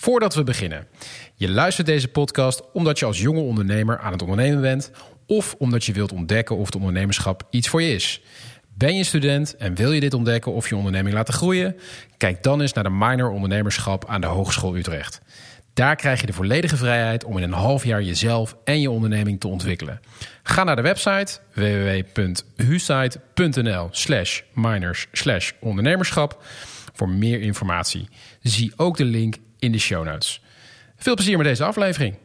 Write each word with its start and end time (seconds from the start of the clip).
Voordat 0.00 0.34
we 0.34 0.44
beginnen. 0.44 0.86
Je 1.34 1.50
luistert 1.50 1.86
deze 1.86 2.08
podcast 2.08 2.62
omdat 2.72 2.98
je 2.98 3.04
als 3.04 3.20
jonge 3.20 3.40
ondernemer 3.40 3.98
aan 3.98 4.12
het 4.12 4.22
ondernemen 4.22 4.60
bent... 4.60 4.90
of 5.26 5.54
omdat 5.58 5.84
je 5.84 5.92
wilt 5.92 6.12
ontdekken 6.12 6.56
of 6.56 6.66
het 6.66 6.74
ondernemerschap 6.74 7.42
iets 7.50 7.68
voor 7.68 7.82
je 7.82 7.94
is. 7.94 8.22
Ben 8.74 8.96
je 8.96 9.04
student 9.04 9.56
en 9.56 9.74
wil 9.74 9.92
je 9.92 10.00
dit 10.00 10.14
ontdekken 10.14 10.52
of 10.52 10.68
je 10.68 10.76
onderneming 10.76 11.14
laten 11.14 11.34
groeien? 11.34 11.76
Kijk 12.16 12.42
dan 12.42 12.60
eens 12.60 12.72
naar 12.72 12.84
de 12.84 12.90
minor 12.90 13.30
ondernemerschap 13.30 14.08
aan 14.08 14.20
de 14.20 14.26
Hogeschool 14.26 14.76
Utrecht. 14.76 15.20
Daar 15.74 15.96
krijg 15.96 16.20
je 16.20 16.26
de 16.26 16.32
volledige 16.32 16.76
vrijheid 16.76 17.24
om 17.24 17.36
in 17.36 17.42
een 17.42 17.52
half 17.52 17.84
jaar 17.84 18.02
jezelf 18.02 18.56
en 18.64 18.80
je 18.80 18.90
onderneming 18.90 19.40
te 19.40 19.48
ontwikkelen. 19.48 20.00
Ga 20.42 20.64
naar 20.64 20.76
de 20.76 20.82
website 20.82 21.38
www.husite.nl 21.54 23.88
slash 23.90 24.40
minors 24.54 25.06
slash 25.12 25.52
ondernemerschap 25.60 26.42
voor 26.92 27.08
meer 27.08 27.40
informatie. 27.40 28.08
Zie 28.42 28.72
ook 28.76 28.96
de 28.96 29.04
link 29.04 29.36
in 29.60 29.72
de 29.72 29.78
show 29.78 30.04
notes. 30.04 30.42
Veel 30.96 31.14
plezier 31.14 31.36
met 31.36 31.46
deze 31.46 31.64
aflevering. 31.64 32.16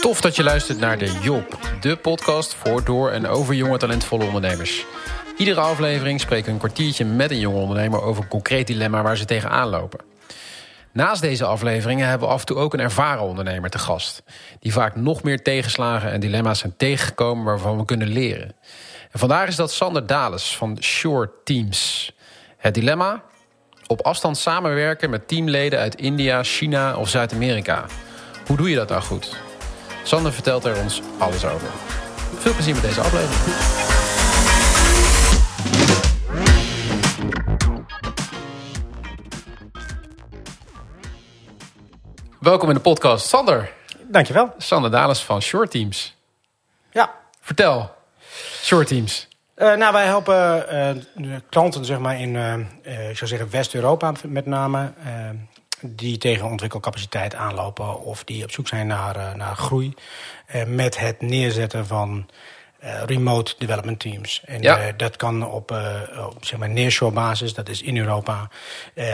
Tof 0.00 0.20
dat 0.20 0.36
je 0.36 0.42
luistert 0.42 0.78
naar 0.78 0.98
de 0.98 1.18
Job, 1.22 1.58
de 1.80 1.96
podcast 1.96 2.54
voor, 2.54 2.84
door 2.84 3.10
en 3.10 3.26
over 3.26 3.54
jonge 3.54 3.78
talentvolle 3.78 4.24
ondernemers. 4.24 4.84
Iedere 5.36 5.60
aflevering 5.60 6.20
spreken 6.20 6.46
we 6.46 6.52
een 6.52 6.58
kwartiertje 6.58 7.04
met 7.04 7.30
een 7.30 7.38
jonge 7.38 7.58
ondernemer 7.58 8.02
over 8.02 8.22
een 8.22 8.28
concreet 8.28 8.66
dilemma 8.66 9.02
waar 9.02 9.16
ze 9.16 9.24
tegenaan 9.24 9.68
lopen. 9.68 10.00
Naast 10.92 11.20
deze 11.20 11.44
afleveringen 11.44 12.08
hebben 12.08 12.28
we 12.28 12.34
af 12.34 12.40
en 12.40 12.46
toe 12.46 12.56
ook 12.56 12.74
een 12.74 12.80
ervaren 12.80 13.22
ondernemer 13.22 13.70
te 13.70 13.78
gast. 13.78 14.22
Die 14.60 14.72
vaak 14.72 14.96
nog 14.96 15.22
meer 15.22 15.42
tegenslagen 15.42 16.10
en 16.10 16.20
dilemma's 16.20 16.58
zijn 16.58 16.76
tegengekomen 16.76 17.44
waarvan 17.44 17.78
we 17.78 17.84
kunnen 17.84 18.08
leren. 18.08 18.54
En 19.10 19.18
vandaag 19.18 19.48
is 19.48 19.56
dat 19.56 19.72
Sander 19.72 20.06
Dales 20.06 20.56
van 20.56 20.82
Short 20.82 21.30
Teams. 21.44 22.12
Het 22.56 22.74
dilemma? 22.74 23.22
Op 23.88 24.00
afstand 24.00 24.38
samenwerken 24.38 25.10
met 25.10 25.28
teamleden 25.28 25.78
uit 25.78 25.94
India, 25.94 26.42
China 26.42 26.96
of 26.96 27.08
Zuid-Amerika. 27.08 27.84
Hoe 28.46 28.56
doe 28.56 28.70
je 28.70 28.76
dat 28.76 28.88
nou 28.88 29.02
goed? 29.02 29.36
Sander 30.02 30.32
vertelt 30.32 30.64
er 30.64 30.82
ons 30.82 31.02
alles 31.18 31.44
over. 31.44 31.68
Veel 32.38 32.52
plezier 32.52 32.74
met 32.74 32.82
deze 32.82 33.00
aflevering. 33.00 33.54
Welkom 42.40 42.68
in 42.68 42.74
de 42.74 42.80
podcast, 42.80 43.28
Sander. 43.28 43.72
Dankjewel. 44.02 44.54
Sander 44.58 44.90
Dales 44.90 45.22
van 45.22 45.42
Short 45.42 45.70
Teams. 45.70 46.16
Ja. 46.90 47.14
Vertel, 47.40 47.90
Short 48.62 48.86
Teams. 48.86 49.28
Uh, 49.56 49.74
nou, 49.74 49.92
wij 49.92 50.04
helpen 50.04 50.66
uh, 51.16 51.36
klanten 51.48 51.84
zeg 51.84 51.98
maar, 51.98 52.20
in 52.20 52.34
uh, 52.34 53.08
ik 53.10 53.16
zou 53.16 53.30
zeggen 53.30 53.50
West-Europa 53.50 54.12
met 54.26 54.46
name... 54.46 54.92
die 55.80 56.18
tegen 56.18 56.50
ontwikkelcapaciteit 56.50 57.34
aanlopen 57.34 58.00
of 58.00 58.24
die 58.24 58.44
op 58.44 58.50
zoek 58.50 58.68
zijn 58.68 58.86
naar, 58.86 59.36
naar 59.36 59.56
groei... 59.56 59.94
met 60.66 60.98
het 60.98 61.20
neerzetten 61.20 61.86
van 61.86 62.28
remote 63.06 63.54
development 63.58 64.00
teams. 64.00 64.42
En 64.44 64.62
Ja. 64.62 64.92
dat 64.96 65.16
kan 65.16 65.46
op, 65.46 65.70
op 66.34 66.44
zeg 66.44 66.58
maar 66.58 66.68
nearshore 66.70 67.12
basis, 67.12 67.54
dat 67.54 67.68
is 67.68 67.82
in 67.82 67.96
Europa, 67.96 68.48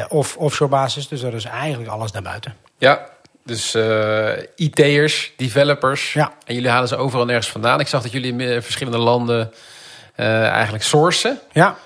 of 0.08 0.36
offshore 0.36 0.70
basis. 0.70 1.08
Dus 1.08 1.20
dat 1.20 1.32
is 1.32 1.44
eigenlijk 1.44 1.90
alles 1.90 2.12
daarbuiten. 2.12 2.54
Ja, 2.78 3.08
dus 3.44 3.74
eh 3.74 4.32
IT'ers, 4.56 5.32
developers. 5.36 6.12
Ja. 6.12 6.32
En 6.44 6.54
jullie 6.54 6.70
halen 6.70 6.88
ze 6.88 6.96
overal 6.96 7.24
nergens 7.24 7.50
vandaan. 7.50 7.80
Ik 7.80 7.86
zag 7.86 8.02
dat 8.02 8.12
jullie 8.12 8.32
in 8.32 8.40
eh, 8.40 8.60
verschillende 8.60 8.98
landen 8.98 9.40
eh, 9.40 9.58
eigenlijk 10.30 10.84
sourcen. 10.84 11.38
Ja, 11.52 11.76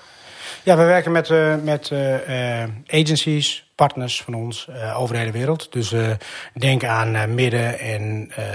ja 0.63 0.77
we 0.77 0.83
werken 0.83 1.11
met, 1.11 1.29
eh, 1.29 1.55
met 1.63 1.91
eh, 1.91 2.61
eh, 2.63 2.69
agencies, 2.87 3.65
partners 3.75 4.21
van 4.21 4.33
ons 4.33 4.67
eh, 4.67 4.99
over 5.01 5.13
de 5.13 5.19
hele 5.19 5.31
wereld. 5.31 5.71
Dus 5.71 5.91
eh, 5.91 6.09
denk 6.53 6.83
aan 6.83 7.15
eh, 7.15 7.25
Midden- 7.25 7.79
en 7.79 8.31
eh, 8.35 8.43
eh, 8.45 8.53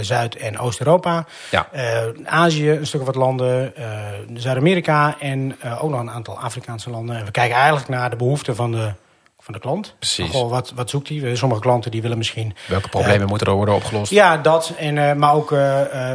Zuid- 0.00 0.36
en 0.36 0.58
Oost-Europa. 0.58 1.26
Ja. 1.50 1.68
Eh, 1.72 2.02
Azië, 2.24 2.70
een 2.70 2.86
stuk 2.86 3.00
of 3.00 3.06
wat 3.06 3.14
landen. 3.14 3.76
eh, 3.76 3.84
Zuid-Amerika 4.34 5.16
en 5.20 5.56
eh, 5.60 5.84
ook 5.84 5.90
nog 5.90 6.00
een 6.00 6.10
aantal 6.10 6.38
Afrikaanse 6.40 6.90
landen. 6.90 7.16
En 7.16 7.24
we 7.24 7.30
kijken 7.30 7.56
eigenlijk 7.56 7.88
naar 7.88 8.10
de 8.10 8.16
behoeften 8.16 8.56
van 8.56 8.72
de, 8.72 8.92
van 9.48 9.54
de 9.60 9.60
klant. 9.60 9.94
Precies. 9.98 10.30
Goh, 10.30 10.50
wat, 10.50 10.72
wat 10.74 10.90
zoekt 10.90 11.08
hij? 11.08 11.36
Sommige 11.36 11.60
klanten 11.60 11.90
die 11.90 12.02
willen 12.02 12.18
misschien... 12.18 12.54
Welke 12.66 12.88
problemen 12.88 13.28
moeten 13.28 13.46
er 13.46 13.52
worden 13.52 13.74
opgelost? 13.74 14.10
Ja, 14.10 14.36
dat. 14.36 14.72
En, 14.78 14.98
eh, 15.08 15.14
maar 15.14 15.34
ook, 15.34 15.52
eh, 15.52 16.12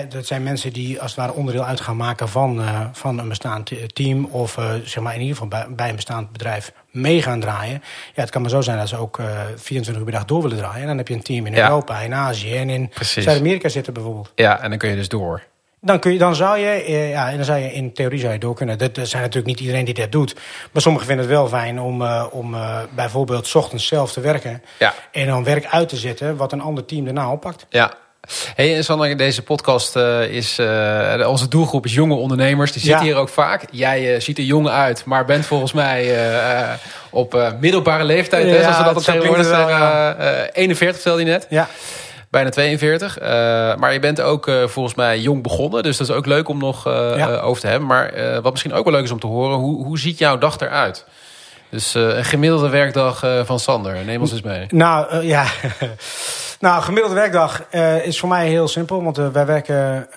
eh, 0.00 0.10
dat 0.10 0.26
zijn 0.26 0.42
mensen 0.42 0.72
die 0.72 1.00
als 1.00 1.10
het 1.10 1.20
ware 1.20 1.32
onderdeel 1.32 1.64
uit 1.64 1.80
gaan 1.80 1.96
maken 1.96 2.28
van, 2.28 2.60
eh, 2.60 2.80
van 2.92 3.18
een 3.18 3.28
bestaand 3.28 3.66
te- 3.66 3.86
team. 3.86 4.24
Of 4.24 4.56
eh, 4.58 4.64
zeg 4.84 5.02
maar 5.02 5.14
in 5.14 5.20
ieder 5.20 5.34
geval 5.36 5.48
bij, 5.50 5.66
bij 5.70 5.88
een 5.88 5.94
bestaand 5.94 6.32
bedrijf 6.32 6.72
mee 6.90 7.22
gaan 7.22 7.40
draaien. 7.40 7.82
Ja, 8.14 8.20
het 8.22 8.30
kan 8.30 8.40
maar 8.40 8.50
zo 8.50 8.60
zijn 8.60 8.78
dat 8.78 8.88
ze 8.88 8.96
ook 8.96 9.18
eh 9.18 9.26
24 9.56 9.96
uur 9.96 10.02
per 10.10 10.12
dag 10.18 10.24
door 10.24 10.42
willen 10.42 10.56
draaien. 10.58 10.80
En 10.80 10.86
dan 10.86 10.96
heb 10.96 11.08
je 11.08 11.14
een 11.14 11.22
team 11.22 11.46
in 11.46 11.54
Ja. 11.54 11.66
Europa, 11.68 11.98
in 12.00 12.14
Azië 12.14 12.56
en 12.56 12.70
in. 12.70 12.90
Zuid-Amerika 13.00 13.68
zitten 13.68 13.92
bijvoorbeeld. 13.92 14.32
Ja, 14.34 14.60
en 14.60 14.68
dan 14.70 14.78
kun 14.78 14.88
je 14.90 14.96
dus 14.96 15.08
door. 15.08 15.42
Dan, 15.84 15.98
kun 15.98 16.12
je, 16.12 16.18
dan 16.18 16.34
zou 16.34 16.58
je, 16.58 16.66
eh, 16.70 17.10
ja, 17.10 17.28
en 17.30 17.36
dan 17.36 17.44
zou 17.44 17.58
je 17.58 17.72
in 17.72 17.92
theorie 17.92 18.20
zou 18.20 18.32
je 18.32 18.38
door 18.38 18.54
kunnen. 18.54 18.78
Dat, 18.78 18.94
dat 18.94 19.08
zijn 19.08 19.22
natuurlijk 19.22 19.46
niet 19.48 19.60
iedereen 19.60 19.84
die 19.84 19.94
dat 19.94 20.12
doet. 20.12 20.34
Maar 20.72 20.82
sommigen 20.82 21.06
vinden 21.06 21.24
het 21.26 21.34
wel 21.34 21.48
fijn 21.48 21.80
om, 21.80 22.02
eh, 22.02 22.24
om 22.30 22.54
eh, 22.54 22.78
bijvoorbeeld 22.94 23.46
's 23.46 23.54
ochtends 23.54 23.86
zelf 23.86 24.12
te 24.12 24.20
werken. 24.20 24.62
Ja. 24.78 24.94
En 25.12 25.26
dan 25.26 25.44
werk 25.44 25.66
uit 25.66 25.88
te 25.88 25.96
zetten 25.96 26.36
wat 26.36 26.52
een 26.52 26.60
ander 26.60 26.84
team 26.84 27.04
daarna 27.04 27.30
oppakt. 27.30 27.66
Ja. 27.68 27.92
Hey, 28.54 28.76
en 28.76 28.84
Sander, 28.84 29.16
deze 29.16 29.42
podcast 29.42 29.96
is... 30.30 30.58
onze 31.26 31.48
doelgroep 31.48 31.84
is 31.84 31.94
jonge 31.94 32.14
ondernemers. 32.14 32.72
Die 32.72 32.80
zitten 32.82 33.00
Ja. 33.06 33.12
hier 33.12 33.20
ook 33.20 33.28
vaak. 33.28 33.64
Jij 33.70 34.20
ziet 34.20 34.38
er 34.38 34.44
jong 34.44 34.68
uit, 34.68 35.04
maar 35.04 35.24
bent 35.24 35.46
volgens 35.46 35.72
mij 35.72 36.16
op 37.10 37.52
middelbare 37.60 38.04
leeftijd. 38.04 38.44
hè, 38.46 38.54
Ja, 38.54 38.60
zoals 38.62 38.78
we 38.78 38.84
dat 38.84 38.96
op 38.96 39.02
tegenwoordig 39.02 39.46
zeggen. 39.46 39.78
wel, 39.78 40.14
Eh, 40.16 40.48
41 40.52 40.94
vertelde 41.00 41.20
je 41.24 41.30
net. 41.30 41.46
Ja. 41.50 41.68
Bijna 42.34 42.50
42. 42.50 43.18
Eh, 43.18 43.28
maar 43.76 43.92
je 43.92 43.98
bent 43.98 44.20
ook 44.20 44.48
eh, 44.48 44.66
volgens 44.66 44.94
mij 44.94 45.18
jong 45.20 45.42
begonnen. 45.42 45.82
Dus 45.82 45.96
dat 45.96 46.08
is 46.08 46.14
ook 46.14 46.26
leuk 46.26 46.48
om 46.48 46.58
nog 46.58 46.86
eh, 46.86 47.16
Ja. 47.16 47.36
over 47.36 47.60
te 47.60 47.66
hebben. 47.66 47.88
Maar 47.88 48.12
wat 48.42 48.50
misschien 48.50 48.72
ook 48.72 48.84
wel 48.84 48.92
leuk 48.92 49.02
is 49.02 49.10
om 49.10 49.20
te 49.20 49.26
horen. 49.26 49.56
Hoe, 49.56 49.84
hoe 49.84 49.98
ziet 49.98 50.18
jouw 50.18 50.38
dag 50.38 50.58
eruit? 50.58 51.06
Dus 51.70 51.94
een 51.94 52.24
gemiddelde 52.24 52.68
werkdag 52.68 53.26
van 53.44 53.58
Sander. 53.58 54.04
Neem 54.04 54.20
ons 54.20 54.32
eens 54.32 54.42
mee. 54.42 54.66
Nou, 54.68 55.24
ja. 55.24 55.46
nou, 56.60 56.82
gemiddelde 56.82 57.14
werkdag 57.14 57.62
is 58.02 58.18
voor 58.18 58.28
mij 58.28 58.48
heel 58.48 58.68
simpel. 58.68 59.02
Want 59.02 59.16
wij 59.16 59.46
werken 59.46 60.08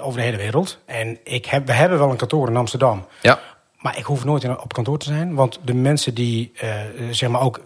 over 0.00 0.18
de 0.18 0.24
hele 0.24 0.36
wereld. 0.36 0.78
En 0.86 1.18
ik 1.24 1.46
heb, 1.46 1.66
we 1.66 1.72
hebben 1.72 1.98
wel 1.98 2.10
een 2.10 2.16
kantoor 2.16 2.48
in 2.48 2.56
Amsterdam. 2.56 3.06
Ja. 3.20 3.38
Maar 3.78 3.98
ik 3.98 4.04
hoef 4.04 4.24
nooit 4.24 4.48
op 4.62 4.72
kantoor 4.72 4.98
te 4.98 5.06
zijn. 5.06 5.34
Want 5.34 5.58
de 5.64 5.74
mensen 5.74 6.14
die 6.14 6.52
zeg 7.10 7.28
maar 7.28 7.40
ook 7.40 7.60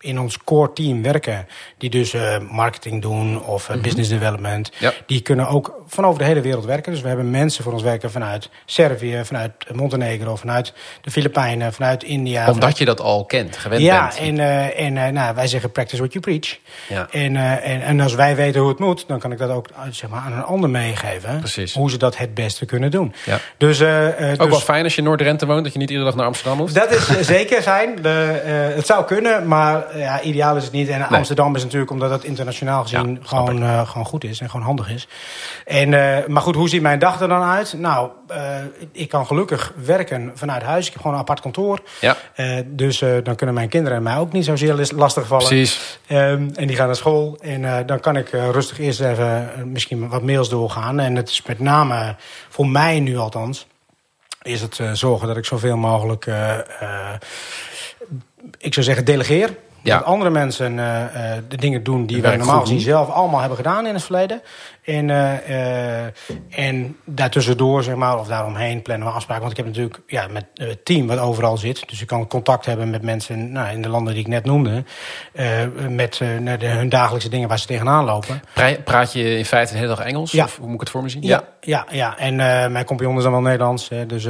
in 0.00 0.18
ons 0.20 0.38
core 0.44 0.72
team 0.72 1.02
werken... 1.02 1.46
die 1.78 1.90
dus 1.90 2.12
eh, 2.14 2.38
marketing 2.50 3.02
doen 3.02 3.42
of 3.44 3.68
eh, 3.68 3.80
business 3.80 4.08
development... 4.08 4.70
Ja. 4.78 4.92
die 5.06 5.20
kunnen 5.20 5.48
ook 5.48 5.82
van 5.86 6.04
over 6.06 6.18
de 6.18 6.24
hele 6.24 6.40
wereld 6.40 6.64
werken. 6.64 6.92
Dus 6.92 7.00
we 7.00 7.08
hebben 7.08 7.30
mensen 7.30 7.64
voor 7.64 7.72
ons 7.72 7.82
werken 7.82 8.10
vanuit 8.10 8.50
Servië... 8.64 9.20
vanuit 9.24 9.52
Montenegro, 9.72 10.36
vanuit 10.36 10.72
de 11.00 11.10
Filipijnen, 11.10 11.72
vanuit 11.72 12.02
India... 12.04 12.38
vanuit- 12.38 12.54
Omdat 12.62 12.78
je 12.78 12.84
dat 12.84 13.00
al 13.00 13.24
kent, 13.24 13.56
gewend 13.56 13.82
ja, 13.82 14.06
bent. 14.06 14.18
en, 14.18 14.38
eh, 14.38 14.86
en 15.06 15.14
nou, 15.14 15.34
wij 15.34 15.46
zeggen 15.46 15.72
practice 15.72 15.96
what 15.96 16.12
you 16.12 16.24
preach. 16.24 16.58
Ja. 16.88 17.08
En, 17.10 17.36
en, 17.62 17.82
en 17.82 18.00
als 18.00 18.14
wij 18.14 18.36
weten 18.36 18.60
hoe 18.60 18.68
het 18.70 18.78
moet, 18.78 19.04
dan 19.06 19.18
kan 19.18 19.32
ik 19.32 19.38
dat 19.38 19.50
ook 19.50 19.68
zeg 19.90 20.10
maar, 20.10 20.20
aan 20.20 20.32
een 20.32 20.42
ander 20.44 20.70
meegeven. 20.70 21.38
Precies. 21.38 21.74
Hoe 21.74 21.90
ze 21.90 21.96
dat 21.98 22.16
het 22.16 22.34
beste 22.34 22.66
kunnen 22.66 22.90
doen. 22.90 23.14
Ja. 23.24 23.38
Dus, 23.56 23.82
Ook 23.82 24.18
dus 24.18 24.36
wel 24.38 24.60
fijn 24.60 24.84
als 24.84 24.92
je 24.94 24.98
in 24.98 25.06
Noord-Drenthe 25.06 25.46
woont, 25.46 25.64
dat 25.64 25.72
je 25.72 25.78
niet 25.78 25.90
iedere 25.90 26.06
dag 26.08 26.16
naar 26.16 26.26
Amsterdam 26.26 26.58
hoeft. 26.58 26.74
dat 26.74 26.90
is 26.90 27.26
zeker 27.26 27.62
fijn. 27.62 28.02
De, 28.02 28.08
het 28.74 28.86
zou 28.86 29.04
kunnen, 29.04 29.48
maar 29.48 29.86
ja, 29.94 30.20
ideaal 30.20 30.56
is 30.56 30.64
het 30.64 30.72
niet. 30.72 30.88
En 30.88 31.08
Amsterdam 31.08 31.56
is 31.56 31.62
natuurlijk, 31.62 31.90
omdat 31.90 32.10
het 32.10 32.24
internationaal 32.24 32.82
gezien 32.82 33.18
Ja, 33.20 33.26
gewoon, 33.28 33.62
eh, 33.62 33.88
gewoon 33.88 34.06
goed 34.06 34.24
is 34.24 34.40
en 34.40 34.50
gewoon 34.50 34.66
handig 34.66 34.90
is. 34.90 35.08
En, 35.66 35.94
eh, 35.94 36.26
maar 36.26 36.42
goed, 36.42 36.54
hoe 36.54 36.68
ziet 36.68 36.82
mijn 36.82 36.98
dag 36.98 37.20
er 37.20 37.28
dan 37.28 37.42
uit? 37.42 37.74
Nou, 37.76 38.10
eh, 38.28 38.56
ik 38.92 39.08
kan 39.08 39.26
gelukkig 39.26 39.72
werken 39.84 40.32
vanuit 40.34 40.62
huis. 40.62 40.86
Ik 40.86 40.92
heb 40.92 41.00
gewoon 41.00 41.16
een 41.16 41.22
apart 41.22 41.40
kantoor. 41.40 41.78
Ja. 42.00 42.16
Eh, 42.34 42.56
dus 42.66 43.02
eh, 43.02 43.10
dan 43.22 43.34
kunnen 43.36 43.54
mijn 43.54 43.68
kinderen 43.68 44.02
mij 44.02 44.16
ook 44.16 44.32
niet 44.32 44.44
zozeer 44.44 44.88
lastig 44.94 45.26
vallen. 45.26 45.46
Precies. 45.46 45.98
Ehm, 46.06 46.48
en 46.54 46.66
die 46.66 46.76
gaan 46.76 46.86
naar 46.86 46.96
school. 46.96 47.36
En 47.40 47.64
eh, 47.64 47.86
dan 47.86 48.00
kan 48.00 48.16
ik 48.16 48.32
eh, 48.32 48.48
rustig 48.50 48.78
eerst 48.78 49.00
even 49.00 49.52
eh, 49.56 49.62
misschien 49.62 50.08
wat 50.08 50.22
mails 50.22 50.48
doorgaan. 50.48 51.00
En 51.00 51.16
het 51.16 51.28
is 51.28 51.42
met 51.42 51.58
name, 51.58 52.16
voor 52.48 52.66
mij 52.68 53.00
nu 53.00 53.16
althans, 53.16 53.66
is 54.42 54.60
het 54.60 54.78
eh, 54.78 54.92
zorgen 54.92 55.28
dat 55.28 55.36
ik 55.36 55.44
zoveel 55.44 55.76
mogelijk, 55.76 56.26
eh, 56.26 56.58
eh, 56.58 57.14
ik 58.58 58.74
zou 58.74 58.86
zeggen, 58.86 59.04
delegeer. 59.04 59.56
Ja. 59.88 59.98
Dat 59.98 60.06
andere 60.06 60.30
mensen 60.30 60.78
eh, 60.78 61.32
de 61.48 61.56
dingen 61.56 61.82
doen 61.82 62.06
die 62.06 62.22
wij 62.22 62.36
normaal 62.36 62.60
gezien 62.60 62.80
zelf 62.80 63.08
allemaal 63.08 63.40
hebben 63.40 63.56
gedaan 63.56 63.86
in 63.86 63.94
het 63.94 64.02
verleden. 64.02 64.42
En, 64.84 65.10
eh, 65.10 66.02
en 66.66 66.96
daartussendoor, 67.04 67.82
zeg 67.82 67.94
maar, 67.94 68.18
of 68.18 68.26
daaromheen 68.26 68.82
plannen 68.82 69.06
we 69.08 69.12
afspraken. 69.14 69.42
Want 69.44 69.58
ik 69.58 69.64
heb 69.64 69.74
natuurlijk 69.74 70.00
ja, 70.06 70.26
met 70.30 70.44
het 70.54 70.84
team 70.84 71.06
wat 71.06 71.18
overal 71.18 71.56
zit. 71.56 71.88
Dus 71.88 72.00
ik 72.00 72.06
kan 72.06 72.26
contact 72.26 72.66
hebben 72.66 72.90
met 72.90 73.02
mensen 73.02 73.52
nou, 73.52 73.72
in 73.72 73.82
de 73.82 73.88
landen 73.88 74.12
die 74.12 74.22
ik 74.22 74.28
net 74.28 74.44
noemde. 74.44 74.84
met 75.88 76.20
naar 76.40 76.58
de, 76.58 76.66
hun 76.66 76.88
dagelijkse 76.88 77.28
dingen 77.28 77.48
waar 77.48 77.58
ze 77.58 77.66
tegenaan 77.66 78.04
lopen. 78.04 78.42
Pra- 78.54 78.76
Praat 78.84 79.12
je 79.12 79.38
in 79.38 79.44
feite 79.44 79.72
de 79.72 79.78
hele 79.78 79.94
dag 79.94 80.00
Engels? 80.00 80.32
Ja. 80.32 80.44
Of 80.44 80.56
hoe 80.56 80.66
moet 80.66 80.74
ik 80.74 80.80
het 80.80 80.90
voor 80.90 81.02
me 81.02 81.08
zien? 81.08 81.22
Ja, 81.22 81.44
ja, 81.60 81.86
ja. 81.90 82.18
en 82.18 82.36
mijn 82.72 82.84
compagnon 82.84 83.16
is 83.16 83.22
dan 83.22 83.32
wel 83.32 83.40
Nederlands. 83.40 83.90
Dus 84.06 84.26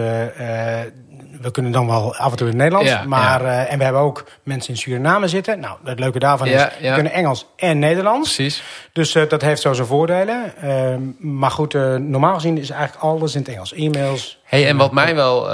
we 1.41 1.51
kunnen 1.51 1.73
dan 1.73 1.87
wel 1.87 2.17
af 2.17 2.31
en 2.31 2.37
toe 2.37 2.47
in 2.47 2.53
het 2.53 2.63
Nederlands. 2.63 2.91
Ja, 2.91 3.05
maar, 3.07 3.45
eh, 3.45 3.73
en 3.73 3.79
we 3.79 3.85
hebben 3.85 4.03
ook 4.03 4.25
mensen 4.43 4.71
in 4.71 4.77
Suriname 4.79 5.29
zitten. 5.29 5.61
Nou, 5.61 5.79
het 5.85 5.99
leuke 5.99 6.19
daarvan 6.19 6.47
is, 6.47 6.53
Ja, 6.53 6.73
we 6.81 6.93
kunnen 6.93 7.13
Engels 7.13 7.47
en 7.57 7.79
Nederlands. 7.79 8.35
Precies. 8.35 8.63
Dus 8.93 9.15
eh, 9.15 9.29
dat 9.29 9.43
heeft 9.43 9.61
zo 9.61 9.73
zijn 9.73 9.87
voordelen. 9.87 10.53
Ehm, 10.63 11.01
maar 11.19 11.51
goed, 11.51 11.75
eh, 11.75 11.95
normaal 11.95 12.35
gezien 12.35 12.59
is 12.59 12.71
eigenlijk 12.71 13.03
alles 13.03 13.35
in 13.35 13.41
het 13.41 13.49
Engels. 13.49 13.73
E-mails. 13.73 14.39
Hey, 14.45 14.69
en 14.69 14.77
wat 14.77 14.93
mij 14.93 15.15
wel, 15.15 15.45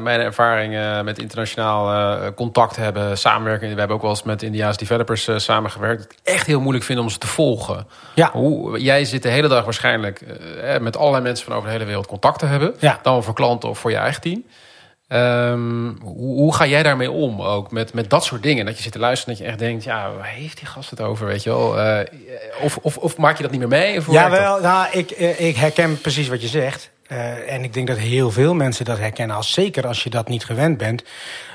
mijn 0.00 0.20
ervaring 0.20 1.02
met 1.04 1.18
internationaal 1.18 2.34
contact 2.34 2.76
hebben, 2.76 3.18
samenwerken. 3.18 3.72
We 3.72 3.78
hebben 3.78 3.96
ook 3.96 4.02
wel 4.02 4.10
eens 4.10 4.22
met 4.22 4.42
Indiaanse 4.42 4.78
developers 4.78 5.28
samengewerkt. 5.36 6.14
Echt 6.22 6.46
heel 6.46 6.60
moeilijk 6.60 6.84
vind 6.84 6.98
om 6.98 7.08
ze 7.08 7.18
te 7.18 7.26
volgen. 7.26 7.86
Ja. 8.14 8.30
Hoe, 8.32 8.80
jij 8.80 9.04
zit 9.04 9.22
de 9.22 9.28
hele 9.28 9.48
dag 9.48 9.64
waarschijnlijk 9.64 10.24
met 10.80 10.96
allerlei 10.96 11.22
mensen 11.22 11.46
van 11.46 11.54
over 11.54 11.66
de 11.66 11.72
hele 11.72 11.84
wereld 11.84 12.06
contact 12.06 12.38
te 12.38 12.46
hebben. 12.46 12.74
Ja. 12.78 12.98
Dan 13.02 13.22
voor 13.22 13.34
klanten 13.34 13.68
of 13.68 13.78
voor 13.78 13.90
je 13.90 13.96
eigen 13.96 14.20
team. 14.20 14.44
Ehm, 15.12 15.92
hoe, 16.02 16.36
hoe 16.36 16.54
ga 16.54 16.66
jij 16.66 16.82
daarmee 16.82 17.10
om 17.10 17.42
ook 17.42 17.70
met, 17.70 17.92
met 17.92 18.10
dat 18.10 18.24
soort 18.24 18.42
dingen? 18.42 18.66
Dat 18.66 18.76
je 18.76 18.82
zit 18.82 18.92
te 18.92 18.98
luisteren 18.98 19.34
en 19.34 19.38
dat 19.40 19.46
je 19.46 19.52
echt 19.52 19.70
denkt, 19.70 19.84
ja, 19.84 20.12
waar 20.12 20.26
heeft 20.26 20.58
die 20.58 20.66
gast 20.66 20.90
het 20.90 21.00
over, 21.00 21.26
weet 21.26 21.42
je 21.42 21.50
wel? 21.50 21.80
Eh, 21.80 22.06
of, 22.62 22.78
of, 22.82 22.96
of 22.96 23.16
maak 23.16 23.36
je 23.36 23.42
dat 23.42 23.50
niet 23.50 23.60
meer 23.60 23.68
mee? 23.68 23.98
Of 23.98 24.04
hoe 24.04 24.14
Ja, 24.14 24.28
dat? 24.28 24.38
wel, 24.38 24.60
nou, 24.60 24.86
ik, 24.92 25.10
eh, 25.10 25.40
ik 25.40 25.56
herken 25.56 26.00
precies 26.00 26.28
wat 26.28 26.42
je 26.42 26.48
zegt. 26.48 26.90
Eh, 27.06 27.52
en 27.52 27.64
ik 27.64 27.72
denk 27.74 27.86
dat 27.86 27.96
heel 27.96 28.30
veel 28.30 28.54
mensen 28.54 28.84
dat 28.84 28.98
herkennen. 28.98 29.36
Als, 29.36 29.52
zeker 29.52 29.86
als 29.86 30.02
je 30.02 30.10
dat 30.10 30.28
niet 30.28 30.44
gewend 30.44 30.78
bent. 30.78 31.04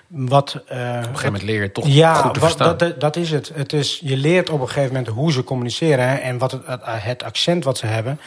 Wat, 0.08 0.56
Op 0.56 0.70
een 0.70 1.04
gegeven 1.04 1.24
moment 1.26 1.44
leer 1.44 1.62
je 1.62 1.72
toch 1.72 1.88
ja, 1.88 2.14
goed 2.14 2.34
te 2.34 2.40
wat, 2.40 2.50
verstaan. 2.50 2.78
dat, 2.78 3.00
dat 3.00 3.16
is 3.16 3.32
het. 3.32 3.52
het 3.54 3.74
is, 3.74 4.00
je 4.04 4.18
leert 4.18 4.50
op 4.50 4.62
een 4.62 4.68
gegeven 4.68 4.94
moment 4.94 5.08
hoe 5.08 5.32
ze 5.32 5.44
communiceren 5.44 6.10
hè, 6.10 6.16
en 6.16 6.38
wat 6.38 6.52
het, 6.52 6.62
het 6.84 7.24
accent 7.24 7.64
wat 7.64 7.78
ze 7.78 7.86
hebben. 7.86 8.20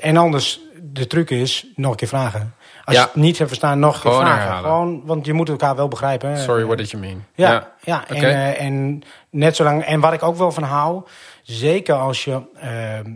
En 0.00 0.16
anders, 0.16 0.60
de 0.82 1.06
truc 1.06 1.30
is, 1.30 1.66
nog 1.74 1.90
een 1.90 1.96
keer 1.96 2.08
vragen. 2.08 2.54
Als 2.86 2.94
Ja. 2.96 3.00
je 3.02 3.06
het 3.06 3.16
niet 3.16 3.36
hebt 3.36 3.48
verstaan, 3.50 3.78
nog 3.78 4.00
Gewoon 4.00 4.20
vragen. 4.20 4.38
herhalen. 4.42 4.70
Gewoon, 4.70 5.02
want 5.04 5.26
je 5.26 5.32
moet 5.32 5.48
elkaar 5.48 5.76
wel 5.76 5.88
begrijpen. 5.88 6.30
hè. 6.30 6.42
Sorry, 6.42 6.64
what 6.64 6.76
did 6.78 6.90
you 6.90 7.02
mean? 7.02 7.24
Ja, 7.34 7.72
ja. 7.84 8.08
En, 8.08 8.16
eh, 8.24 8.60
en 8.60 9.02
net 9.30 9.56
zolang. 9.56 9.82
En 9.84 10.00
waar 10.00 10.12
ik 10.12 10.22
ook 10.22 10.36
wel 10.36 10.52
van 10.52 10.62
hou, 10.62 11.02
zeker 11.42 11.94
als 11.94 12.24
je, 12.24 12.40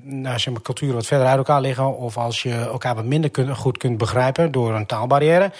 nou, 0.02 0.32
als 0.32 0.44
je 0.44 0.50
met 0.50 0.62
culturen 0.62 0.94
wat 0.94 1.06
verder 1.06 1.26
uit 1.26 1.36
elkaar 1.36 1.60
liggen, 1.60 1.96
of 1.96 2.16
als 2.16 2.42
je 2.42 2.54
elkaar 2.54 2.94
wat 2.94 3.04
minder 3.04 3.30
kun- 3.30 3.56
goed 3.56 3.78
kunt 3.78 3.98
begrijpen 3.98 4.52
door 4.52 4.74
een 4.74 4.86
taalbarrière. 4.86 5.50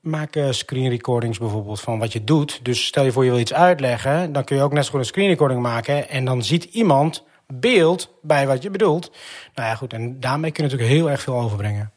Maak 0.00 0.36
eh, 0.36 0.44
screen 0.50 0.88
recordings 0.90 1.38
bijvoorbeeld 1.38 1.80
van 1.80 1.98
wat 1.98 2.12
je 2.12 2.24
doet. 2.24 2.60
Dus 2.62 2.86
stel 2.86 3.04
je 3.04 3.12
voor 3.12 3.24
je 3.24 3.30
wil 3.30 3.38
iets 3.40 3.54
uitleggen, 3.54 4.32
dan 4.32 4.44
kun 4.44 4.56
je 4.56 4.62
ook 4.62 4.72
net 4.72 4.84
zo 4.84 4.90
goed 4.90 5.00
een 5.00 5.06
screen 5.06 5.28
recording 5.28 5.60
maken. 5.62 6.08
En 6.08 6.24
dan 6.24 6.42
ziet 6.42 6.64
iemand 6.64 7.22
beeld 7.46 8.10
bij 8.22 8.46
wat 8.46 8.62
je 8.62 8.70
bedoelt. 8.70 9.10
Nou 9.54 9.68
ja, 9.68 9.74
goed. 9.74 9.92
En 9.92 10.20
daarmee 10.20 10.50
kun 10.50 10.64
je 10.64 10.70
natuurlijk 10.70 10.96
heel 10.98 11.10
erg 11.10 11.20
veel 11.20 11.34
overbrengen. 11.40 11.92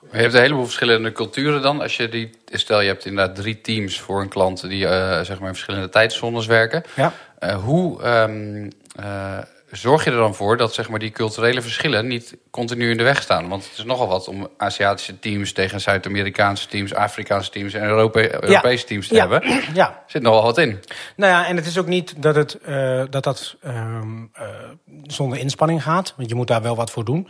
Maar 0.00 0.16
je 0.16 0.22
hebt 0.22 0.34
een 0.34 0.40
heleboel 0.40 0.64
verschillende 0.64 1.12
culturen 1.12 1.62
dan. 1.62 1.80
Als 1.80 1.96
je 1.96 2.08
die, 2.08 2.30
stel 2.52 2.80
je 2.80 2.88
hebt 2.88 3.04
inderdaad 3.04 3.36
drie 3.36 3.60
teams 3.60 4.00
voor 4.00 4.20
een 4.20 4.28
klant 4.28 4.68
die 4.68 4.86
eh, 4.86 5.20
zeg 5.24 5.38
maar 5.38 5.48
in 5.48 5.54
verschillende 5.54 5.88
tijdzones 5.88 6.46
werken. 6.46 6.82
Ja. 6.96 7.12
Eh, 7.38 7.54
hoe 7.64 8.02
ehm, 8.02 8.70
eh, 8.96 9.38
zorg 9.70 10.04
je 10.04 10.10
er 10.10 10.16
dan 10.16 10.34
voor 10.34 10.56
dat 10.56 10.74
zeg 10.74 10.88
maar, 10.88 10.98
die 10.98 11.10
culturele 11.10 11.62
verschillen 11.62 12.06
niet 12.06 12.36
continu 12.50 12.90
in 12.90 12.96
de 12.96 13.02
weg 13.02 13.22
staan? 13.22 13.48
Want 13.48 13.64
het 13.68 13.78
is 13.78 13.84
nogal 13.84 14.08
wat 14.08 14.28
om 14.28 14.48
Aziatische 14.56 15.18
teams 15.18 15.52
tegen 15.52 15.80
Zuid-Amerikaanse 15.80 16.68
teams, 16.68 16.94
Afrikaanse 16.94 17.50
teams 17.50 17.74
en 17.74 17.82
Europe- 17.82 18.44
Europese 18.44 18.84
teams 18.84 19.08
te 19.08 19.14
Ja. 19.14 19.20
hebben. 19.20 19.42
Er 19.42 19.64
Ja, 19.74 20.02
zit 20.06 20.22
nogal 20.22 20.42
wat 20.42 20.58
in. 20.58 20.80
Nou 21.16 21.32
ja, 21.32 21.46
en 21.46 21.56
het 21.56 21.66
is 21.66 21.78
ook 21.78 21.86
niet 21.86 22.22
dat 22.22 22.34
het, 22.34 22.58
dat, 23.10 23.24
dat 23.24 23.56
ehm, 23.62 24.22
eh, 24.32 24.46
zonder 25.02 25.38
inspanning 25.38 25.82
gaat. 25.82 26.14
Want 26.16 26.28
je 26.28 26.34
moet 26.34 26.46
daar 26.48 26.62
wel 26.62 26.76
wat 26.76 26.90
voor 26.90 27.04
doen. 27.04 27.28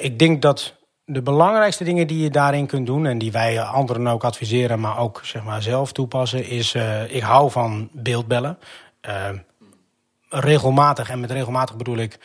Ik 0.00 0.18
denk 0.18 0.42
dat 0.42 0.74
de 1.12 1.22
belangrijkste 1.22 1.84
dingen 1.84 2.06
die 2.06 2.22
je 2.22 2.30
daarin 2.30 2.66
kunt 2.66 2.86
doen... 2.86 3.06
en 3.06 3.18
die 3.18 3.32
wij 3.32 3.60
anderen 3.60 4.06
ook 4.06 4.24
adviseren, 4.24 4.80
maar 4.80 4.98
ook 4.98 5.20
zeg 5.22 5.44
maar, 5.44 5.62
zelf 5.62 5.92
toepassen... 5.92 6.46
is, 6.46 6.74
eh, 6.74 7.14
ik 7.14 7.22
hou 7.22 7.50
van 7.50 7.88
beeldbellen. 7.92 8.58
Eh, 9.00 9.28
regelmatig, 10.28 11.10
en 11.10 11.20
met 11.20 11.30
regelmatig 11.30 11.76
bedoel 11.76 11.96
ik... 11.96 12.18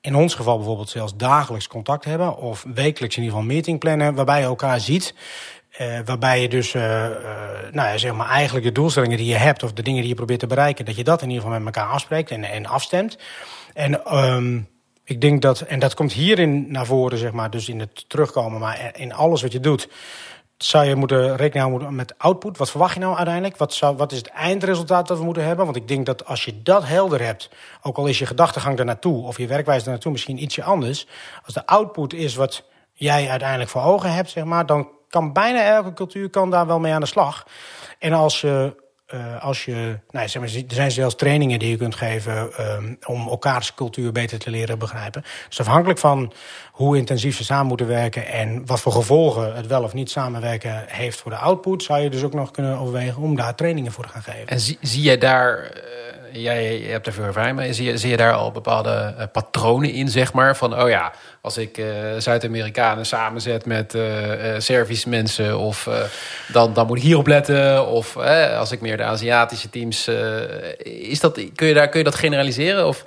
in 0.00 0.14
ons 0.14 0.34
geval 0.34 0.56
bijvoorbeeld 0.56 0.88
zelfs 0.88 1.16
dagelijks 1.16 1.68
contact 1.68 2.04
hebben... 2.04 2.36
of 2.36 2.64
wekelijks 2.74 3.16
in 3.16 3.22
ieder 3.22 3.38
geval 3.38 3.52
meeting 3.54 3.78
plannen... 3.78 4.14
waarbij 4.14 4.40
je 4.40 4.46
elkaar 4.46 4.80
ziet... 4.80 5.14
Eh, 5.70 5.98
waarbij 6.04 6.42
je 6.42 6.48
dus, 6.48 6.72
nou 6.72 7.88
ja, 7.88 7.96
zeg 7.98 8.12
maar, 8.12 8.28
eigenlijk 8.28 8.66
de 8.66 8.72
doelstellingen 8.72 9.16
die 9.16 9.26
je 9.26 9.36
hebt 9.36 9.62
of 9.62 9.72
de 9.72 9.82
dingen 9.82 10.00
die 10.00 10.08
je 10.08 10.16
probeert 10.16 10.40
te 10.40 10.46
bereiken, 10.46 10.84
dat 10.84 10.96
je 10.96 11.04
dat 11.04 11.22
in 11.22 11.28
ieder 11.28 11.44
geval 11.44 11.58
met 11.58 11.74
elkaar 11.74 11.92
afspreekt 11.92 12.30
en, 12.30 12.44
en 12.44 12.66
afstemt. 12.66 13.18
En 13.74 14.04
ehm, 14.04 14.58
ik 15.08 15.20
denk 15.20 15.42
dat, 15.42 15.60
en 15.60 15.78
dat 15.78 15.94
komt 15.94 16.12
hierin 16.12 16.70
naar 16.70 16.86
voren, 16.86 17.18
zeg 17.18 17.32
maar, 17.32 17.50
dus 17.50 17.68
in 17.68 17.80
het 17.80 18.08
terugkomen, 18.08 18.60
maar 18.60 18.90
in 18.94 19.12
alles 19.14 19.42
wat 19.42 19.52
je 19.52 19.60
doet, 19.60 19.88
zou 20.58 20.84
je 20.84 20.94
moeten 20.94 21.36
rekening 21.36 21.68
houden 21.68 21.94
met 21.94 22.18
output. 22.18 22.58
Wat 22.58 22.70
verwacht 22.70 22.94
je 22.94 23.00
nou 23.00 23.16
uiteindelijk? 23.16 23.56
Wat, 23.56 23.74
zou, 23.74 23.96
wat 23.96 24.12
is 24.12 24.18
het 24.18 24.26
eindresultaat 24.26 25.08
dat 25.08 25.18
we 25.18 25.24
moeten 25.24 25.44
hebben? 25.44 25.64
Want 25.64 25.76
ik 25.76 25.88
denk 25.88 26.06
dat 26.06 26.26
als 26.26 26.44
je 26.44 26.62
dat 26.62 26.84
helder 26.86 27.22
hebt, 27.22 27.50
ook 27.82 27.96
al 27.96 28.06
is 28.06 28.18
je 28.18 28.26
gedachtegang 28.26 28.78
er 28.78 28.84
naartoe 28.84 29.26
of 29.26 29.38
je 29.38 29.46
werkwijze 29.46 29.84
er 29.84 29.90
naartoe 29.90 30.12
misschien 30.12 30.42
ietsje 30.42 30.62
anders, 30.62 31.06
als 31.44 31.54
de 31.54 31.66
output 31.66 32.12
is 32.12 32.34
wat 32.34 32.64
jij 32.92 33.28
uiteindelijk 33.30 33.70
voor 33.70 33.82
ogen 33.82 34.12
hebt, 34.12 34.30
zeg 34.30 34.44
maar, 34.44 34.66
dan 34.66 34.88
kan 35.08 35.32
bijna 35.32 35.62
elke 35.64 35.92
cultuur 35.92 36.30
kan 36.30 36.50
daar 36.50 36.66
wel 36.66 36.78
mee 36.78 36.92
aan 36.92 37.00
de 37.00 37.06
slag. 37.06 37.46
En 37.98 38.12
als 38.12 38.40
je, 38.40 38.74
eh, 39.06 39.42
als 39.42 39.64
je 39.64 39.98
nou, 40.10 40.28
zeg 40.28 40.42
maar, 40.42 40.50
er 40.68 40.74
zijn 40.74 40.90
zelfs 40.90 41.14
trainingen 41.14 41.58
die 41.58 41.70
je 41.70 41.76
kunt 41.76 41.94
geven 41.94 42.52
ehm, 42.52 42.94
om 43.04 43.28
elkaars 43.28 43.74
cultuur 43.74 44.12
beter 44.12 44.38
te 44.38 44.50
leren 44.50 44.78
begrijpen. 44.78 45.24
Dus 45.48 45.60
afhankelijk 45.60 45.98
van 45.98 46.32
hoe 46.72 46.96
intensief 46.96 47.36
ze 47.36 47.44
samen 47.44 47.66
moeten 47.66 47.86
werken 47.86 48.26
en 48.26 48.66
wat 48.66 48.80
voor 48.80 48.92
gevolgen 48.92 49.54
het 49.54 49.66
wel 49.66 49.82
of 49.82 49.94
niet 49.94 50.10
samenwerken 50.10 50.84
heeft 50.86 51.20
voor 51.20 51.30
de 51.30 51.36
output, 51.36 51.82
zou 51.82 52.00
je 52.00 52.10
dus 52.10 52.22
ook 52.22 52.34
nog 52.34 52.50
kunnen 52.50 52.78
overwegen 52.78 53.22
om 53.22 53.36
daar 53.36 53.54
trainingen 53.54 53.92
voor 53.92 54.04
te 54.04 54.10
gaan 54.10 54.22
geven. 54.22 54.46
En 54.46 54.60
zie, 54.60 54.78
zie 54.80 55.02
jij 55.02 55.18
daar, 55.18 55.58
eh, 55.58 55.80
jij, 56.40 56.76
hebt 56.76 57.06
er 57.06 57.12
veel 57.12 57.24
ervaring 57.24 57.56
mee, 57.56 57.72
zie 57.72 57.90
je, 57.90 57.98
zie 57.98 58.10
je 58.10 58.16
daar 58.16 58.32
al 58.32 58.52
bepaalde 58.52 59.14
eh, 59.18 59.26
patronen 59.32 59.92
in, 59.92 60.08
zeg 60.08 60.32
maar? 60.32 60.56
Van, 60.56 60.82
oh 60.82 60.88
ja, 60.88 61.12
als 61.40 61.56
ik 61.56 61.78
eh, 61.78 61.86
Zuid-Amerikanen 62.18 63.06
samenzet 63.06 63.66
met 63.66 63.94
eh, 63.94 64.02
Servische 64.58 65.08
mensen, 65.08 65.58
of 65.58 65.88
dan, 66.52 66.72
dan 66.72 66.86
moet 66.86 66.96
ik 66.96 67.02
hierop 67.02 67.26
letten. 67.26 67.86
Of 67.86 68.16
als 68.58 68.72
ik 68.72 68.80
meer 68.80 68.96
de 68.96 69.02
Aziatische 69.02 69.70
teams, 69.70 70.08
is 70.82 71.20
dat, 71.20 71.40
kun, 71.54 71.66
je 71.66 71.74
daar, 71.74 71.88
kun 71.88 71.98
je 71.98 72.04
dat 72.04 72.14
generaliseren? 72.14 72.86
Of? 72.86 73.04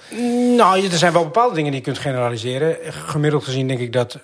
Nou, 0.56 0.84
er 0.86 0.98
zijn 0.98 1.14
wel 1.14 1.24
bepaalde 1.24 1.56
dingen 1.56 1.72
die 1.72 1.80
je 1.80 1.86
kunt 1.86 1.98
generaliseren. 1.98 2.78
Gemiddeld 2.94 3.44
gezien 3.44 3.68
denk 3.68 3.80
ik 3.80 3.94
dat 3.94 4.20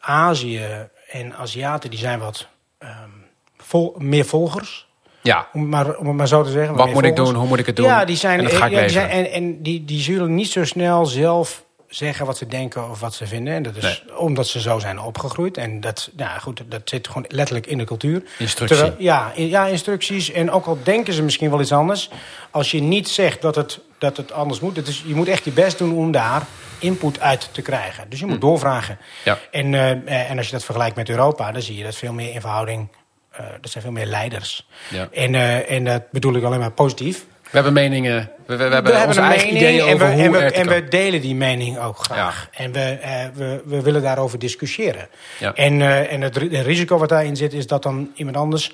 Azië 0.00 0.88
en 1.10 1.34
Aziaten... 1.34 1.90
die 1.90 1.98
zijn 1.98 2.18
wat 2.18 2.46
ehm, 2.78 3.90
meer 3.96 4.24
volgers. 4.24 4.89
Ja, 5.22 5.48
Om 5.52 5.60
het 5.60 5.70
maar, 5.70 5.96
om 5.96 6.06
het 6.06 6.16
maar 6.16 6.28
zo 6.28 6.42
te 6.42 6.50
zeggen. 6.50 6.74
wat 6.76 6.92
moet 6.92 7.04
ik 7.04 7.16
doen, 7.16 7.34
hoe 7.34 7.46
moet 7.46 7.58
ik 7.58 7.66
het 7.66 7.76
doen? 7.76 7.86
Ja, 7.86 8.04
die 8.04 8.16
zijn, 8.16 8.38
en 8.38 8.44
dat 8.44 8.52
ga 8.54 8.66
ik 8.66 8.72
ja, 8.72 8.80
die 8.80 8.88
zijn 8.88 9.08
en, 9.10 9.30
en 9.32 9.62
die, 9.62 9.84
die 9.84 10.00
zullen 10.00 10.34
niet 10.34 10.50
zo 10.50 10.64
snel 10.64 11.06
zelf 11.06 11.64
zeggen 11.88 12.26
wat 12.26 12.36
ze 12.38 12.46
denken 12.46 12.90
of 12.90 13.00
wat 13.00 13.14
ze 13.14 13.26
vinden. 13.26 13.54
En 13.54 13.62
dat 13.62 13.76
is 13.76 14.04
omdat 14.16 14.46
ze 14.46 14.60
zo 14.60 14.78
zijn 14.78 15.00
opgegroeid. 15.00 15.56
En 15.56 15.80
dat, 15.80 16.10
nou 16.16 16.40
goed, 16.40 16.62
dat 16.68 16.80
zit 16.84 17.06
gewoon 17.06 17.24
letterlijk 17.28 17.66
in 17.66 17.78
de 17.78 17.84
cultuur. 17.84 18.22
Instructie. 18.38 18.76
Terwijl- 18.76 18.96
ja, 19.02 19.32
in- 19.34 19.48
ja, 19.48 19.66
instructies. 19.66 20.30
En 20.32 20.50
ook 20.50 20.66
al 20.66 20.78
denken 20.82 21.12
ze 21.12 21.22
misschien 21.22 21.50
wel 21.50 21.60
iets 21.60 21.72
anders. 21.72 22.10
Als 22.50 22.70
je 22.70 22.80
niet 22.82 23.08
zegt 23.08 23.42
dat 23.42 23.54
het, 23.54 23.80
dat 23.98 24.16
het 24.16 24.32
anders 24.32 24.60
moet. 24.60 24.76
Het 24.76 24.88
is, 24.88 25.02
je 25.06 25.14
moet 25.14 25.28
echt 25.28 25.44
je 25.44 25.50
best 25.52 25.78
doen 25.78 25.92
om 25.96 26.10
daar 26.12 26.42
input 26.78 27.20
uit 27.20 27.48
te 27.52 27.62
krijgen. 27.62 28.10
Dus 28.10 28.20
je 28.20 28.26
moet 28.26 28.40
doorvragen. 28.40 28.98
Ja. 29.24 29.38
En, 29.50 29.74
eh, 29.74 29.90
eh, 29.90 30.30
en 30.30 30.36
als 30.36 30.46
je 30.46 30.52
dat 30.52 30.64
vergelijkt 30.64 30.96
met 30.96 31.08
Europa, 31.08 31.52
dan 31.52 31.62
zie 31.62 31.76
je 31.76 31.84
dat 31.84 31.94
veel 31.94 32.12
meer 32.12 32.34
in 32.34 32.40
verhouding. 32.40 32.88
Eh 33.30 33.44
er 33.44 33.68
zijn 33.68 33.82
veel 33.84 33.92
meer 33.92 34.06
leiders. 34.06 34.66
Ja. 34.88 35.08
En, 35.12 35.34
eh, 35.34 35.70
en 35.70 35.84
dat 35.84 36.10
bedoel 36.10 36.34
ik 36.34 36.42
alleen 36.44 36.58
maar 36.58 36.70
positief. 36.72 37.24
We 37.42 37.56
hebben 37.56 37.72
meningen, 37.72 38.30
we, 38.46 38.56
we, 38.56 38.68
we 38.68 38.74
hebben 38.74 38.92
We 39.00 39.06
onze 39.06 39.20
eigen 39.20 39.56
ideeën 39.56 39.80
en 39.80 39.86
we, 39.86 39.92
over 40.04 40.12
hoe 40.12 40.22
en 40.22 40.32
we, 40.32 40.38
te 40.38 40.44
en 40.54 40.68
we 40.68 40.88
delen 40.88 41.20
die 41.20 41.34
mening 41.34 41.78
ook 41.78 41.98
graag. 41.98 42.48
En 42.52 42.72
we, 42.72 42.80
eh, 42.80 43.26
we, 43.34 43.62
we 43.64 43.82
willen 43.82 44.02
daarover 44.02 44.38
discussiëren. 44.38 45.08
Ja. 45.38 45.54
En, 45.54 46.08
en 46.08 46.20
het, 46.20 46.36
ri- 46.36 46.56
het 46.56 46.66
risico 46.66 46.98
wat 46.98 47.08
daarin 47.08 47.36
zit, 47.36 47.52
is 47.52 47.66
dat 47.66 47.82
dan 47.82 48.10
iemand 48.14 48.36
anders 48.36 48.72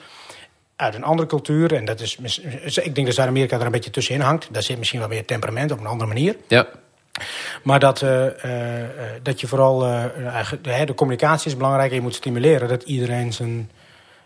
uit 0.77 0.95
een 0.95 1.05
andere 1.05 1.29
cultuur, 1.29 1.75
en 1.75 1.85
dat 1.85 2.01
is, 2.01 2.19
ik 2.83 2.95
denk 2.95 3.07
dat 3.07 3.15
Zuid-Amerika 3.15 3.59
er 3.59 3.67
een 3.67 3.71
beetje 3.73 3.91
tussenin 3.91 4.21
hangt. 4.21 4.49
Daar 4.51 4.63
zit 4.63 4.79
misschien 4.79 5.01
wel 5.01 5.09
meer 5.09 5.25
temperament 5.25 5.71
op 5.73 5.81
een 5.81 5.87
andere 5.87 6.09
manier. 6.09 6.37
Ja, 6.49 6.67
Maar 7.63 7.81
dat, 7.81 7.99
dat 9.23 9.41
je 9.41 9.47
vooral, 9.47 9.79
de, 9.79 10.85
de 10.85 10.95
communicatie 10.95 11.51
is 11.51 11.57
belangrijk. 11.57 11.91
En 11.91 11.97
je 11.97 12.03
moet 12.03 12.15
stimuleren 12.15 12.69
dat 12.69 12.83
iedereen 12.83 13.33
zijn, 13.33 13.71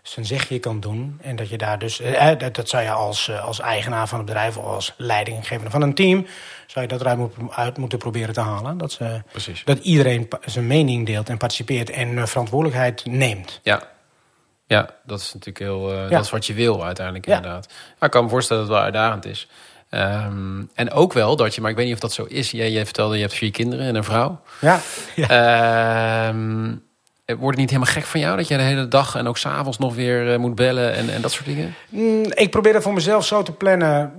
zijn 0.03 0.27
zegje 0.27 0.59
kan 0.59 0.81
doen. 0.81 1.19
En 1.23 1.37
dat 1.37 1.49
je 1.49 1.59
daar 1.59 1.79
dus, 1.79 2.01
eh, 2.01 2.39
dat, 2.39 2.55
dat 2.55 2.69
zou 2.69 2.83
je 2.83 2.91
als, 2.91 3.29
eh, 3.29 3.45
als 3.45 3.61
eigenaar 3.61 4.09
van 4.09 4.19
het 4.19 4.27
bedrijf 4.27 4.57
of 4.57 4.65
als 4.65 4.95
leidinggevende 4.97 5.71
van 5.71 5.83
een 5.83 5.95
team, 5.95 6.27
zou 6.67 6.85
je 6.87 6.91
dat 6.93 7.01
eruit 7.01 7.19
moet, 7.19 7.33
uit 7.51 7.77
moeten 7.79 7.99
proberen 7.99 8.35
te 8.35 8.41
halen. 8.41 8.79
Dat, 8.79 8.93
ze, 8.93 9.23
Precies. 9.31 9.63
dat 9.65 9.79
iedereen 9.79 10.29
zijn 10.45 10.67
mening 10.67 11.07
deelt 11.07 11.29
en 11.29 11.37
participeert 11.39 11.91
en 11.91 12.19
eh, 12.19 12.27
verantwoordelijkheid 12.27 13.05
neemt. 13.07 13.61
Ja. 13.63 13.83
Ja, 14.67 14.89
dat 15.05 15.21
is 15.21 15.27
natuurlijk 15.35 15.59
heel. 15.59 15.91
eh, 15.93 16.03
Ja. 16.03 16.09
Dat 16.09 16.25
is 16.25 16.31
wat 16.31 16.47
je 16.47 16.55
wil 16.55 16.85
uiteindelijk, 16.85 17.27
Ja. 17.27 17.37
inderdaad. 17.37 17.67
Maar 17.69 18.09
ik 18.09 18.11
kan 18.11 18.25
me 18.25 18.31
voorstellen 18.31 18.63
dat 18.67 18.73
het 18.73 18.79
wel 18.83 18.93
uitdagend 18.93 19.27
is. 19.27 19.49
Ehm, 19.89 20.63
en 20.75 20.91
ook 20.93 21.13
wel 21.13 21.37
dat 21.37 21.55
je, 21.55 21.61
maar 21.61 21.71
ik 21.71 21.77
weet 21.77 21.85
niet 21.87 21.95
of 21.95 22.01
dat 22.01 22.13
zo 22.13 22.25
is. 22.25 22.51
Jij, 22.51 22.71
jij 22.71 22.85
vertelde, 22.85 23.15
je 23.15 23.21
hebt 23.23 23.35
vier 23.35 23.51
kinderen 23.51 23.87
en 23.87 23.95
een 23.95 24.05
vrouw. 24.05 24.41
Ja, 24.61 24.81
ja. 25.17 25.29
Ehm, 26.29 26.75
wordt 27.39 27.59
het 27.59 27.59
niet 27.59 27.71
helemaal 27.71 27.93
gek 27.93 28.05
van 28.05 28.21
jou 28.21 28.37
dat 28.37 28.49
je 28.49 28.57
de 28.57 28.63
hele 28.63 28.89
dag 28.89 29.15
en 29.15 29.27
ook 29.27 29.39
s'avonds 29.39 29.79
nog 29.79 29.95
weer 29.95 30.41
moet 30.41 30.55
bellen 30.55 30.95
en, 30.95 31.13
en 31.13 31.21
dat 31.21 31.33
soort 31.33 31.47
dingen? 31.47 31.75
Mm, 31.89 32.25
ik 32.35 32.51
probeer 32.51 32.75
het 32.75 32.83
voor 32.83 32.93
mezelf 32.93 33.25
zo 33.25 33.43
te 33.43 33.53
plannen. 33.53 34.13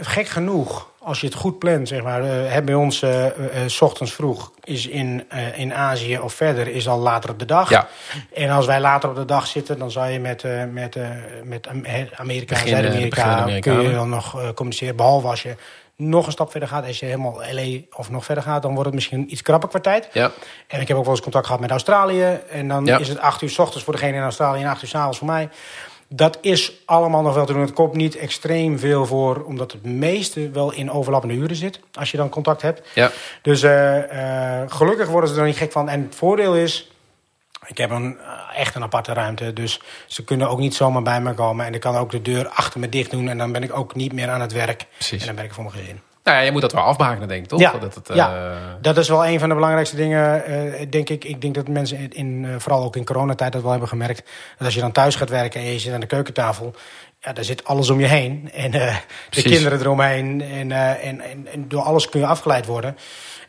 gek 0.00 0.28
genoeg 0.28 0.92
als 1.04 1.20
je 1.20 1.26
het 1.26 1.36
goed 1.36 1.58
plant, 1.58 1.88
zeg 1.88 2.02
maar. 2.02 2.24
Uh, 2.24 2.58
bij 2.64 2.74
ons 2.74 3.02
uh, 3.02 3.24
uh, 3.24 3.30
s 3.66 3.80
ochtends 3.80 4.12
vroeg 4.12 4.52
is 4.64 4.86
in, 4.86 5.24
in 5.54 5.74
Azië 5.74 6.18
of 6.18 6.32
verder 6.32 6.68
is 6.68 6.88
al 6.88 6.98
later 6.98 7.30
op 7.30 7.38
de 7.38 7.44
dag. 7.44 7.70
Ja. 7.70 7.88
En 8.34 8.50
als 8.50 8.66
wij 8.66 8.80
later 8.80 9.08
op 9.08 9.16
de 9.16 9.24
dag 9.24 9.46
zitten, 9.46 9.78
dan 9.78 9.90
zou 9.90 10.10
je 10.10 10.20
met, 10.20 10.44
met, 10.72 10.96
met 11.44 11.68
Amerika 12.16 12.56
en 12.56 12.68
Zuid-Amerika 12.68 13.46
kun 13.60 13.82
je 13.82 13.92
dan 13.92 14.08
nog 14.08 14.52
communiceren. 14.54 14.96
Behalve 14.96 15.26
als 15.26 15.42
je 15.42 15.54
nog 15.96 16.26
een 16.26 16.32
stap 16.32 16.50
verder 16.50 16.68
gaat. 16.68 16.86
Als 16.86 16.98
je 16.98 17.06
helemaal 17.06 17.40
LA 17.52 17.78
of 17.96 18.10
nog 18.10 18.24
verder 18.24 18.44
gaat, 18.44 18.62
dan 18.62 18.70
wordt 18.70 18.86
het 18.86 18.94
misschien 18.94 19.32
iets 19.32 19.42
krapper 19.42 19.68
qua 19.68 19.80
tijd. 19.80 20.08
Ja. 20.12 20.30
En 20.66 20.80
ik 20.80 20.88
heb 20.88 20.96
ook 20.96 21.04
wel 21.04 21.12
eens 21.12 21.22
contact 21.22 21.46
gehad 21.46 21.60
met 21.60 21.70
Australië. 21.70 22.40
En 22.50 22.68
dan 22.68 22.88
is 22.88 23.08
het 23.08 23.18
acht 23.18 23.42
uur 23.42 23.50
s 23.50 23.58
ochtends 23.58 23.84
voor 23.84 23.92
degene 23.92 24.16
in 24.16 24.22
Australië 24.22 24.62
en 24.62 24.68
acht 24.68 24.82
uur 24.82 24.88
s 24.88 24.94
avonds 24.94 25.18
voor 25.18 25.26
mij. 25.26 25.48
Dat 26.08 26.38
is 26.40 26.72
allemaal 26.84 27.22
nog 27.22 27.34
wel 27.34 27.46
te 27.46 27.52
doen. 27.52 27.62
Het 27.62 27.72
komt 27.72 27.94
niet 27.94 28.16
extreem 28.16 28.78
veel 28.78 29.06
voor, 29.06 29.44
omdat 29.44 29.72
het 29.72 29.84
meeste 29.84 30.50
wel 30.50 30.72
in 30.72 30.90
overlappende 30.90 31.34
uren 31.34 31.56
zit. 31.56 31.80
Als 31.92 32.10
je 32.10 32.16
dan 32.16 32.28
contact 32.28 32.62
hebt. 32.62 32.88
Ja. 32.94 33.10
Dus 33.42 33.62
uh, 33.62 33.96
uh, 33.96 34.62
gelukkig 34.66 35.08
worden 35.08 35.30
ze 35.30 35.40
er 35.40 35.46
niet 35.46 35.56
gek 35.56 35.72
van. 35.72 35.88
En 35.88 36.02
het 36.02 36.14
voordeel 36.14 36.56
is, 36.56 36.90
ik 37.66 37.78
heb 37.78 37.90
een, 37.90 38.16
uh, 38.20 38.60
echt 38.60 38.74
een 38.74 38.82
aparte 38.82 39.12
ruimte. 39.12 39.52
Dus 39.52 39.80
ze 40.06 40.24
kunnen 40.24 40.48
ook 40.48 40.58
niet 40.58 40.74
zomaar 40.74 41.02
bij 41.02 41.20
me 41.20 41.34
komen. 41.34 41.66
En 41.66 41.74
ik 41.74 41.80
kan 41.80 41.96
ook 41.96 42.10
de 42.10 42.22
deur 42.22 42.48
achter 42.48 42.80
me 42.80 42.88
dicht 42.88 43.10
doen. 43.10 43.28
En 43.28 43.38
dan 43.38 43.52
ben 43.52 43.62
ik 43.62 43.76
ook 43.76 43.94
niet 43.94 44.12
meer 44.12 44.30
aan 44.30 44.40
het 44.40 44.52
werk. 44.52 44.86
Precies. 44.94 45.20
En 45.20 45.26
dan 45.26 45.36
ben 45.36 45.44
ik 45.44 45.52
voor 45.54 45.64
mijn 45.64 45.76
gezin. 45.76 46.00
Nou 46.24 46.36
ja, 46.36 46.42
je 46.42 46.52
moet 46.52 46.60
dat 46.60 46.72
wel 46.72 46.82
afbakenen, 46.82 47.28
denk 47.28 47.42
ik, 47.42 47.48
toch? 47.48 47.60
Ja, 47.60 47.72
dat, 47.72 47.94
het, 47.94 48.10
ja. 48.14 48.54
dat 48.80 48.96
is 48.96 49.08
wel 49.08 49.26
een 49.26 49.38
van 49.38 49.48
de 49.48 49.54
belangrijkste 49.54 49.96
dingen, 49.96 50.50
uh, 50.50 50.86
denk 50.90 51.08
ik. 51.08 51.24
Ik 51.24 51.40
denk 51.40 51.54
dat 51.54 51.68
mensen, 51.68 52.12
in, 52.12 52.42
uh, 52.42 52.54
vooral 52.58 52.84
ook 52.84 52.96
in 52.96 53.04
coronatijd, 53.04 53.52
dat 53.52 53.62
wel 53.62 53.70
hebben 53.70 53.88
gemerkt. 53.88 54.22
Dat 54.58 54.66
als 54.66 54.74
je 54.74 54.80
dan 54.80 54.92
thuis 54.92 55.14
gaat 55.14 55.28
werken 55.28 55.60
en 55.60 55.66
je 55.66 55.78
zit 55.78 55.92
aan 55.92 56.00
de 56.00 56.06
keukentafel... 56.06 56.74
Ja, 57.20 57.32
daar 57.32 57.44
zit 57.44 57.64
alles 57.64 57.90
om 57.90 58.00
je 58.00 58.06
heen. 58.06 58.50
En 58.52 58.70
de 58.70 59.42
kinderen 59.42 59.80
eromheen. 59.80 60.40
En, 60.40 60.72
en, 60.72 61.20
en, 61.20 61.46
en, 61.52 61.68
door 61.68 61.82
alles 61.82 62.08
kun 62.08 62.20
je 62.20 62.26
afgeleid 62.26 62.66
worden. 62.66 62.96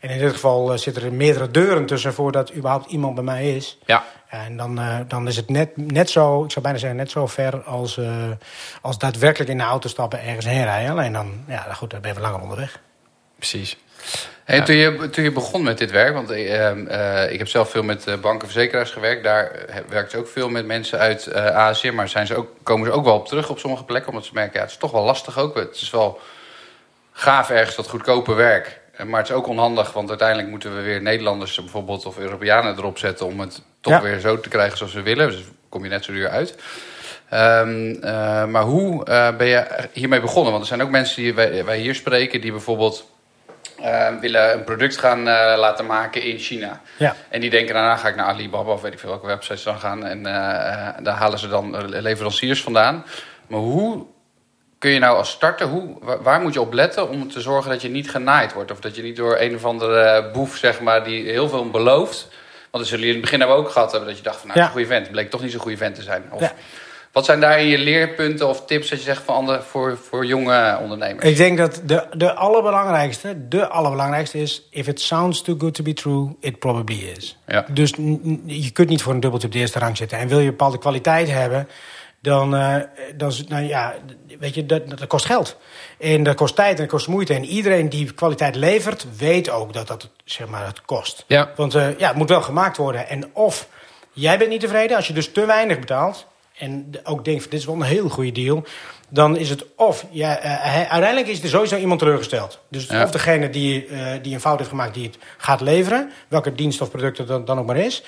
En 0.00 0.10
in 0.10 0.18
dit 0.18 0.32
geval 0.32 0.78
zitten 0.78 1.02
er 1.02 1.12
meerdere 1.12 1.50
deuren 1.50 1.86
tussen... 1.86 2.14
voordat 2.14 2.54
überhaupt 2.54 2.90
iemand 2.90 3.14
bij 3.14 3.24
mij 3.24 3.56
is. 3.56 3.78
Ja. 3.86 4.04
En 4.28 4.56
dan, 4.56 4.80
dan 5.08 5.28
is 5.28 5.36
het 5.36 5.48
net, 5.48 5.76
net 5.76 6.10
zo, 6.10 6.44
ik 6.44 6.50
zou 6.50 6.64
bijna 6.64 6.78
zeggen, 6.78 6.98
net 6.98 7.10
zo 7.10 7.26
ver 7.26 7.62
als, 7.62 7.96
uh, 7.96 8.30
als 8.80 8.98
daadwerkelijk 8.98 9.50
in 9.50 9.58
de 9.58 9.64
auto 9.64 9.88
stappen 9.88 10.22
ergens 10.22 10.46
heen 10.46 10.64
rijden. 10.64 10.90
Alleen 10.90 11.12
dan, 11.12 11.44
ja, 11.46 11.72
goed, 11.72 11.90
dan 11.90 12.00
ben 12.00 12.14
je 12.14 12.20
langer 12.20 12.40
onderweg. 12.40 12.80
Precies. 13.36 13.76
Ja. 14.46 14.62
toen, 14.62 14.76
je, 14.76 15.10
toen 15.10 15.24
je 15.24 15.32
begon 15.32 15.62
met 15.62 15.78
dit 15.78 15.90
werk, 15.90 16.14
want 16.14 16.30
uh, 16.30 16.76
uh, 16.76 17.32
ik 17.32 17.38
heb 17.38 17.48
zelf 17.48 17.70
veel 17.70 17.82
met 17.82 18.04
banken 18.04 18.40
en 18.40 18.52
verzekeraars 18.52 18.90
gewerkt. 18.90 19.24
Daar 19.24 19.66
werkt 19.88 20.14
ook 20.14 20.28
veel 20.28 20.48
met 20.48 20.66
mensen 20.66 20.98
uit 20.98 21.34
Azië. 21.34 21.90
Maar 21.90 22.08
zijn 22.08 22.26
ze 22.26 22.36
ook, 22.36 22.48
komen 22.62 22.86
ze 22.86 22.92
ook 22.92 23.04
wel 23.04 23.14
op 23.14 23.28
terug 23.28 23.50
op 23.50 23.58
sommige 23.58 23.84
plekken. 23.84 24.10
Omdat 24.10 24.24
ze 24.24 24.34
merken, 24.34 24.54
ja, 24.54 24.60
het 24.60 24.70
is 24.70 24.76
toch 24.76 24.90
wel 24.90 25.04
lastig 25.04 25.38
ook. 25.38 25.54
Het 25.54 25.74
is 25.74 25.90
wel 25.90 26.20
gaaf 27.12 27.50
ergens 27.50 27.76
dat 27.76 27.88
goedkope 27.88 28.34
werk. 28.34 28.80
Maar 29.04 29.20
het 29.20 29.28
is 29.28 29.34
ook 29.34 29.46
onhandig, 29.46 29.92
want 29.92 30.08
uiteindelijk 30.08 30.48
moeten 30.48 30.76
we 30.76 30.82
weer 30.82 31.02
Nederlanders 31.02 31.54
bijvoorbeeld 31.54 32.06
of 32.06 32.18
Europeanen 32.18 32.76
erop 32.76 32.98
zetten 32.98 33.26
om 33.26 33.40
het 33.40 33.62
toch 33.86 34.02
ja. 34.02 34.08
weer 34.08 34.20
zo 34.20 34.40
te 34.40 34.48
krijgen 34.48 34.78
zoals 34.78 34.92
we 34.92 35.02
willen. 35.02 35.30
Dus 35.30 35.42
kom 35.68 35.82
je 35.82 35.90
net 35.90 36.04
zo 36.04 36.12
duur 36.12 36.28
uit. 36.28 36.54
Um, 37.34 37.90
uh, 37.90 38.44
maar 38.44 38.62
hoe 38.62 39.06
uh, 39.08 39.36
ben 39.36 39.46
je 39.46 39.66
hiermee 39.92 40.20
begonnen? 40.20 40.50
Want 40.50 40.62
er 40.62 40.68
zijn 40.68 40.82
ook 40.82 40.90
mensen 40.90 41.22
die 41.22 41.34
wij, 41.34 41.64
wij 41.64 41.78
hier 41.78 41.94
spreken 41.94 42.40
die 42.40 42.50
bijvoorbeeld 42.50 43.10
uh, 43.80 44.08
willen 44.20 44.52
een 44.52 44.64
product 44.64 44.96
gaan 44.96 45.22
laten 45.58 45.86
maken 45.86 46.22
in 46.22 46.38
China. 46.38 46.80
Ja. 46.96 47.16
En 47.28 47.40
die 47.40 47.50
denken 47.50 47.74
daarna 47.74 47.96
ga 47.96 48.08
ik 48.08 48.16
naar 48.16 48.26
Alibaba 48.26 48.72
of 48.72 48.82
weet 48.82 48.92
ik 48.92 48.98
veel 48.98 49.08
welke 49.08 49.26
websites 49.26 49.62
dan 49.62 49.78
gaan. 49.78 50.04
En 50.04 50.22
daar 51.02 51.16
halen 51.16 51.38
ze 51.38 51.48
dan 51.48 51.88
leveranciers 51.88 52.62
vandaan. 52.62 53.04
Maar 53.46 53.60
hoe 53.60 54.06
kun 54.78 54.90
je 54.90 54.98
nou 54.98 55.16
als 55.16 55.30
starter, 55.30 55.66
hoe, 55.66 55.96
waar 56.22 56.40
moet 56.40 56.54
je 56.54 56.60
op 56.60 56.72
letten 56.72 57.08
om 57.08 57.30
te 57.30 57.40
zorgen 57.40 57.70
dat 57.70 57.82
je 57.82 57.88
niet 57.88 58.10
genaaid 58.10 58.52
wordt? 58.52 58.70
Of 58.70 58.80
dat 58.80 58.96
je 58.96 59.02
niet 59.02 59.16
door 59.16 59.36
een 59.38 59.54
of 59.54 59.64
andere 59.64 60.30
boef, 60.32 60.56
zeg 60.56 60.80
maar, 60.80 61.04
die 61.04 61.30
heel 61.30 61.48
veel 61.48 61.70
belooft. 61.70 62.28
Want 62.76 62.88
dat 62.88 62.98
zullen 62.98 63.06
jullie 63.06 63.14
in 63.14 63.20
het 63.22 63.30
begin 63.30 63.38
hebben 63.38 63.56
ook 63.56 63.70
gehad 63.70 63.90
hebben 63.90 64.08
dat 64.08 64.18
je 64.18 64.24
dacht 64.24 64.38
van 64.38 64.46
nou, 64.48 64.60
Ja. 64.60 64.64
een 64.66 64.72
goede 64.72 64.86
vent. 64.86 65.10
Bleek 65.10 65.30
toch 65.30 65.42
niet 65.42 65.50
zo'n 65.50 65.60
goede 65.60 65.76
vent 65.76 65.94
te 65.94 66.02
zijn. 66.02 66.22
Of, 66.30 66.40
Ja. 66.40 66.52
Wat 67.12 67.24
zijn 67.24 67.40
daarin 67.40 67.66
je 67.66 67.78
leerpunten 67.78 68.48
of 68.48 68.64
tips 68.66 68.88
dat 68.88 68.98
je 68.98 69.04
zegt 69.04 69.22
van 69.22 69.34
andere, 69.34 69.62
voor, 69.62 69.98
voor 70.08 70.26
jonge 70.26 70.78
ondernemers? 70.82 71.26
Ik 71.26 71.36
denk 71.36 71.58
dat 71.58 71.82
de, 71.84 72.06
de 72.12 72.34
allerbelangrijkste, 72.34 73.48
de 73.48 73.68
allerbelangrijkste 73.68 74.38
is... 74.38 74.62
if 74.70 74.86
it 74.86 75.00
sounds 75.00 75.42
too 75.42 75.56
good 75.58 75.74
to 75.74 75.82
be 75.82 75.92
true, 75.92 76.36
it 76.40 76.58
probably 76.58 76.98
is. 77.16 77.38
Ja. 77.46 77.66
Dus 77.70 77.90
je 78.46 78.70
kunt 78.72 78.88
niet 78.88 79.02
voor 79.02 79.12
een 79.12 79.20
dubbeltje 79.20 79.46
op 79.46 79.52
de 79.54 79.58
eerste 79.60 79.78
rang 79.78 79.96
zitten. 79.96 80.18
En 80.18 80.28
wil 80.28 80.38
je 80.38 80.50
bepaalde 80.50 80.78
kwaliteit 80.78 81.30
hebben, 81.30 81.68
dan, 82.26 82.56
eh, 82.56 82.76
dan 83.16 83.32
nou 83.48 83.64
ja, 83.64 83.94
weet 84.38 84.54
je, 84.54 84.66
dat, 84.66 84.88
dat 84.88 85.06
kost 85.06 85.24
geld. 85.24 85.56
En 85.98 86.22
dat 86.22 86.34
kost 86.34 86.54
tijd 86.54 86.70
en 86.70 86.76
dat 86.76 86.88
kost 86.88 87.08
moeite. 87.08 87.34
En 87.34 87.44
iedereen 87.44 87.88
die 87.88 88.12
kwaliteit 88.12 88.54
levert, 88.54 89.06
weet 89.16 89.50
ook 89.50 89.72
dat 89.72 89.86
dat 89.86 90.08
zeg 90.24 90.48
maar, 90.48 90.66
het 90.66 90.82
kost. 90.82 91.24
Ja. 91.26 91.50
Want 91.56 91.74
eh, 91.74 91.98
ja, 91.98 92.08
het 92.08 92.16
moet 92.16 92.28
wel 92.28 92.42
gemaakt 92.42 92.76
worden. 92.76 93.08
En 93.08 93.30
of 93.32 93.68
jij 94.12 94.38
bent 94.38 94.50
niet 94.50 94.60
tevreden 94.60 94.96
als 94.96 95.06
je 95.06 95.12
dus 95.12 95.32
te 95.32 95.46
weinig 95.46 95.78
betaalt... 95.78 96.26
en 96.58 96.90
ook 97.04 97.24
denkt, 97.24 97.44
dit 97.44 97.60
is 97.60 97.66
wel 97.66 97.74
een 97.74 97.82
heel 97.82 98.08
goede 98.08 98.32
deal... 98.32 98.64
dan 99.08 99.36
is 99.36 99.50
het 99.50 99.64
of... 99.76 100.04
Ja, 100.10 100.38
eh, 100.38 100.74
uiteindelijk 100.74 101.26
is 101.26 101.42
er 101.42 101.48
sowieso 101.48 101.76
iemand 101.76 101.98
teleurgesteld. 101.98 102.60
Dus 102.68 102.86
Ja. 102.86 103.02
of 103.02 103.10
degene 103.10 103.50
die, 103.50 103.88
die 104.22 104.34
een 104.34 104.40
fout 104.40 104.58
heeft 104.58 104.70
gemaakt... 104.70 104.94
die 104.94 105.06
het 105.06 105.18
gaat 105.36 105.60
leveren, 105.60 106.10
welke 106.28 106.54
dienst 106.54 106.80
of 106.80 106.90
product 106.90 107.18
het 107.18 107.28
dan, 107.28 107.44
dan 107.44 107.58
ook 107.58 107.66
maar 107.66 107.76
is... 107.76 108.02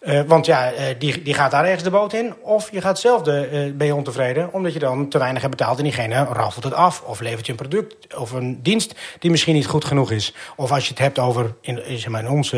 Eh, 0.00 0.20
want 0.26 0.46
ja, 0.46 0.72
eh, 0.72 0.84
die, 0.98 1.22
die 1.22 1.34
gaat 1.34 1.50
daar 1.50 1.64
ergens 1.64 1.82
de 1.82 1.90
boot 1.90 2.12
in. 2.12 2.34
Of 2.42 2.70
je 2.72 2.80
gaat 2.80 3.00
zelf 3.00 3.22
de, 3.22 3.46
eh, 3.46 3.72
ben 3.72 3.86
je 3.86 3.94
ontevreden, 3.94 4.52
omdat 4.52 4.72
je 4.72 4.78
dan 4.78 5.08
te 5.08 5.18
weinig 5.18 5.42
hebt 5.42 5.56
betaald 5.56 5.78
en 5.78 5.84
diegene 5.84 6.24
raffelt 6.24 6.64
het 6.64 6.74
af. 6.74 7.02
Of 7.02 7.20
levert 7.20 7.46
je 7.46 7.52
een 7.52 7.58
product 7.58 8.16
of 8.16 8.32
een 8.32 8.62
dienst 8.62 8.94
die 9.18 9.30
misschien 9.30 9.54
niet 9.54 9.66
goed 9.66 9.84
genoeg 9.84 10.10
is. 10.10 10.34
Of 10.56 10.72
als 10.72 10.84
je 10.84 10.90
het 10.90 10.98
hebt 10.98 11.18
over, 11.18 11.54
in, 11.60 11.82
zeg 11.86 12.08
maar, 12.08 12.20
in 12.20 12.30
ons 12.30 12.50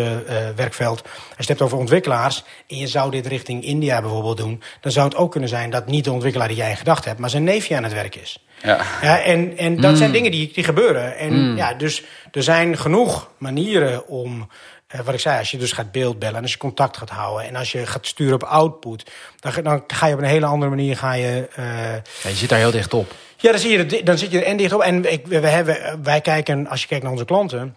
werkveld, 0.57 1.03
als 1.03 1.13
je 1.29 1.35
het 1.37 1.49
hebt 1.49 1.63
over 1.63 1.79
ontwikkelaars. 1.79 2.45
en 2.69 2.77
je 2.77 2.87
zou 2.87 3.11
dit 3.11 3.27
richting 3.27 3.65
India 3.65 4.01
bijvoorbeeld 4.01 4.37
doen. 4.37 4.63
dan 4.81 4.93
zou 4.93 5.09
het 5.09 5.17
ook 5.17 5.31
kunnen 5.31 5.49
zijn 5.49 5.71
dat 5.71 5.87
niet 5.87 6.05
de 6.05 6.13
ontwikkelaar 6.13 6.49
die 6.49 6.57
jij 6.57 6.71
in 6.71 6.77
gedachten 6.77 7.09
hebt. 7.09 7.21
maar 7.21 7.31
zijn 7.31 7.45
neefje 7.45 7.77
aan 7.77 7.83
het 7.85 7.93
werk 7.93 8.15
is. 8.15 8.47
Ja. 8.63 8.81
Ja, 9.03 9.23
en, 9.23 9.57
en 9.57 9.81
dat 9.81 9.97
zijn 9.99 10.13
dingen 10.13 10.31
die, 10.31 10.53
die 10.53 10.65
gebeuren. 10.65 11.17
En 11.17 11.57
ja, 11.57 11.75
dus 11.75 12.05
er 12.31 12.43
zijn 12.43 12.79
genoeg 12.79 13.31
manieren 13.39 14.07
om. 14.07 14.49
Eh, 14.93 15.01
wat 15.01 15.15
ik 15.15 15.21
zei, 15.21 15.39
als 15.39 15.51
je 15.51 15.59
dus 15.59 15.73
gaat 15.73 15.93
beeldbellen 15.93 16.37
en 16.37 16.43
als 16.43 16.53
je 16.53 16.59
contact 16.59 16.97
gaat 16.97 17.11
houden 17.11 17.47
en 17.49 17.57
als 17.57 17.73
je 17.73 17.87
gaat 17.87 18.07
sturen 18.07 18.35
op 18.35 18.43
output, 18.43 19.11
dan, 19.41 19.53
ga- 19.53 19.63
dan 19.63 19.83
ga 19.87 20.07
je 20.07 20.15
op 20.15 20.21
een 20.21 20.25
hele 20.27 20.47
andere 20.47 20.71
manier 20.71 20.97
ga 20.97 21.13
je. 21.13 21.49
eh, 21.55 21.65
Ja, 21.95 22.29
je 22.29 22.35
zit 22.35 22.49
daar 22.49 22.59
heel 22.59 22.71
dicht 22.71 22.95
op. 22.95 23.13
ja, 23.37 23.51
dan, 23.51 23.61
zie 23.61 23.71
je 23.79 24.03
dan 24.03 24.19
zit 24.19 24.31
je 24.31 24.39
er 24.39 24.47
en 24.47 24.57
dicht 24.57 24.73
op. 24.73 24.81
En 24.81 25.13
ik, 25.13 25.27
we 25.27 25.37
hebben, 25.49 26.03
wij 26.03 26.21
kijken, 26.21 26.67
als 26.69 26.81
je 26.81 26.87
kijkt 26.87 27.03
naar 27.03 27.13
onze 27.13 27.25
klanten, 27.25 27.77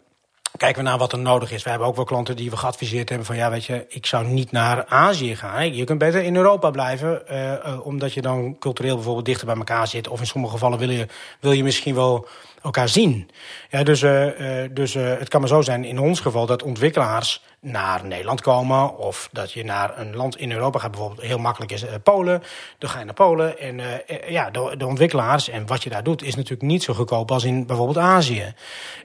kijken 0.57 0.83
we 0.83 0.89
naar 0.89 0.97
wat 0.97 1.11
er 1.11 1.19
nodig 1.19 1.51
is. 1.51 1.63
We 1.63 1.69
hebben 1.69 1.87
ook 1.87 1.95
wel 1.95 2.05
klanten 2.05 2.35
die 2.35 2.49
we 2.49 2.57
geadviseerd 2.57 3.09
hebben 3.09 3.27
van 3.27 3.35
ja, 3.35 3.49
weet 3.49 3.65
je, 3.65 3.85
ik 3.89 4.05
zou 4.05 4.25
niet 4.27 4.51
naar 4.51 4.85
Azië 4.85 5.35
gaan. 5.35 5.75
Je 5.75 5.83
kunt 5.83 5.99
beter 5.99 6.23
in 6.23 6.35
Europa 6.35 6.69
blijven, 6.69 7.27
eh, 7.27 7.79
omdat 7.85 8.13
je 8.13 8.21
dan 8.21 8.55
cultureel 8.59 8.95
bijvoorbeeld 8.95 9.25
dichter 9.25 9.45
bij 9.45 9.55
elkaar 9.55 9.87
zit. 9.87 10.07
Of 10.07 10.19
in 10.19 10.25
sommige 10.27 10.53
gevallen 10.53 10.79
wil 10.79 10.89
je, 10.89 11.07
wil 11.39 11.51
je 11.51 11.63
misschien 11.63 11.95
wel 11.95 12.27
elkaar 12.65 12.89
zien. 12.89 13.29
Ja, 13.69 13.83
dus 13.83 14.01
eh, 14.01 14.27
dus 14.71 14.95
eh, 14.95 15.17
het 15.17 15.29
kan 15.29 15.39
maar 15.39 15.49
zo 15.49 15.61
zijn 15.61 15.83
in 15.83 15.99
ons 15.99 16.19
geval 16.19 16.45
dat 16.45 16.63
ontwikkelaars 16.63 17.43
naar 17.59 18.05
Nederland 18.05 18.41
komen. 18.41 18.97
Of 18.97 19.29
dat 19.31 19.51
je 19.51 19.63
naar 19.63 19.99
een 19.99 20.15
land 20.15 20.37
in 20.37 20.51
Europa 20.51 20.79
gaat, 20.79 20.91
bijvoorbeeld 20.91 21.21
heel 21.21 21.37
makkelijk 21.37 21.71
is 21.71 21.85
Polen. 22.03 22.43
Dan 22.77 22.89
ga 22.89 22.99
je 22.99 23.05
naar 23.05 23.13
Polen. 23.13 23.59
En 23.59 23.81
ja, 24.27 24.49
de, 24.49 24.85
ontwikkelaars 24.85 25.49
en 25.49 25.67
wat 25.67 25.83
je 25.83 25.89
daar 25.89 26.03
doet, 26.03 26.23
is 26.23 26.35
natuurlijk 26.35 26.61
niet 26.61 26.83
zo 26.83 26.93
goedkoop 26.93 27.31
als 27.31 27.43
in 27.43 27.65
bijvoorbeeld 27.65 27.97
Azië. 27.97 28.53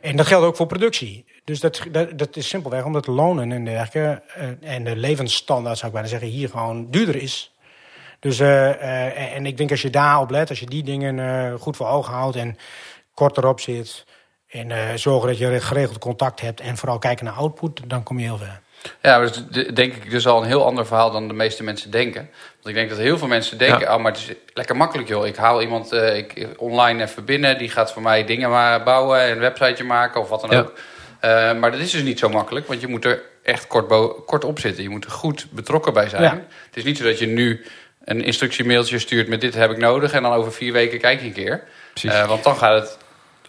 En 0.00 0.16
dat 0.16 0.26
geldt 0.26 0.46
ook 0.46 0.56
voor 0.56 0.66
productie. 0.66 1.24
Dus 1.44 1.60
dat, 1.60 1.82
dat, 2.16 2.36
is 2.36 2.48
simpelweg 2.48 2.84
omdat 2.84 3.06
lonen 3.06 3.52
en 3.52 3.64
dergelijke 3.64 4.22
en 4.60 4.84
de 4.84 4.96
levensstandaard, 4.96 5.76
zou 5.76 5.86
ik 5.86 5.92
bijna 5.92 6.08
zeggen, 6.08 6.28
hier 6.28 6.48
gewoon 6.48 6.90
duurder 6.90 7.16
is. 7.16 7.52
Dus, 8.20 8.40
eh, 8.40 9.34
en 9.36 9.46
ik 9.46 9.56
denk 9.56 9.70
als 9.70 9.82
je 9.82 9.90
daarop 9.90 10.30
let, 10.30 10.48
als 10.48 10.60
je 10.60 10.66
die 10.66 10.82
dingen 10.82 11.58
goed 11.58 11.76
voor 11.76 11.86
ogen 11.86 12.12
houdt 12.12 12.36
en 12.36 12.56
kort 13.20 13.36
erop 13.36 13.60
zit. 13.60 14.04
En 14.48 14.70
eh, 14.70 14.94
zorgen 14.94 15.28
dat 15.28 15.38
je 15.38 15.60
geregeld 15.60 15.98
contact 15.98 16.40
hebt 16.40 16.60
en 16.60 16.76
vooral 16.76 16.98
kijken 16.98 17.24
naar 17.24 17.34
output, 17.34 17.80
dan 17.86 18.02
kom 18.02 18.18
je 18.18 18.24
heel 18.24 18.38
ver. 18.38 18.60
Ja, 19.02 19.18
maar 19.18 19.26
dat 19.26 19.42
is 19.50 19.66
denk 19.66 19.94
ik 19.94 20.10
dus 20.10 20.26
al 20.26 20.42
een 20.42 20.48
heel 20.48 20.64
ander 20.64 20.86
verhaal 20.86 21.10
dan 21.10 21.28
de 21.28 21.34
meeste 21.34 21.62
mensen 21.62 21.90
denken. 21.90 22.30
Want 22.54 22.66
ik 22.66 22.74
denk 22.74 22.88
dat 22.88 22.98
heel 22.98 23.18
veel 23.18 23.28
mensen 23.28 23.58
denken, 23.58 23.80
Ja. 23.80 23.94
oh, 23.94 24.02
maar 24.02 24.12
het 24.12 24.20
is 24.20 24.36
lekker 24.54 24.76
makkelijk 24.76 25.08
joh. 25.08 25.26
Ik 25.26 25.36
haal 25.36 25.60
iemand 25.62 25.92
eh, 25.92 26.16
ik, 26.16 26.48
online 26.56 27.02
even 27.02 27.24
binnen, 27.24 27.58
die 27.58 27.68
gaat 27.70 27.92
voor 27.92 28.02
mij 28.02 28.24
dingen 28.24 28.50
maar 28.50 28.82
bouwen 28.82 29.20
en 29.20 29.30
een 29.30 29.38
websiteje 29.38 29.84
maken 29.84 30.20
of 30.20 30.28
wat 30.28 30.40
dan 30.40 30.50
Ja. 30.50 30.58
ook. 30.58 30.72
Eh, 31.20 31.52
maar 31.54 31.70
dat 31.70 31.80
is 31.80 31.90
dus 31.90 32.02
niet 32.02 32.18
zo 32.18 32.28
makkelijk, 32.28 32.66
want 32.66 32.80
je 32.80 32.86
moet 32.88 33.04
er 33.04 33.22
echt 33.42 33.66
kort, 33.66 33.86
kort 34.26 34.44
op 34.44 34.58
zitten. 34.58 34.82
Je 34.82 34.88
moet 34.90 35.04
er 35.04 35.10
goed 35.10 35.46
betrokken 35.50 35.92
bij 35.92 36.08
zijn. 36.08 36.22
Ja. 36.22 36.30
Het 36.66 36.76
is 36.76 36.84
niet 36.84 36.96
zo 36.96 37.04
dat 37.04 37.18
je 37.18 37.26
nu 37.26 37.64
een 38.04 38.24
instructiemailtje 38.24 38.98
stuurt 38.98 39.28
met 39.28 39.40
dit 39.40 39.54
heb 39.54 39.70
ik 39.70 39.78
nodig 39.78 40.12
en 40.12 40.22
dan 40.22 40.32
over 40.32 40.52
vier 40.52 40.72
weken 40.72 40.98
kijk 40.98 41.20
je 41.20 41.26
een 41.26 41.32
keer. 41.32 41.64
Precies. 41.92 42.12
Eh, 42.12 42.28
want 42.28 42.44
dan 42.44 42.56
gaat 42.56 42.82
het 42.82 42.98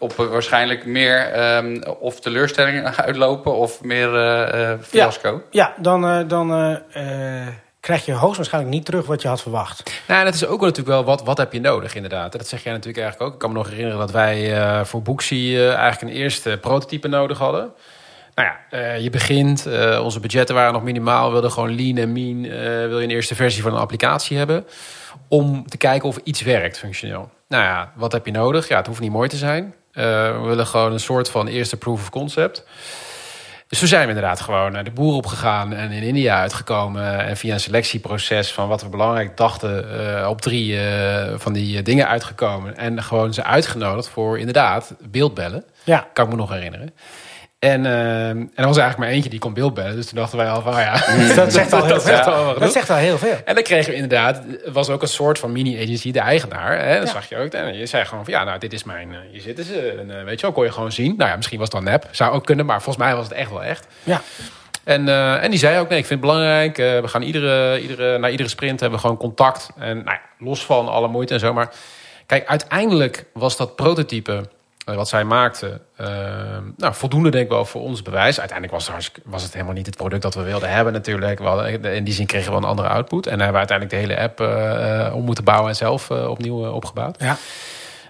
op 0.02 0.14
waarschijnlijk 0.16 0.86
meer 0.86 1.18
ehm, 1.32 1.82
of 2.00 2.20
teleurstellingen 2.20 2.96
uitlopen 3.06 3.56
of 3.56 3.84
meer 3.84 4.16
eh, 4.16 4.72
eh, 4.72 4.80
fiasco. 4.82 5.44
Ja, 5.50 5.74
dan, 5.78 6.08
eh, 6.08 6.20
dan 6.28 6.54
eh, 6.94 7.42
eh, 7.42 7.48
krijg 7.80 8.06
je 8.06 8.14
hoogstwaarschijnlijk 8.14 8.74
niet 8.74 8.86
terug 8.86 9.06
wat 9.06 9.22
je 9.22 9.28
had 9.28 9.42
verwacht. 9.42 10.02
Nou, 10.08 10.26
het 10.26 10.36
is 10.36 10.44
ook 10.46 10.60
wel 10.60 10.70
natuurlijk 10.70 10.96
wel 10.96 11.04
wat, 11.04 11.24
wat 11.24 11.38
heb 11.38 11.54
je 11.54 11.60
nodig 11.60 11.96
inderdaad. 11.96 12.32
Dat 12.32 12.48
zeg 12.48 12.64
jij 12.64 12.72
natuurlijk 12.74 13.00
eigenlijk 13.04 13.28
ook. 13.30 13.34
Ik 13.36 13.40
kan 13.42 13.52
me 13.52 13.58
nog 13.58 13.70
herinneren 13.70 14.00
dat 14.00 14.12
wij 14.12 14.58
eh, 14.62 14.84
voor 14.84 15.02
Booksy 15.02 15.54
eh, 15.56 15.74
eigenlijk 15.74 16.02
een 16.02 16.20
eerste 16.22 16.58
prototype 16.62 17.08
nodig 17.08 17.38
hadden. 17.38 17.72
Nou 18.36 18.48
ja, 18.48 18.78
eh, 18.80 19.00
je 19.00 19.10
begint, 19.10 19.66
eh, 19.66 20.00
onze 20.04 20.20
budgetten 20.20 20.56
waren 20.56 20.74
nog 20.74 20.84
minimaal. 20.84 21.26
We 21.26 21.32
wilden 21.32 21.52
gewoon 21.52 21.76
lean 21.76 21.98
en 21.98 22.12
mean. 22.12 22.46
eh, 22.46 22.88
wil 22.88 23.00
je 23.00 23.04
een 23.06 23.12
eerste 23.12 23.36
versie 23.36 23.62
van 23.64 23.74
een 23.74 23.80
applicatie 23.80 24.38
hebben. 24.38 24.66
Om 25.28 25.68
te 25.68 25.78
kijken 25.78 26.08
of 26.10 26.18
iets 26.24 26.42
werkt 26.42 26.78
functioneel. 26.80 27.30
Nou 27.48 27.64
ja, 27.64 27.92
wat 27.96 28.12
heb 28.12 28.26
je 28.26 28.32
nodig? 28.32 28.68
Ja, 28.68 28.78
het 28.78 28.88
hoeft 28.88 29.00
niet 29.00 29.12
mooi 29.12 29.30
te 29.30 29.36
zijn. 29.38 29.74
Eh, 29.94 30.04
we 30.42 30.48
willen 30.48 30.68
gewoon 30.68 30.94
een 30.94 31.00
soort 31.00 31.30
van 31.30 31.48
eerste 31.48 31.78
proof 31.78 32.02
of 32.02 32.10
concept. 32.10 32.64
Dus 33.72 33.80
toen 33.80 33.88
zijn 33.88 34.02
we 34.02 34.08
inderdaad 34.08 34.42
gewoon 34.42 34.72
naar 34.72 34.84
de 34.84 34.92
boer 34.92 35.14
opgegaan 35.14 35.74
en 35.74 35.92
in 35.92 36.04
India 36.04 36.40
uitgekomen. 36.40 37.20
En 37.20 37.38
via 37.38 37.54
een 37.54 37.60
selectieproces 37.60 38.52
van 38.52 38.68
wat 38.68 38.82
we 38.82 38.90
belangrijk 38.90 39.38
dachten 39.38 40.00
eh, 40.22 40.30
op 40.30 40.42
drie 40.42 40.80
eh, 40.80 41.34
van 41.38 41.54
die 41.54 41.78
eh, 41.78 41.84
dingen 41.84 42.08
uitgekomen. 42.08 42.78
En 42.78 43.04
gewoon 43.04 43.34
ze 43.34 43.44
uitgenodigd 43.44 44.10
voor 44.10 44.40
inderdaad 44.40 44.94
beeldbellen. 45.00 45.64
Ja, 45.84 46.08
Kan 46.14 46.26
ik 46.26 46.32
me 46.32 46.38
nog 46.38 46.50
herinneren. 46.50 46.94
En, 47.62 47.86
eh, 47.86 48.28
en 48.30 48.52
er 48.56 48.66
was 48.66 48.78
eigenlijk 48.78 48.98
maar 48.98 49.08
eentje 49.08 49.30
die 49.30 49.40
kon 49.40 49.54
beeldbellen. 49.54 49.96
Dus 49.96 50.06
toen 50.08 50.18
dachten 50.18 50.38
wij 50.38 50.50
al 50.50 50.62
van, 50.62 50.74
oh 50.74 50.80
ja, 50.80 50.92
dat 51.36 51.54
zegt 51.54 51.74
al 51.74 51.80
heel 51.86 51.94
dat 51.94 52.04
veel. 52.04 52.26
wel 52.44 52.60
Dat 52.60 52.72
zegt 52.72 52.90
al 52.90 52.96
heel 52.96 53.18
veel. 53.18 53.36
En 53.46 53.56
dan 53.56 53.64
kregen 53.64 53.90
we 53.90 53.96
inderdaad, 53.96 54.42
het 54.64 54.74
was 54.74 54.90
ook 54.90 55.02
een 55.02 55.08
soort 55.08 55.40
van 55.40 55.52
mini-agency, 55.52 56.12
de 56.12 56.20
eigenaar. 56.20 56.80
Hè? 56.86 56.98
Dat 57.00 57.08
Ja. 57.08 57.14
zag 57.14 57.30
je 57.30 57.38
ook. 57.38 57.52
En 57.52 57.78
je 57.78 57.86
zei 57.86 58.06
gewoon 58.06 58.24
van, 58.24 58.34
ja, 58.34 58.44
nou, 58.44 58.60
dit 58.60 58.74
is 58.74 58.84
mijn, 58.84 59.12
eh, 59.12 59.18
hier 59.32 59.42
zitten 59.42 59.66
ze. 59.66 59.96
En, 60.00 60.18
eh, 60.20 60.24
weet 60.26 60.36
je 60.40 60.46
wel, 60.46 60.52
kon 60.56 60.64
je 60.66 60.72
gewoon 60.72 60.92
zien. 60.92 61.14
Nou 61.18 61.30
ja, 61.30 61.36
misschien 61.36 61.60
was 61.60 61.68
het 61.72 61.84
dan 61.84 61.92
nep. 61.92 62.08
Zou 62.12 62.32
ook 62.34 62.46
kunnen, 62.46 62.66
maar 62.66 62.82
volgens 62.82 63.06
mij 63.06 63.16
was 63.16 63.24
het 63.24 63.34
echt 63.34 63.50
wel 63.50 63.64
echt. 63.64 63.88
Ja, 64.04 64.22
En, 64.84 65.08
eh, 65.08 65.44
en 65.44 65.50
die 65.50 65.60
zei 65.60 65.80
ook, 65.80 65.90
nee, 65.90 66.00
ik 66.00 66.06
vind 66.06 66.20
het 66.24 66.30
belangrijk. 66.32 66.78
eh, 66.78 67.00
we 67.00 67.08
gaan 67.08 67.22
iedere, 67.22 67.82
iedere, 67.82 68.18
na 68.18 68.30
iedere 68.30 68.50
sprint 68.50 68.80
hebben 68.80 69.00
we 69.00 69.06
gewoon 69.06 69.20
contact. 69.20 69.70
En 69.80 69.96
nou 69.96 70.10
ja, 70.10 70.20
los 70.46 70.66
van 70.66 70.88
alle 70.90 71.08
moeite 71.08 71.34
en 71.34 71.40
zo. 71.40 71.54
Maar 71.54 71.72
kijk, 72.26 72.48
uiteindelijk 72.48 73.26
was 73.34 73.58
dat 73.58 73.76
prototype 73.76 74.32
eh, 74.34 74.40
wat 74.86 75.08
zij 75.10 75.24
maakte... 75.24 75.82
eh, 75.96 76.08
nou, 76.78 76.94
voldoende 76.94 77.30
denk 77.30 77.44
ik 77.44 77.50
wel 77.52 77.66
voor 77.66 77.82
ons 77.82 78.02
bewijs. 78.02 78.40
Uiteindelijk 78.40 78.78
was 78.78 78.88
het, 78.96 79.12
was 79.26 79.44
het 79.44 79.54
helemaal 79.54 79.74
niet 79.74 79.86
het 79.86 79.98
product 79.98 80.22
dat 80.22 80.34
we 80.36 80.42
wilden 80.44 80.70
hebben 80.70 80.94
natuurlijk. 80.94 81.40
We 81.40 81.46
hadden, 81.46 81.84
in 81.84 82.04
die 82.04 82.14
zin 82.14 82.26
kregen 82.26 82.52
we 82.52 82.58
een 82.58 82.64
andere 82.64 82.88
output. 82.88 83.26
En 83.28 83.32
hebben 83.40 83.52
we 83.52 83.58
uiteindelijk 83.68 83.98
de 83.98 84.08
hele 84.08 84.22
app 84.22 84.40
eh, 84.42 85.06
eh, 85.08 85.16
om 85.16 85.24
moeten 85.24 85.44
bouwen... 85.44 85.70
en 85.70 85.76
zelf 85.76 86.10
eh, 86.10 86.30
opnieuw 86.30 86.66
eh, 86.66 86.74
opgebouwd. 86.76 87.16
ja. 87.20 87.38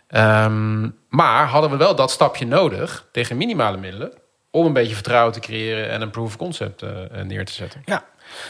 Ehm, 0.08 0.90
maar 1.10 1.48
hadden 1.48 1.70
we 1.72 1.78
wel 1.78 1.96
dat 1.96 2.12
stapje 2.12 2.46
nodig 2.48 3.06
tegen 3.12 3.38
minimale 3.38 3.78
middelen 3.78 4.12
om 4.52 4.66
een 4.66 4.74
beetje 4.74 4.94
vertrouwen 4.94 5.34
te 5.34 5.40
creëren 5.40 5.90
en 5.90 6.02
een 6.02 6.10
proof 6.10 6.26
of 6.28 6.38
concept 6.38 6.82
eh, 6.82 6.90
eh, 6.90 7.26
neer 7.26 7.46
te 7.46 7.52
zetten. 7.54 7.82
ja. 7.86 8.04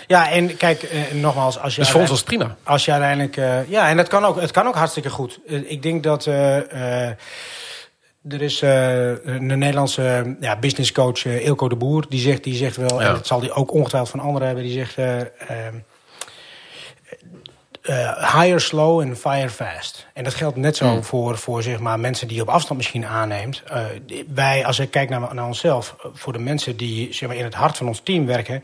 ja 0.08 0.30
en 0.30 0.58
kijk, 0.58 0.84
eh, 0.84 1.00
nogmaals, 1.14 1.60
als 1.60 1.76
je... 1.76 1.82
Dus 1.82 1.90
voor 1.90 2.02
ons 2.02 2.10
was 2.10 2.24
prima. 2.24 2.56
Als 2.64 2.86
je 2.86 2.92
uiteindelijk. 2.92 3.38
eh, 3.38 3.70
ja, 3.70 3.90
en 3.90 3.98
dat 3.98 4.08
kan 4.08 4.26
ook, 4.26 4.42
het 4.42 4.52
kan 4.52 4.68
ook 4.68 4.76
hartstikke 4.76 5.10
goed. 5.10 5.40
Eh, 5.48 5.72
ik 5.72 5.82
denk 5.84 6.04
dat. 6.04 6.28
eh, 6.28 7.08
eh, 7.10 7.16
er 8.30 8.42
is 8.42 8.62
eh, 8.62 9.26
een 9.26 9.46
Nederlandse 9.46 10.36
ja, 10.40 10.56
businesscoach, 10.60 11.26
eh 11.26 11.46
Ilko 11.46 11.68
de 11.70 11.76
Boer, 11.76 12.06
die 12.10 12.20
zegt, 12.20 12.44
die 12.44 12.56
zegt 12.56 12.76
wel, 12.76 13.02
Ja. 13.02 13.08
en 13.08 13.14
dat 13.14 13.28
zal 13.28 13.40
die 13.40 13.52
ook 13.52 13.74
ongetwijfeld 13.74 14.12
van 14.12 14.20
anderen 14.28 14.48
hebben, 14.48 14.66
die 14.66 14.74
zegt: 14.74 14.96
eh, 14.98 15.20
eh, 17.82 18.42
hire 18.42 18.60
slow 18.60 19.02
and 19.02 19.18
fire 19.18 19.50
fast. 19.50 20.08
En 20.14 20.24
dat 20.24 20.34
geldt 20.34 20.56
net 20.58 20.76
zo 20.78 20.86
Hmm. 20.86 21.04
voor, 21.04 21.38
voor 21.38 21.64
zeg 21.64 21.80
maar, 21.80 22.00
mensen 22.00 22.28
die 22.28 22.36
je 22.36 22.42
op 22.42 22.50
afstand 22.50 22.78
misschien 22.80 23.06
aanneemt. 23.06 23.64
Eh, 23.68 23.86
wij, 24.34 24.66
als 24.66 24.80
ik 24.80 24.92
kijk 24.92 25.10
naar, 25.10 25.36
naar 25.36 25.46
onszelf, 25.46 25.96
eh, 26.04 26.10
voor 26.14 26.34
de 26.34 26.40
mensen 26.40 26.78
die 26.78 27.14
zeg 27.14 27.30
maar, 27.30 27.38
in 27.38 27.44
het 27.44 27.54
hart 27.54 27.78
van 27.78 27.88
ons 27.88 28.00
team 28.04 28.26
werken. 28.26 28.64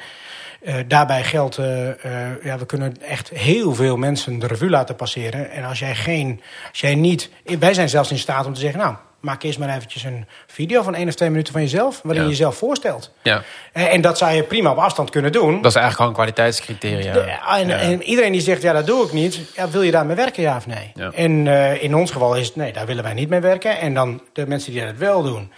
eh, 0.62 0.76
daarbij 0.88 1.24
geldt, 1.24 1.58
eh, 1.58 1.90
eh, 1.90 2.44
ja, 2.44 2.58
we 2.58 2.66
kunnen 2.66 3.02
echt 3.02 3.30
heel 3.30 3.76
veel 3.76 3.98
mensen 3.98 4.40
de 4.40 4.48
revue 4.48 4.70
laten 4.70 4.96
passeren. 4.96 5.52
En 5.52 5.64
als 5.64 5.80
jij 5.80 5.96
geen, 5.96 6.42
als 6.72 6.80
jij 6.80 6.96
niet, 6.96 7.30
wij 7.60 7.74
zijn 7.74 7.90
zelfs 7.90 8.12
in 8.12 8.18
staat 8.18 8.46
om 8.46 8.54
te 8.54 8.60
zeggen, 8.60 8.80
nou, 8.80 8.96
maak 9.28 9.44
eerst 9.44 9.60
maar 9.60 9.76
eventjes 9.76 10.04
een 10.04 10.26
video 10.48 10.82
van 10.82 10.96
één 10.96 11.08
of 11.08 11.16
twee 11.16 11.30
minuten 11.30 11.54
van 11.54 11.62
jezelf, 11.62 12.00
waarin 12.04 12.24
je 12.24 12.30
jezelf 12.30 12.56
voorstelt. 12.58 13.12
Ja. 13.24 13.42
En, 13.74 13.90
en 13.90 14.02
dat 14.02 14.18
zou 14.18 14.32
je 14.32 14.44
prima 14.44 14.72
op 14.72 14.78
afstand 14.78 15.10
kunnen 15.10 15.32
doen. 15.32 15.62
Dat 15.62 15.72
is 15.72 15.78
eigenlijk 15.82 15.96
gewoon 15.96 16.10
een 16.10 16.16
kwaliteitscriteria. 16.16 17.14
De- 17.14 17.20
en, 17.60 17.68
Ja. 17.68 17.78
en 17.78 18.04
iedereen 18.04 18.32
die 18.32 18.42
zegt, 18.42 18.62
ja, 18.62 18.74
dat 18.74 18.86
doe 18.86 19.06
ik 19.06 19.12
niet. 19.14 19.40
Ja, 19.56 19.70
wil 19.70 19.82
je 19.82 19.92
daarmee 19.92 20.16
werken, 20.16 20.44
ja 20.44 20.56
of 20.56 20.68
nee? 20.68 20.92
Ja. 20.96 21.12
En 21.12 21.48
eh, 21.48 21.84
in 21.84 21.96
ons 21.96 22.12
geval 22.12 22.36
is 22.36 22.46
het, 22.48 22.56
nee, 22.56 22.74
daar 22.74 22.86
willen 22.86 23.04
wij 23.04 23.14
niet 23.14 23.30
mee 23.30 23.40
werken. 23.40 23.80
En 23.80 23.94
dan 23.94 24.22
de 24.34 24.48
mensen 24.48 24.72
die 24.72 24.86
dat 24.86 24.96
wel 24.98 25.24
doen, 25.24 25.52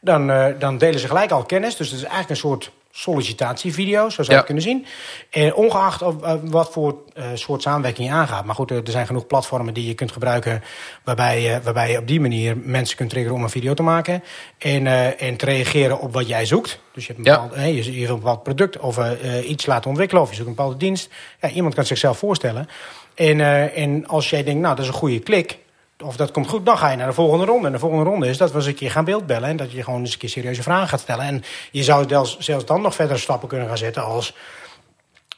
dan, 0.00 0.30
eh, 0.30 0.46
dan 0.58 0.78
delen 0.78 1.00
ze 1.00 1.06
gelijk 1.06 1.30
al 1.30 1.42
kennis. 1.44 1.76
Dus 1.76 1.86
het 1.90 1.96
is 1.96 2.02
eigenlijk 2.02 2.30
een 2.30 2.48
soort 2.48 2.70
sollicitatievideo, 2.96 4.02
zo 4.08 4.08
zou 4.08 4.26
je 4.26 4.32
Ja. 4.32 4.36
het 4.36 4.44
kunnen 4.44 4.62
zien. 4.62 4.86
En 5.30 5.54
ongeacht 5.54 6.02
of, 6.02 6.22
eh, 6.22 6.34
wat 6.42 6.72
voor 6.72 6.96
eh, 7.14 7.24
soort 7.34 7.62
samenwerking 7.62 8.08
je 8.08 8.14
aangaat. 8.14 8.44
Maar 8.44 8.54
goed, 8.54 8.70
er 8.70 8.82
zijn 8.84 9.06
genoeg 9.06 9.26
platformen 9.26 9.74
die 9.74 9.86
je 9.86 9.94
kunt 9.94 10.12
gebruiken... 10.12 10.62
waarbij, 11.04 11.42
je- 11.42 11.60
waarbij 11.62 11.90
je 11.90 11.98
op 11.98 12.06
die 12.06 12.20
manier 12.20 12.56
mensen 12.56 12.96
kunt 12.96 13.10
triggeren 13.10 13.36
om 13.36 13.42
een 13.42 13.50
video 13.50 13.74
te 13.74 13.82
maken. 13.82 14.22
En, 14.58 14.86
eh, 14.86 15.22
en 15.22 15.36
te 15.36 15.44
reageren 15.44 16.00
op 16.00 16.12
wat 16.12 16.28
jij 16.28 16.46
zoekt. 16.46 16.78
Dus 16.94 17.06
je, 17.06 17.12
hebt 17.12 17.26
een 17.26 17.32
Ja. 17.32 17.42
bepaald, 17.48 17.84
je, 17.86 18.08
een 18.08 18.14
bepaald 18.14 18.42
product 18.42 18.78
of 18.78 18.98
iets 19.46 19.66
laten 19.66 19.90
ontwikkelen... 19.90 20.22
of 20.22 20.28
je 20.30 20.34
zoekt 20.36 20.48
een 20.48 20.54
bepaalde 20.54 20.76
dienst. 20.76 21.08
Ja, 21.40 21.48
iemand 21.50 21.74
kan 21.74 21.84
zichzelf 21.84 22.18
voorstellen. 22.18 22.68
En, 23.14 23.40
en 23.74 24.06
als 24.06 24.30
jij 24.30 24.44
denkt, 24.44 24.60
nou, 24.60 24.74
dat 24.74 24.84
is 24.84 24.90
een 24.90 24.98
goede 24.98 25.18
klik... 25.18 25.58
of 26.04 26.16
dat 26.16 26.30
komt 26.30 26.48
goed, 26.48 26.66
dan 26.66 26.78
ga 26.78 26.90
je 26.90 26.96
naar 26.96 27.06
de 27.06 27.12
volgende 27.12 27.44
ronde. 27.44 27.66
En 27.66 27.72
de 27.72 27.78
volgende 27.78 28.04
ronde 28.04 28.28
is 28.28 28.36
dat 28.38 28.50
we 28.50 28.56
eens 28.56 28.66
een 28.66 28.74
keer 28.74 28.90
gaan 28.90 29.04
beeldbellen... 29.04 29.48
en 29.48 29.56
dat 29.56 29.72
je 29.72 29.82
gewoon 29.82 30.00
eens 30.00 30.12
een 30.12 30.18
keer 30.18 30.28
serieuze 30.28 30.62
vragen 30.62 30.88
gaat 30.88 31.00
stellen. 31.00 31.24
En 31.24 31.42
je 31.70 31.82
zou 31.82 32.08
zelfs, 32.08 32.38
zelfs 32.38 32.64
dan 32.64 32.82
nog 32.82 32.94
verder 32.94 33.18
stappen 33.18 33.48
kunnen 33.48 33.68
gaan 33.68 33.78
zetten... 33.78 34.04
als 34.04 34.34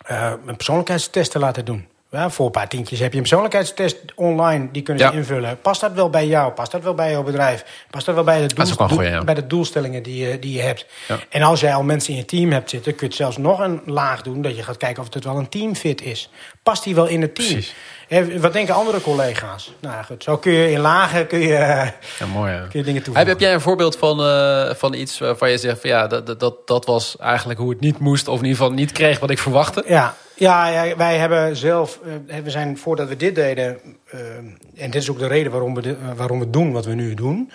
eh, 0.07 0.33
een 0.47 0.57
persoonlijkheidstest 0.57 1.31
te 1.31 1.39
laten 1.39 1.65
doen. 1.65 1.87
Ja, 2.11 2.31
voor 2.31 2.47
een 2.47 2.53
paar 2.53 2.69
tientjes 2.69 2.99
heb 2.99 3.11
je 3.11 3.17
een 3.17 3.23
persoonlijkheidstest 3.23 3.97
online. 4.15 4.69
Die 4.73 4.83
kunnen 4.83 5.07
ze 5.07 5.13
Ja. 5.13 5.19
invullen. 5.19 5.61
Past 5.61 5.81
dat 5.81 5.93
wel 5.93 6.11
bij 6.11 6.27
jou? 6.27 6.53
Past 6.53 6.73
dat 6.73 6.83
wel 6.83 6.95
bij 6.95 7.11
jouw 7.11 7.23
bedrijf? 7.23 7.85
Past 7.91 8.07
dat 8.07 8.15
wel 8.15 8.25
bij 8.25 8.47
de, 8.47 8.55
doel- 8.55 8.89
goeie, 8.89 9.11
ja. 9.11 9.25
bij 9.25 9.35
de 9.35 9.47
doelstellingen 9.47 10.03
die 10.03 10.27
je, 10.27 10.39
die 10.39 10.53
je 10.53 10.63
hebt? 10.63 10.87
En 11.29 11.43
als 11.43 11.61
jij 11.61 11.75
al 11.75 11.83
mensen 11.83 12.13
in 12.13 12.19
je 12.19 12.25
team 12.25 12.53
hebt 12.53 12.71
zitten... 12.71 12.93
kun 12.93 13.01
je 13.01 13.07
het 13.07 13.17
zelfs 13.23 13.37
nog 13.37 13.59
een 13.59 13.81
laag 13.85 14.23
doen... 14.23 14.43
dat 14.43 14.57
je 14.57 14.63
gaat 14.63 14.77
kijken 14.77 15.03
of 15.03 15.15
het 15.15 15.25
wel 15.25 15.37
een 15.37 15.49
teamfit 15.49 16.03
is. 16.03 16.31
Past 16.63 16.85
die 16.85 16.95
wel 16.95 17.07
in 17.07 17.21
het 17.21 17.35
team? 17.35 17.49
Precies. 17.49 17.75
Hè, 18.09 18.41
wat 18.41 18.53
denken 18.53 18.75
andere 18.75 19.01
collega's? 19.01 19.73
Nou 19.81 19.95
ja, 19.95 20.03
goed, 20.03 20.23
zo 20.23 20.37
kun 20.39 20.53
je 20.53 20.71
in 20.71 20.81
lagen 20.81 21.27
kun 21.27 21.39
je, 21.39 21.49
Ja, 22.19 22.27
mooi. 22.33 22.53
Kun 22.59 22.79
je 22.79 22.83
dingen 22.85 23.03
toevoegen. 23.03 23.27
heb 23.33 23.41
jij 23.41 23.55
een 23.55 23.61
voorbeeld 23.61 23.97
van, 23.97 24.21
eh, 24.25 24.75
van 24.75 24.95
iets 24.95 25.19
waarvan 25.19 25.51
je 25.51 25.59
zegt 25.59 25.81
van 25.81 25.91
ja, 25.91 26.07
dat, 26.07 26.27
dat- 26.27 26.41
dat, 26.41 26.67
dat 26.67 26.85
was 26.87 27.17
eigenlijk 27.19 27.59
hoe 27.61 27.71
het 27.71 27.81
niet 27.81 27.99
moest, 27.99 28.29
of 28.29 28.39
in 28.39 28.45
ieder 28.45 28.59
geval 28.59 28.73
niet 28.75 28.93
kreeg 28.93 29.19
wat 29.19 29.31
ik 29.31 29.39
verwachtte? 29.39 29.85
Ja, 29.87 30.15
ja, 30.35 30.67
ja, 30.85 30.97
wij 30.97 31.17
hebben 31.19 31.57
zelf, 31.57 31.99
eh, 32.27 32.37
we 32.45 32.51
zijn 32.51 32.79
voordat 32.79 33.09
we 33.09 33.17
dit 33.17 33.35
deden, 33.35 33.79
eh, 34.11 34.21
en 34.77 34.91
dit 34.91 34.95
is 34.95 35.11
ook 35.11 35.19
de 35.19 35.27
reden 35.27 35.53
waarom 35.53 35.75
we, 35.75 35.97
waarom 36.17 36.39
we 36.39 36.51
doen 36.51 36.73
wat 36.73 36.85
we 36.85 36.95
nu 36.95 37.15
doen. 37.15 37.51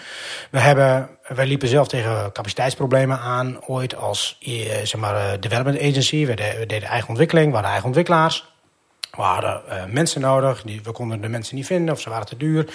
We 0.52 0.60
hebben, 0.60 1.10
wij 1.28 1.46
liepen 1.46 1.68
zelf 1.68 1.88
tegen 1.88 2.32
capaciteitsproblemen 2.32 3.20
aan, 3.20 3.58
ooit 3.66 3.96
als 3.96 4.38
zeg 4.84 4.96
maar, 4.98 5.16
eh, 5.16 5.40
development 5.40 5.80
agency. 5.80 6.26
We, 6.26 6.34
de- 6.36 6.56
we 6.60 6.66
deden 6.66 6.90
eigen 6.90 7.10
ontwikkeling, 7.10 7.46
we 7.48 7.52
hadden 7.54 7.70
eigen 7.72 7.88
ontwikkelaars. 7.88 8.50
We 9.12 9.21
hadden 9.21 9.62
eh, 9.67 9.86
mensen 9.86 10.21
nodig, 10.21 10.62
die, 10.62 10.82
we 10.84 10.91
konden 10.91 11.21
de 11.21 11.28
mensen 11.28 11.56
niet 11.56 11.65
vinden 11.65 11.93
of 11.93 12.02
ze 12.02 12.10
waren 12.10 12.26
te 12.26 12.38
duur. 12.38 12.74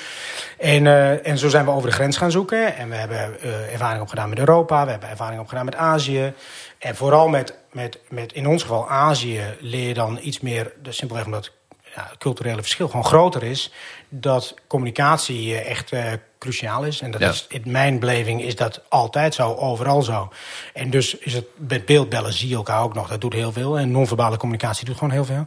En, 0.59 0.87
eh, 0.87 1.27
en 1.27 1.39
zo 1.39 1.49
zijn 1.49 1.65
we 1.65 1.71
over 1.71 1.89
de 1.89 1.95
grens 1.95 2.17
gaan 2.17 2.31
zoeken. 2.31 2.77
En 2.77 2.89
we 2.89 2.95
hebben 2.95 3.41
eh, 3.41 3.73
ervaring 3.73 4.03
opgedaan 4.03 4.29
met 4.29 4.39
Europa, 4.39 4.85
we 4.85 4.91
hebben 4.91 5.09
ervaring 5.09 5.41
opgedaan 5.41 5.65
met 5.65 5.77
Azië. 5.77 6.33
En 6.79 6.97
vooral 6.97 7.29
met, 7.29 7.55
met, 7.73 7.99
met 8.09 8.33
in 8.33 8.47
ons 8.47 8.63
geval 8.63 8.89
Azië 8.89 9.43
leer 9.61 9.89
je 9.89 9.95
dan 9.95 10.19
iets 10.23 10.41
meer, 10.41 10.73
dus 10.83 10.97
simpelweg 10.97 11.27
omdat 11.27 11.53
ja, 11.97 12.11
culturele 12.19 12.61
verschil 12.63 12.89
gewoon 12.89 13.05
groter 13.05 13.43
is. 13.43 13.73
Dat 14.09 14.55
communicatie 14.67 15.55
eh, 15.55 15.71
echt 15.71 15.93
eh, 15.93 16.05
cruciaal 16.39 16.85
is. 16.85 17.01
En 17.01 17.11
dat 17.11 17.21
Ja. 17.21 17.29
is 17.29 17.47
in 17.49 17.63
mijn 17.65 17.99
beleving 17.99 18.43
is 18.43 18.57
dat 18.57 18.83
altijd 18.89 19.35
zo, 19.35 19.55
overal 19.55 20.03
zo. 20.03 20.33
En 20.75 20.91
dus 20.91 21.17
is 21.19 21.33
het 21.35 21.45
met 21.57 21.85
beeldbellen 21.87 22.33
zie 22.33 22.49
je 22.49 22.55
elkaar 22.55 22.83
ook 22.83 22.95
nog. 22.95 23.09
Dat 23.09 23.21
doet 23.21 23.33
heel 23.33 23.53
veel. 23.53 23.79
En 23.79 23.91
non-verbale 23.91 24.37
communicatie 24.37 24.87
doet 24.87 24.97
gewoon 24.97 25.13
heel 25.13 25.25
veel. 25.25 25.47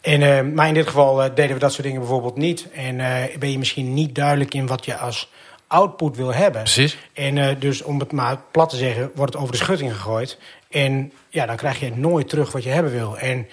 En, 0.00 0.22
eh, 0.22 0.54
maar 0.54 0.68
in 0.68 0.74
dit 0.74 0.86
geval 0.86 1.34
deden 1.34 1.52
we 1.54 1.58
dat 1.58 1.72
soort 1.72 1.82
dingen 1.86 2.00
bijvoorbeeld 2.00 2.36
niet. 2.36 2.70
En 2.70 2.96
ben 3.38 3.50
je 3.50 3.58
misschien 3.58 3.94
niet 3.94 4.14
duidelijk 4.14 4.54
in 4.54 4.66
wat 4.66 4.84
je 4.84 4.96
als 4.96 5.30
output 5.66 6.16
wil 6.16 6.34
hebben. 6.34 6.62
Precies. 6.62 6.96
En 7.12 7.58
dus 7.58 7.82
om 7.82 7.98
het 7.98 8.12
maar 8.12 8.40
plat 8.50 8.68
te 8.68 8.76
zeggen, 8.76 9.10
wordt 9.14 9.32
het 9.32 9.42
over 9.42 9.54
de 9.54 9.60
schutting 9.60 9.92
gegooid. 9.92 10.38
En 10.70 11.12
ja, 11.28 11.46
dan 11.46 11.56
krijg 11.56 11.80
je 11.80 11.94
nooit 11.96 12.28
terug 12.28 12.52
wat 12.52 12.62
je 12.62 12.70
hebben 12.70 12.92
wil. 12.92 13.18
En 13.18 13.48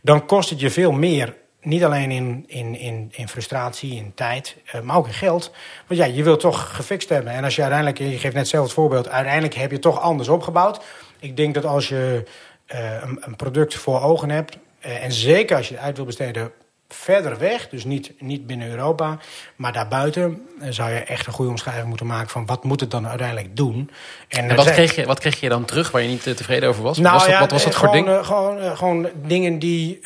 dan 0.00 0.26
kost 0.26 0.50
het 0.50 0.60
je 0.60 0.70
veel 0.70 0.92
meer. 0.92 1.34
Niet 1.62 1.84
alleen 1.84 2.10
in, 2.10 2.44
in, 2.46 2.78
in, 2.78 3.08
in 3.10 3.28
frustratie, 3.28 3.94
in 3.94 4.12
tijd, 4.14 4.56
eh, 4.64 4.80
maar 4.80 4.96
ook 4.96 5.06
in 5.06 5.12
geld. 5.12 5.52
Want 5.86 6.00
ja, 6.00 6.06
je 6.06 6.22
wilt 6.22 6.40
toch 6.40 6.76
gefixt 6.76 7.08
hebben. 7.08 7.32
En 7.32 7.44
als 7.44 7.56
je 7.56 7.62
uiteindelijk, 7.62 7.98
je 7.98 8.18
geeft 8.18 8.34
net 8.34 8.48
zelf 8.48 8.64
het 8.64 8.74
voorbeeld, 8.74 9.08
uiteindelijk 9.08 9.54
heb 9.54 9.70
je 9.70 9.78
toch 9.78 10.00
anders 10.00 10.28
opgebouwd. 10.28 10.84
Ik 11.18 11.36
denk 11.36 11.54
dat 11.54 11.64
als 11.64 11.88
je 11.88 12.24
eh, 12.66 13.02
een, 13.02 13.18
een 13.20 13.36
product 13.36 13.74
voor 13.74 14.02
ogen 14.02 14.30
hebt, 14.30 14.58
eh, 14.80 15.04
en 15.04 15.12
zeker 15.12 15.56
als 15.56 15.68
je 15.68 15.74
het 15.74 15.82
uit 15.84 15.96
wil 15.96 16.06
besteden 16.06 16.52
verder 16.88 17.38
weg, 17.38 17.68
dus 17.68 17.84
niet, 17.84 18.12
niet 18.18 18.46
binnen 18.46 18.68
Europa, 18.70 19.18
maar 19.56 19.72
daarbuiten 19.72 20.46
eh, 20.60 20.68
zou 20.70 20.90
je 20.90 20.98
echt 20.98 21.26
een 21.26 21.32
goede 21.32 21.50
omschrijving 21.50 21.88
moeten 21.88 22.06
maken 22.06 22.28
van 22.28 22.46
wat 22.46 22.64
moet 22.64 22.80
het 22.80 22.90
dan 22.90 23.08
uiteindelijk 23.08 23.56
doen. 23.56 23.90
En, 24.28 24.56
wat, 24.56 24.70
kreeg 24.70 24.94
je, 24.94 25.06
wat 25.06 25.18
kreeg 25.18 25.40
je 25.40 25.48
dan 25.48 25.64
terug 25.64 25.90
waar 25.90 26.02
je 26.02 26.08
niet 26.08 26.26
eh, 26.26 26.34
tevreden 26.34 26.68
over 26.68 26.82
was? 26.82 26.98
nou 26.98 27.12
was 27.14 27.22
dat, 27.22 27.32
ja, 27.32 27.40
wat 27.40 27.50
was 27.50 27.64
dat 27.64 27.72
eh, 27.72 27.78
voor 27.78 27.88
gewoon, 27.88 28.04
ding? 28.04 28.26
gewoon, 28.26 28.76
gewoon 28.76 29.08
dingen 29.26 29.58
die 29.58 30.00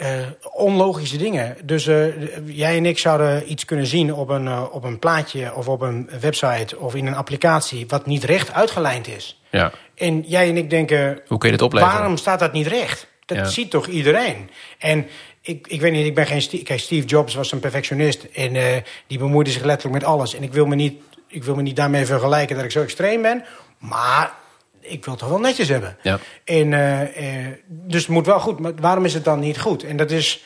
onlogische 0.53 1.16
dingen. 1.16 1.57
Dus 1.64 1.85
jij 2.45 2.77
en 2.77 2.87
ik 2.87 2.99
zouden 2.99 3.51
iets 3.51 3.64
kunnen 3.64 3.87
zien 3.87 4.14
op 4.14 4.29
een, 4.29 4.59
op 4.71 4.85
een 4.85 4.99
plaatje 4.99 5.55
of 5.55 5.68
op 5.68 5.81
een 5.81 6.11
website 6.21 6.79
of 6.79 6.95
in 6.95 7.07
een 7.07 7.14
applicatie 7.16 7.85
wat 7.88 8.07
niet 8.07 8.25
recht 8.25 8.53
uitgelijnd 8.53 9.09
is. 9.09 9.40
ja. 9.51 9.73
En 9.95 10.21
jij 10.27 10.49
en 10.49 10.57
ik 10.57 10.71
denken, 10.71 11.21
Hoe 11.27 11.38
kun 11.38 11.51
je 11.51 11.57
dit 11.57 11.64
opleveren? 11.64 11.95
waarom 11.97 12.16
staat 12.16 12.38
dat 12.38 12.53
niet 12.53 12.66
recht? 12.66 13.07
Dat 13.27 13.37
Ja. 13.37 13.45
ziet 13.45 13.71
toch 13.71 13.87
iedereen? 13.87 14.51
En 14.79 15.07
ik, 15.43 15.67
ik 15.67 15.81
weet 15.81 15.93
niet, 15.93 16.07
ik 16.07 16.15
ben 16.15 16.27
geen 16.27 16.43
Steve, 16.43 16.63
kijk, 16.63 16.81
Steve 16.81 17.07
Jobs 17.07 17.35
was 17.35 17.53
een 17.53 17.61
perfectionist 17.61 18.25
en 18.35 18.57
eh, 18.57 18.77
die 19.07 19.19
bemoeide 19.19 19.51
zich 19.51 19.63
letterlijk 19.63 20.03
met 20.03 20.13
alles. 20.13 20.35
En 20.35 20.43
ik 20.43 20.53
wil, 20.53 20.67
me 20.67 20.75
niet, 20.75 21.03
ik 21.29 21.45
wil 21.45 21.55
me 21.55 21.63
niet 21.63 21.77
daarmee 21.77 22.07
vergelijken 22.07 22.57
dat 22.57 22.65
ik 22.65 22.71
zo 22.71 22.83
extreem 22.83 23.23
ben, 23.23 23.45
maar 23.79 24.33
ik 24.81 25.05
wil 25.05 25.13
het 25.15 25.23
toch 25.23 25.29
wel 25.29 25.41
netjes 25.41 25.69
hebben. 25.69 25.97
Ja. 26.03 26.19
En, 26.45 26.73
eh, 26.73 27.47
eh, 27.47 27.53
dus 27.69 28.03
het 28.03 28.11
moet 28.11 28.27
wel 28.27 28.41
goed, 28.41 28.59
maar 28.59 28.73
waarom 28.75 29.05
is 29.05 29.15
het 29.15 29.25
dan 29.25 29.41
niet 29.41 29.61
goed? 29.61 29.85
En 29.85 29.97
dat 29.97 30.11
is, 30.11 30.45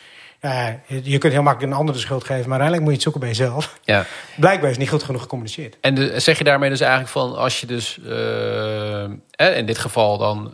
je 1.02 1.18
kunt 1.18 1.32
heel 1.32 1.42
makkelijk 1.42 1.72
een 1.72 1.78
ander 1.78 1.94
de 1.94 2.00
schuld 2.00 2.24
geven, 2.24 2.48
maar 2.48 2.60
uiteindelijk 2.60 2.82
moet 2.82 2.90
je 2.90 2.94
het 2.94 3.02
zoeken 3.02 3.20
bij 3.20 3.30
jezelf. 3.30 3.78
Ja. 3.84 4.06
Blijkbaar 4.36 4.70
is 4.70 4.76
niet 4.76 4.88
goed 4.88 5.02
genoeg 5.02 5.22
gecommuniceerd. 5.22 5.76
En 5.80 5.94
de- 5.94 6.20
zeg 6.20 6.38
je 6.38 6.44
daarmee 6.44 6.70
dus 6.70 6.80
eigenlijk 6.80 7.10
van 7.10 7.36
als 7.36 7.60
je 7.60 7.66
dus 7.66 7.98
in 9.36 9.66
dit 9.66 9.78
geval 9.78 10.18
dan 10.18 10.50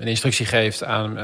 een 0.00 0.08
instructie 0.08 0.46
geeft 0.46 0.84
aan 0.84 1.18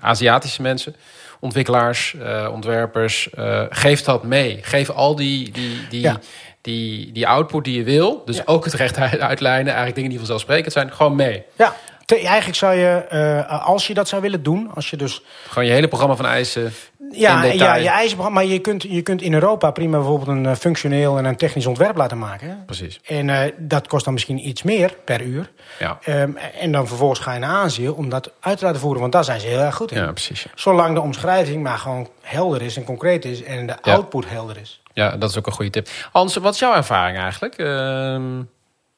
Aziatische 0.00 0.62
mensen, 0.62 0.96
ontwikkelaars, 1.40 2.14
eh, 2.22 2.48
ontwerpers, 2.52 3.30
eh, 3.30 3.62
geef 3.70 4.02
dat 4.02 4.22
mee. 4.24 4.58
Geef 4.62 4.90
al 4.90 5.16
die, 5.16 5.50
die, 5.50 5.88
die, 5.88 6.00
Ja. 6.00 6.18
die, 6.60 7.12
die 7.12 7.26
output 7.28 7.64
die 7.64 7.76
je 7.76 7.84
wil, 7.84 8.22
dus 8.24 8.36
Ja. 8.36 8.42
ook 8.46 8.64
het 8.64 8.74
recht 8.74 8.98
uit- 8.98 9.20
uitlijnen, 9.20 9.66
eigenlijk 9.66 9.94
dingen 9.94 10.10
die 10.10 10.18
vanzelfsprekend 10.18 10.72
zijn, 10.72 10.92
gewoon 10.92 11.16
mee. 11.16 11.42
Ja, 11.56 11.76
te- 12.04 12.18
eigenlijk 12.26 12.56
zou 12.58 12.74
je, 12.74 13.04
eh, 13.08 13.66
als 13.66 13.86
je 13.86 13.94
dat 13.94 14.08
zou 14.08 14.22
willen 14.22 14.42
doen, 14.42 14.70
als 14.74 14.90
je 14.90 14.96
dus 14.96 15.22
Gewoon 15.48 15.66
je 15.66 15.72
hele 15.72 15.88
programma 15.88 16.16
van 16.16 16.26
eisen 16.26 16.72
Ja, 17.16 17.42
ja 17.44 17.74
je 17.76 17.88
eisenprogramma. 17.88 18.40
Maar 18.40 18.48
je 18.50 18.58
kunt, 18.58 18.82
je 18.82 19.02
kunt 19.02 19.22
in 19.22 19.34
Europa 19.34 19.70
prima 19.70 19.96
bijvoorbeeld 19.96 20.28
een 20.28 20.46
eh, 20.46 20.54
functioneel 20.54 21.18
en 21.18 21.24
een 21.24 21.36
technisch 21.36 21.66
ontwerp 21.66 21.96
laten 21.96 22.18
maken. 22.18 22.48
hè. 22.48 22.54
Precies. 22.66 23.00
En 23.04 23.30
eh, 23.30 23.52
dat 23.58 23.86
kost 23.88 24.04
dan 24.04 24.12
misschien 24.12 24.48
iets 24.48 24.62
meer 24.62 24.94
per 25.04 25.22
uur. 25.22 25.50
Ja, 25.78 25.98
Ehm, 26.04 26.30
en 26.60 26.72
dan 26.72 26.86
vervolgens 26.86 27.20
ga 27.20 27.32
je 27.32 27.38
naar 27.38 27.56
Azië 27.56 27.88
om 27.88 28.08
dat 28.08 28.30
uit 28.40 28.58
te 28.58 28.64
laten 28.64 28.80
voeren. 28.80 29.00
Want 29.00 29.12
daar 29.12 29.24
zijn 29.24 29.40
ze 29.40 29.46
heel 29.46 29.58
erg 29.60 29.74
goed 29.74 29.90
in. 29.92 30.00
ja 30.02 30.12
precies. 30.12 30.42
Ja. 30.42 30.50
Zolang 30.54 30.94
de 30.94 31.00
omschrijving 31.00 31.62
maar 31.62 31.78
gewoon 31.78 32.08
helder 32.20 32.62
is 32.62 32.76
en 32.76 32.84
concreet 32.84 33.24
is. 33.24 33.42
En 33.42 33.66
de 33.66 33.74
Ja. 33.82 33.92
output 33.92 34.28
helder 34.30 34.56
is. 34.60 34.80
Ja, 34.92 35.16
dat 35.16 35.30
is 35.30 35.38
ook 35.38 35.46
een 35.46 35.52
goede 35.52 35.70
tip. 35.70 35.88
Hans, 36.12 36.36
wat 36.36 36.54
is 36.54 36.60
jouw 36.60 36.74
ervaring 36.74 37.18
eigenlijk? 37.18 37.58
Ehm, 37.58 38.38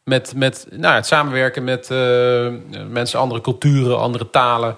met 0.04 0.32
met 0.36 0.66
nou, 0.70 0.94
het 0.94 1.06
samenwerken 1.06 1.64
met 1.64 1.90
eh, 1.90 2.48
mensen, 2.88 3.18
andere 3.18 3.40
culturen, 3.40 3.98
andere 3.98 4.30
talen. 4.30 4.76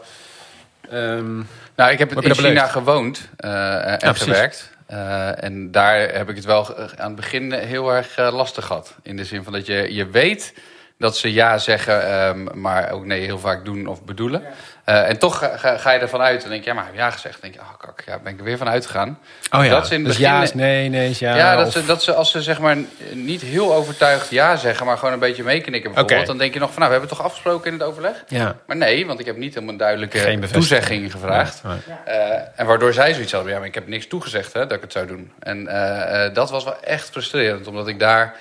Ehm, 0.90 1.40
Nou, 1.80 1.92
ik 1.92 1.98
heb 1.98 2.12
in 2.12 2.34
China 2.34 2.48
beleefd? 2.48 2.70
gewoond 2.70 3.28
eh, 3.36 4.02
en 4.02 4.14
gewerkt. 4.14 4.70
Eh, 4.86 5.44
en 5.44 5.70
daar 5.70 5.98
heb 5.98 6.28
ik 6.28 6.36
het 6.36 6.44
wel 6.44 6.76
aan 6.76 7.06
het 7.06 7.14
begin 7.14 7.52
heel 7.52 7.94
erg 7.94 8.16
eh, 8.16 8.32
lastig 8.32 8.66
gehad. 8.66 8.94
In 9.02 9.16
de 9.16 9.24
zin 9.24 9.44
van 9.44 9.52
dat 9.52 9.66
je, 9.66 9.94
je 9.94 10.06
weet 10.06 10.54
dat 10.98 11.16
ze 11.16 11.32
ja 11.32 11.58
zeggen, 11.58 12.06
ehm, 12.08 12.60
maar 12.60 12.90
ook 12.90 13.04
nee 13.04 13.24
heel 13.24 13.38
vaak 13.38 13.64
doen 13.64 13.86
of 13.86 14.04
bedoelen. 14.04 14.42
Eh, 14.90 15.08
en 15.08 15.18
toch 15.18 15.38
ga, 15.38 15.56
ga- 15.56 15.76
ga 15.76 15.90
je 15.92 15.98
ervan 15.98 16.20
uit 16.20 16.44
en 16.44 16.50
denk 16.50 16.62
je, 16.64 16.68
ja, 16.70 16.74
maar 16.76 16.84
heb 16.84 16.94
ja 16.94 17.10
gezegd. 17.10 17.40
Dan 17.40 17.50
denk 17.50 17.54
je, 17.54 17.60
oh 17.60 17.78
kak, 17.78 18.02
ja, 18.06 18.18
ben 18.18 18.32
ik 18.32 18.38
er 18.38 18.44
weer 18.44 18.56
van 18.58 18.68
uitgegaan. 18.68 19.18
oh 19.50 19.64
ja, 19.64 19.70
Dat 19.70 19.86
ze 19.86 19.94
in 19.94 19.98
het 20.00 20.08
dus 20.08 20.18
begin- 20.18 20.34
ja 20.34 20.42
is 20.42 20.54
nee, 20.54 20.88
nee 20.88 21.10
is 21.10 21.18
ja. 21.18 21.36
Ja, 21.36 21.56
dat, 21.56 21.66
of- 21.66 21.72
ze, 21.72 21.84
dat 21.84 22.02
ze 22.02 22.14
als 22.14 22.30
ze 22.30 22.42
zeg 22.42 22.58
maar 22.60 22.76
niet 23.12 23.40
heel 23.40 23.74
overtuigd 23.74 24.30
ja 24.30 24.56
zeggen, 24.56 24.86
maar 24.86 24.98
gewoon 24.98 25.12
een 25.12 25.18
beetje 25.20 25.42
meeknikken 25.42 25.90
bijvoorbeeld. 25.92 26.26
Dan 26.26 26.38
denk 26.38 26.54
je 26.54 26.60
nog 26.60 26.72
van, 26.72 26.78
nou, 26.82 26.92
we 26.92 26.98
hebben 26.98 27.08
het 27.08 27.18
toch 27.18 27.26
afgesproken 27.26 27.72
in 27.72 27.78
het 27.78 27.88
overleg? 27.88 28.24
ja. 28.28 28.56
Maar 28.66 28.76
nee, 28.76 29.06
want 29.06 29.20
ik 29.20 29.26
heb 29.26 29.36
niet 29.36 29.54
helemaal 29.54 29.72
een 29.72 29.78
duidelijke 29.80 30.48
toezegging 30.52 31.10
gevraagd. 31.12 31.62
Nee, 31.62 31.76
nee. 32.06 32.16
Eh, 32.18 32.40
en 32.56 32.66
waardoor 32.66 32.92
zij 32.92 33.12
zoiets 33.12 33.32
hadden, 33.32 33.52
ja, 33.52 33.58
maar 33.58 33.66
ik 33.68 33.74
heb 33.74 33.86
niks 33.88 34.06
toegezegd 34.06 34.52
hè, 34.52 34.60
dat 34.66 34.72
ik 34.76 34.82
het 34.82 34.92
zou 34.92 35.06
doen. 35.06 35.32
En 35.38 35.66
eh, 35.68 36.24
eh, 36.24 36.34
dat 36.34 36.50
was 36.50 36.64
wel 36.64 36.80
echt 36.82 37.10
frustrerend, 37.10 37.66
omdat 37.66 37.88
ik 37.88 37.98
daar 37.98 38.34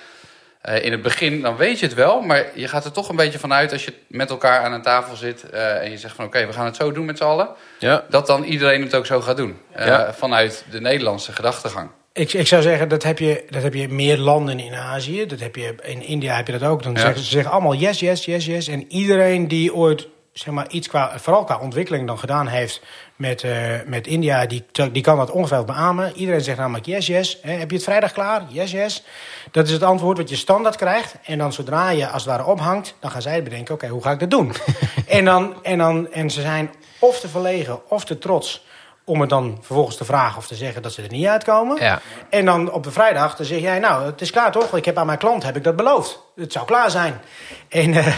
eh, 0.60 0.84
in 0.84 0.92
het 0.92 1.02
begin, 1.02 1.40
dan 1.40 1.56
weet 1.56 1.78
je 1.78 1.86
het 1.86 1.94
wel, 1.94 2.20
maar 2.20 2.46
je 2.54 2.68
gaat 2.68 2.84
er 2.84 2.92
toch 2.92 3.08
een 3.08 3.16
beetje 3.16 3.38
vanuit 3.38 3.72
als 3.72 3.84
je 3.84 3.92
met 4.08 4.30
elkaar 4.30 4.60
aan 4.62 4.72
een 4.72 4.82
tafel 4.82 5.16
zit 5.16 5.50
eh, 5.50 5.82
en 5.82 5.90
je 5.90 5.98
zegt 5.98 6.14
van 6.14 6.24
oké, 6.24 6.46
we 6.46 6.52
gaan 6.52 6.64
het 6.64 6.76
zo 6.76 6.92
doen 6.92 7.04
met 7.04 7.16
z'n 7.18 7.24
allen, 7.24 7.48
Ja. 7.78 8.04
dat 8.08 8.26
dan 8.26 8.44
iedereen 8.44 8.82
het 8.82 8.94
ook 8.94 9.06
zo 9.06 9.20
gaat 9.20 9.36
doen. 9.36 9.56
Eh, 9.72 9.86
Ja. 9.86 10.12
Vanuit 10.14 10.64
de 10.70 10.80
Nederlandse 10.80 11.32
gedachtegang. 11.32 11.90
Ik, 12.12 12.32
ik 12.32 12.46
zou 12.46 12.62
zeggen, 12.62 12.88
dat 12.88 13.02
heb, 13.02 13.18
je, 13.18 13.44
dat 13.50 13.62
heb 13.62 13.74
je 13.74 13.82
in 13.82 13.94
meer 13.94 14.16
landen 14.18 14.58
in 14.60 14.74
Azië. 14.74 15.26
Dat 15.26 15.40
heb 15.40 15.56
je, 15.56 15.74
in 15.82 16.02
India 16.02 16.36
heb 16.36 16.46
je 16.46 16.58
dat 16.58 16.68
ook. 16.68 16.82
Dan 16.82 16.92
Ja. 16.92 16.98
zeggen 17.00 17.20
ze 17.22 17.30
zeggen 17.30 17.52
allemaal 17.52 17.74
yes, 17.74 18.00
yes, 18.00 18.24
yes, 18.24 18.46
yes. 18.46 18.68
En 18.68 18.92
iedereen 18.92 19.48
die 19.48 19.74
ooit, 19.74 20.08
zeg 20.32 20.54
maar, 20.54 20.68
iets 20.68 20.88
qua, 20.88 21.18
vooral 21.18 21.44
qua 21.44 21.58
ontwikkeling 21.58 22.06
dan 22.06 22.18
gedaan 22.18 22.46
heeft 22.46 22.82
met, 23.16 23.42
eh, 23.42 23.52
met 23.86 24.06
India, 24.06 24.46
die, 24.46 24.64
die 24.92 25.02
kan 25.02 25.16
dat 25.16 25.30
ongeveer 25.30 25.64
beamen. 25.64 26.16
Iedereen 26.16 26.40
zegt 26.40 26.58
namelijk 26.58 26.86
yes, 26.86 27.06
yes. 27.06 27.38
Heb 27.42 27.70
je 27.70 27.76
het 27.76 27.84
vrijdag 27.84 28.12
klaar? 28.12 28.42
Yes, 28.48 28.70
yes. 28.70 29.04
Dat 29.50 29.66
is 29.66 29.72
het 29.72 29.82
antwoord 29.82 30.18
wat 30.18 30.28
je 30.28 30.36
standaard 30.36 30.76
krijgt. 30.76 31.14
En 31.22 31.38
dan 31.38 31.52
zodra 31.52 31.90
je 31.90 32.08
als 32.08 32.24
het 32.24 32.30
ware 32.30 32.44
ophangt, 32.44 32.94
dan 33.00 33.10
gaan 33.10 33.22
zij 33.22 33.42
bedenken, 33.42 33.74
oké, 33.74 33.88
hoe 33.88 34.02
ga 34.02 34.10
ik 34.10 34.20
dat 34.20 34.30
doen? 34.30 34.52
en, 35.06 35.24
dan, 35.24 35.54
en, 35.62 35.78
dan, 35.78 36.12
en 36.12 36.30
ze 36.30 36.40
zijn 36.40 36.70
of 36.98 37.20
te 37.20 37.28
verlegen 37.28 37.90
of 37.90 38.04
te 38.04 38.18
trots 38.18 38.64
om 39.04 39.20
het 39.20 39.30
dan 39.30 39.58
vervolgens 39.60 39.96
te 39.96 40.04
vragen 40.04 40.38
of 40.38 40.46
te 40.46 40.54
zeggen 40.54 40.82
dat 40.82 40.92
ze 40.92 41.02
er 41.02 41.10
niet 41.10 41.26
uitkomen. 41.26 41.76
Ja. 41.80 42.00
En 42.28 42.44
dan 42.44 42.72
op 42.72 42.84
de 42.84 42.90
vrijdag, 42.90 43.36
dan 43.36 43.46
zeg 43.46 43.60
jij, 43.60 43.78
nou, 43.78 44.06
het 44.06 44.20
is 44.20 44.30
klaar 44.30 44.52
toch? 44.52 44.76
Ik 44.76 44.84
heb 44.84 44.98
aan 44.98 45.06
mijn 45.06 45.18
klant 45.18 45.42
heb 45.42 45.56
ik 45.56 45.64
dat 45.64 45.76
beloofd. 45.76 46.20
Het 46.36 46.52
zou 46.52 46.66
klaar 46.66 46.90
zijn. 46.90 47.20
En, 47.68 47.94
eh, 47.94 48.14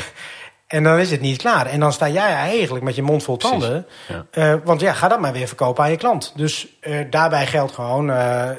en 0.73 0.83
dan 0.83 0.99
is 0.99 1.11
het 1.11 1.21
niet 1.21 1.39
klaar. 1.39 1.67
En 1.67 1.81
dan 1.81 1.93
sta 1.93 2.09
jij 2.09 2.33
eigenlijk 2.35 2.85
met 2.85 2.95
je 2.95 3.03
mond 3.03 3.23
vol 3.23 3.37
tanden. 3.37 3.87
ja. 4.09 4.27
Eh, 4.31 4.55
want 4.65 4.81
ja, 4.81 4.93
ga 4.93 5.09
dat 5.09 5.21
maar 5.21 5.33
weer 5.33 5.47
verkopen 5.47 5.85
aan 5.85 5.91
je 5.91 5.97
klant. 5.97 6.33
Dus 6.37 6.67
eh, 6.81 6.99
daarbij 7.11 7.47
geldt 7.47 7.73
gewoon... 7.73 8.11
eh, 8.11 8.51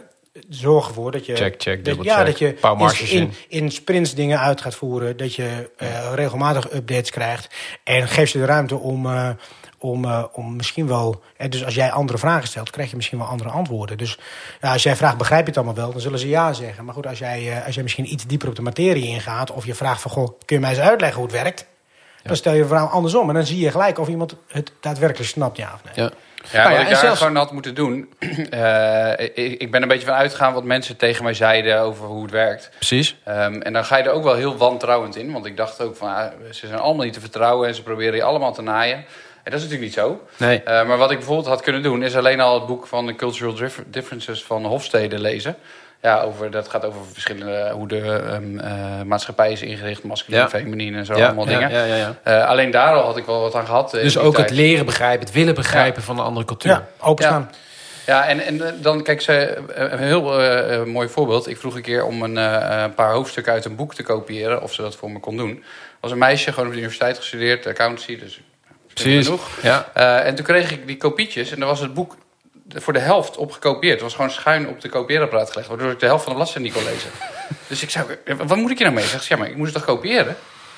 zorg 0.50 0.88
ervoor 0.88 1.12
dat 1.12 1.26
je... 1.26 1.36
Check, 1.36 1.62
check, 1.62 1.86
dat, 1.86 2.04
ja, 2.04 2.16
check. 2.16 2.26
dat 2.26 2.38
je 2.98 3.06
in, 3.06 3.22
in. 3.22 3.34
in 3.48 3.72
sprints 3.72 4.16
dingen 4.16 4.40
uit 4.40 4.62
gaat 4.62 4.76
voeren. 4.76 5.18
Dat 5.18 5.36
je 5.36 5.70
regelmatig 6.14 6.74
updates 6.74 7.10
krijgt. 7.10 7.56
En 7.84 8.08
geef 8.08 8.30
ze 8.30 8.38
de 8.38 8.46
ruimte 8.46 8.76
om... 8.76 9.08
om, 9.80 10.06
om 10.32 10.56
misschien 10.56 10.88
wel... 10.88 11.22
dus 11.50 11.66
als 11.66 11.76
jij 11.76 11.92
andere 11.92 12.18
vragen 12.18 12.48
stelt, 12.48 12.70
krijg 12.70 12.90
je 12.90 12.96
misschien 12.96 13.18
wel 13.18 13.28
andere 13.28 13.50
antwoorden. 13.50 13.98
Dus 13.98 14.20
ja, 14.62 14.72
als 14.72 14.84
jij 14.84 14.96
vraagt, 14.96 15.18
begrijp 15.18 15.42
je 15.42 15.48
het 15.48 15.58
allemaal 15.58 15.76
wel? 15.76 15.92
Dan 15.92 16.02
zullen 16.02 16.20
ze 16.20 16.28
ja 16.28 16.54
zeggen. 16.54 16.86
Maar 16.86 16.94
goed, 16.94 17.08
als 17.08 17.20
jij, 17.20 17.64
als 17.66 17.74
jij 17.74 17.84
misschien 17.84 18.12
iets 18.12 18.26
dieper 18.26 18.48
op 18.48 18.56
de 18.56 18.62
materie 18.62 19.08
ingaat... 19.08 19.52
of 19.52 19.66
je 19.66 19.76
vraagt 19.76 20.02
van, 20.02 20.12
goh, 20.12 20.28
kun 20.46 20.56
je 20.56 20.60
mij 20.60 20.70
eens 20.70 20.80
uitleggen 20.80 21.20
hoe 21.20 21.32
het 21.32 21.42
werkt? 21.42 21.72
Dan 22.24 22.36
stel 22.36 22.54
je 22.54 22.66
vraag 22.66 22.92
andersom. 22.92 23.28
En 23.30 23.36
dan 23.36 23.46
zie 23.46 23.60
je 23.60 23.72
gelijk 23.72 24.00
of 24.00 24.08
iemand 24.08 24.36
het 24.48 24.72
daadwerkelijk 24.80 25.30
snapt, 25.30 25.58
ja 25.58 25.72
of 25.74 25.82
nee. 25.84 26.06
Ja. 26.06 26.12
Ja, 26.52 26.58
Nou 26.58 26.70
wat 26.70 26.78
en 26.78 26.84
ik 26.84 26.90
daar 26.92 27.00
zelfs- 27.00 27.20
gewoon 27.20 27.36
had 27.36 27.52
moeten 27.52 27.76
doen. 27.76 28.14
eh, 28.50 29.12
ik, 29.20 29.36
ik 29.62 29.72
ben 29.72 29.82
een 29.82 29.88
beetje 29.88 30.06
van 30.06 30.16
uitgegaan 30.16 30.54
wat 30.54 30.64
mensen 30.64 30.98
tegen 30.98 31.24
mij 31.24 31.34
zeiden 31.34 31.80
over 31.80 32.06
hoe 32.06 32.22
het 32.22 32.32
werkt. 32.32 32.70
Precies. 32.76 33.16
Ehm, 33.24 33.62
en 33.62 33.74
dan 33.74 33.86
ga 33.86 33.98
je 33.98 34.04
er 34.04 34.12
ook 34.12 34.24
wel 34.24 34.36
heel 34.36 34.58
wantrouwend 34.58 35.16
in. 35.16 35.32
Want 35.32 35.46
ik 35.46 35.58
dacht 35.58 35.82
ook 35.82 35.96
van, 35.96 36.16
ah, 36.16 36.26
ze 36.52 36.68
zijn 36.68 36.80
allemaal 36.80 37.06
niet 37.06 37.14
te 37.14 37.20
vertrouwen 37.20 37.68
en 37.68 37.76
ze 37.76 37.84
proberen 37.84 38.16
je 38.16 38.24
allemaal 38.24 38.54
te 38.54 38.62
naaien. 38.62 38.96
En 38.98 39.52
dat 39.52 39.54
is 39.54 39.62
natuurlijk 39.70 39.82
niet 39.82 39.94
zo. 39.94 40.22
Nee. 40.38 40.64
Eh, 40.64 40.88
maar 40.88 40.98
wat 40.98 41.12
ik 41.12 41.18
bijvoorbeeld 41.18 41.48
had 41.48 41.62
kunnen 41.62 41.84
doen, 41.84 42.04
is 42.04 42.16
alleen 42.16 42.40
al 42.40 42.54
het 42.54 42.66
boek 42.66 42.88
van 42.88 43.06
de 43.06 43.16
Cultural 43.16 43.54
Dif- 43.54 43.84
Differences 43.88 44.44
van 44.44 44.66
Hofstede 44.66 45.20
lezen. 45.20 45.56
Ja, 46.04 46.22
over, 46.22 46.52
dat 46.52 46.70
gaat 46.70 46.86
over 46.86 47.00
verschillende, 47.12 47.70
hoe 47.74 47.88
de 47.88 48.00
ehm, 48.00 48.60
eh, 48.60 49.02
maatschappij 49.06 49.52
is 49.52 49.62
ingericht, 49.62 50.04
masculin, 50.04 50.40
Ja. 50.40 50.50
feminien 50.50 50.96
en 50.96 51.06
zo, 51.06 51.16
Ja, 51.18 51.26
allemaal 51.26 51.50
ja, 51.50 51.60
dingen. 51.60 51.72
ja, 51.72 51.84
ja, 51.84 51.96
ja. 51.96 52.16
Eh, 52.24 52.48
alleen 52.48 52.72
daar 52.72 52.94
al 52.96 53.04
had 53.06 53.18
ik 53.18 53.26
wel 53.26 53.42
wat 53.42 53.56
aan 53.56 53.66
gehad. 53.66 53.94
eh, 53.94 54.02
Dus 54.02 54.18
ook 54.18 54.38
het 54.38 54.50
leren 54.52 54.86
begrijpen, 54.86 55.26
het 55.26 55.34
willen 55.36 55.56
begrijpen 55.56 56.04
van 56.04 56.18
een 56.20 56.26
andere 56.26 56.46
cultuur. 56.46 56.72
Ja, 56.72 56.88
openstaan. 57.00 57.52
Ja, 58.06 58.26
en, 58.28 58.40
en 58.40 58.62
dan, 58.82 59.04
kijk, 59.04 59.22
ze, 59.22 59.58
een 59.74 60.00
heel 60.00 60.22
mooi 60.86 61.08
voorbeeld. 61.10 61.48
Ik 61.48 61.58
vroeg 61.58 61.76
een 61.76 61.82
keer 61.82 62.06
om 62.06 62.22
een 62.24 62.38
eh, 62.38 62.82
een 62.84 62.94
paar 62.94 63.12
hoofdstukken 63.12 63.54
uit 63.54 63.66
een 63.66 63.76
boek 63.76 63.94
te 63.96 64.04
kopiëren, 64.04 64.62
of 64.62 64.74
ze 64.74 64.82
dat 64.82 64.96
voor 64.96 65.12
me 65.12 65.20
kon 65.20 65.38
doen. 65.38 65.50
Er 65.50 65.64
was 66.00 66.12
een 66.12 66.18
meisje, 66.18 66.50
gewoon 66.52 66.66
op 66.66 66.72
de 66.72 66.78
universiteit 66.78 67.18
gestudeerd, 67.18 67.68
accountancy, 67.68 68.20
dus 68.20 68.42
Precies. 68.94 69.26
genoeg. 69.26 69.48
Ja. 69.62 69.90
En 70.24 70.36
toen 70.36 70.46
kreeg 70.46 70.72
ik 70.72 70.88
die 70.88 70.98
kopietjes 70.98 71.52
en 71.52 71.60
dan 71.60 71.68
was 71.70 71.80
het 71.80 71.94
boek 71.94 72.16
voor 72.70 72.94
de 72.94 73.00
helft 73.00 73.38
op 73.38 73.52
gekopieerd. 73.52 73.94
Het 73.94 74.02
was 74.04 74.14
gewoon 74.16 74.32
schuin 74.32 74.68
op 74.68 74.82
de 74.82 74.90
kopieerapparaat 74.90 75.52
gelegd, 75.52 75.70
waardoor 75.70 75.92
ik 75.92 76.00
de 76.00 76.06
helft 76.06 76.24
van 76.24 76.32
de 76.32 76.38
bladzijde 76.38 76.64
niet 76.64 76.74
kon 76.74 76.84
lezen. 76.84 77.10
dus 77.68 77.82
ik 77.84 77.90
zei, 77.90 78.06
wat 78.46 78.58
moet 78.58 78.72
ik 78.72 78.78
hier 78.78 78.88
nou 78.88 79.00
mee? 79.00 79.08
Zegt 79.10 79.24
ze, 79.24 79.34
ja, 79.34 79.40
maar 79.40 79.50
ik 79.50 79.56
moest 79.56 79.74
het 79.74 79.84
toch 79.86 79.96
kopiëren? 79.96 80.36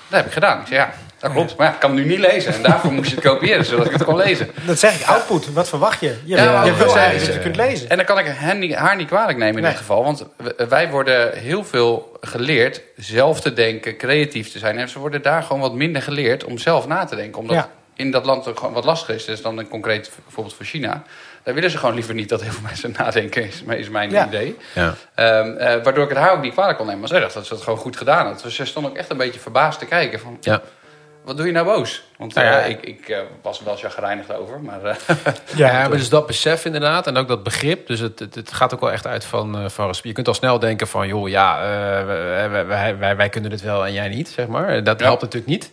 Dat 0.08 0.18
heb 0.20 0.26
ik 0.26 0.34
gedaan. 0.34 0.60
Ik 0.60 0.68
zei, 0.68 0.80
ja, 0.80 0.94
dat 1.20 1.32
klopt. 1.32 1.58
Maar 1.58 1.68
ja, 1.68 1.74
ik 1.74 1.80
kan 1.80 1.96
het 1.96 2.00
nu 2.06 2.10
niet 2.12 2.20
lezen. 2.20 2.54
En 2.54 2.62
daarvoor 2.62 2.92
moest 2.92 3.10
je 3.10 3.16
het 3.16 3.24
kopiëren, 3.26 3.66
zodat 3.66 3.86
ik 3.86 3.92
het 3.92 4.04
kon 4.04 4.16
lezen. 4.16 4.50
Dat 4.66 4.80
zeg 4.80 5.00
ik, 5.00 5.08
output. 5.08 5.54
Wat 5.54 5.70
verwacht 5.70 6.00
je? 6.00 6.16
Je, 6.24 6.36
Ja, 6.36 6.66
je 6.66 6.74
wil 6.74 6.96
eigenlijk 6.98 7.26
dat 7.26 7.34
je 7.36 7.40
kunt 7.42 7.56
lezen. 7.56 7.90
En 7.90 7.98
dan 7.98 8.06
kan 8.06 8.20
ik 8.20 8.28
haar 8.76 8.96
niet 8.96 9.08
kwalijk 9.08 9.38
nemen 9.38 9.56
in 9.56 9.62
Nee. 9.62 9.72
dit 9.72 9.80
geval. 9.80 10.04
Want 10.04 10.26
wij 10.70 10.90
worden 10.90 11.38
heel 11.38 11.64
veel 11.64 12.18
geleerd 12.22 12.82
zelf 12.96 13.42
te 13.42 13.54
denken, 13.54 13.98
creatief 13.98 14.52
te 14.52 14.60
zijn. 14.60 14.78
En 14.78 14.90
ze 14.90 15.00
worden 15.00 15.22
daar 15.22 15.44
gewoon 15.44 15.62
wat 15.62 15.74
minder 15.74 16.02
geleerd 16.02 16.44
om 16.44 16.58
zelf 16.58 16.88
na 16.88 17.06
te 17.06 17.16
denken. 17.16 17.40
Omdat 17.42 17.56
Ja. 17.56 17.70
In 17.96 18.12
dat 18.12 18.26
land 18.26 18.48
gewoon 18.56 18.74
wat 18.74 18.86
lastiger 18.86 19.16
is, 19.16 19.26
dus 19.26 19.42
dan 19.42 19.58
een 19.58 19.68
concreet 19.68 20.12
bijvoorbeeld 20.24 20.56
voor 20.56 20.66
China. 20.66 21.04
Daar 21.44 21.54
willen 21.54 21.70
ze 21.72 21.78
gewoon 21.78 21.96
liever 21.96 22.14
niet 22.14 22.30
dat 22.30 22.42
heel 22.42 22.52
veel 22.52 22.62
mensen 22.72 22.94
nadenken, 22.98 23.44
is, 23.48 23.64
is 23.68 23.90
mijn 23.90 24.10
Ja. 24.12 24.28
idee. 24.28 24.58
Ja. 24.74 24.94
Ehm, 25.16 25.52
eh, 25.58 25.84
waardoor 25.84 26.04
ik 26.04 26.10
het 26.10 26.18
haar 26.18 26.32
ook 26.32 26.42
niet 26.42 26.54
kwalijk 26.54 26.78
kon 26.78 26.86
nemen. 26.86 27.00
Maar 27.02 27.10
zij 27.10 27.20
dacht 27.20 27.34
dat 27.34 27.46
ze 27.46 27.54
het 27.54 27.64
gewoon 27.64 27.80
goed 27.80 27.98
gedaan 27.98 28.26
had. 28.26 28.42
Dus 28.44 28.56
ze 28.56 28.66
stond 28.66 28.88
ook 28.88 28.98
echt 28.98 29.10
een 29.10 29.18
beetje 29.18 29.40
verbaasd 29.40 29.80
te 29.80 29.86
kijken 29.86 30.20
van... 30.20 30.38
Ja. 30.42 30.62
Wat 31.24 31.38
doe 31.38 31.46
je 31.46 31.52
nou 31.52 31.66
boos? 31.66 32.04
Want 32.18 32.34
Nou 32.34 32.48
ja, 32.48 32.60
eh, 32.62 32.70
ik, 32.70 32.82
ik 32.82 33.10
eh, 33.10 33.20
was 33.42 33.60
er 33.60 33.66
wel 33.66 33.76
chagrijnig 33.76 34.32
over. 34.32 34.62
Maar 34.62 34.84
eh, 34.84 34.96
Ja, 35.56 35.72
maar 35.72 35.98
dus 35.98 36.10
dat 36.10 36.28
besef 36.28 36.66
inderdaad 36.66 37.08
en 37.08 37.18
ook 37.18 37.28
dat 37.28 37.44
begrip. 37.44 37.88
Dus 37.88 38.00
het, 38.00 38.20
het, 38.20 38.36
het 38.36 38.54
gaat 38.54 38.74
ook 38.74 38.80
wel 38.80 38.92
echt 38.92 39.08
uit 39.08 39.26
van, 39.26 39.58
eh, 39.58 39.70
van 39.70 39.86
respect. 39.88 40.08
Je 40.08 40.14
kunt 40.14 40.28
al 40.28 40.34
snel 40.34 40.60
denken 40.60 40.88
van, 40.88 41.08
joh, 41.08 41.30
ja, 41.30 41.58
eh, 41.58 42.06
wij, 42.06 42.50
wij, 42.50 42.66
wij, 42.66 42.98
wij, 42.98 43.16
wij 43.16 43.30
kunnen 43.30 43.52
het 43.52 43.62
wel 43.62 43.86
en 43.86 43.94
jij 43.94 44.08
niet, 44.08 44.30
zeg 44.30 44.48
maar. 44.48 44.84
Dat 44.84 45.00
Ja. 45.00 45.06
helpt 45.06 45.22
natuurlijk 45.22 45.52
niet. 45.52 45.72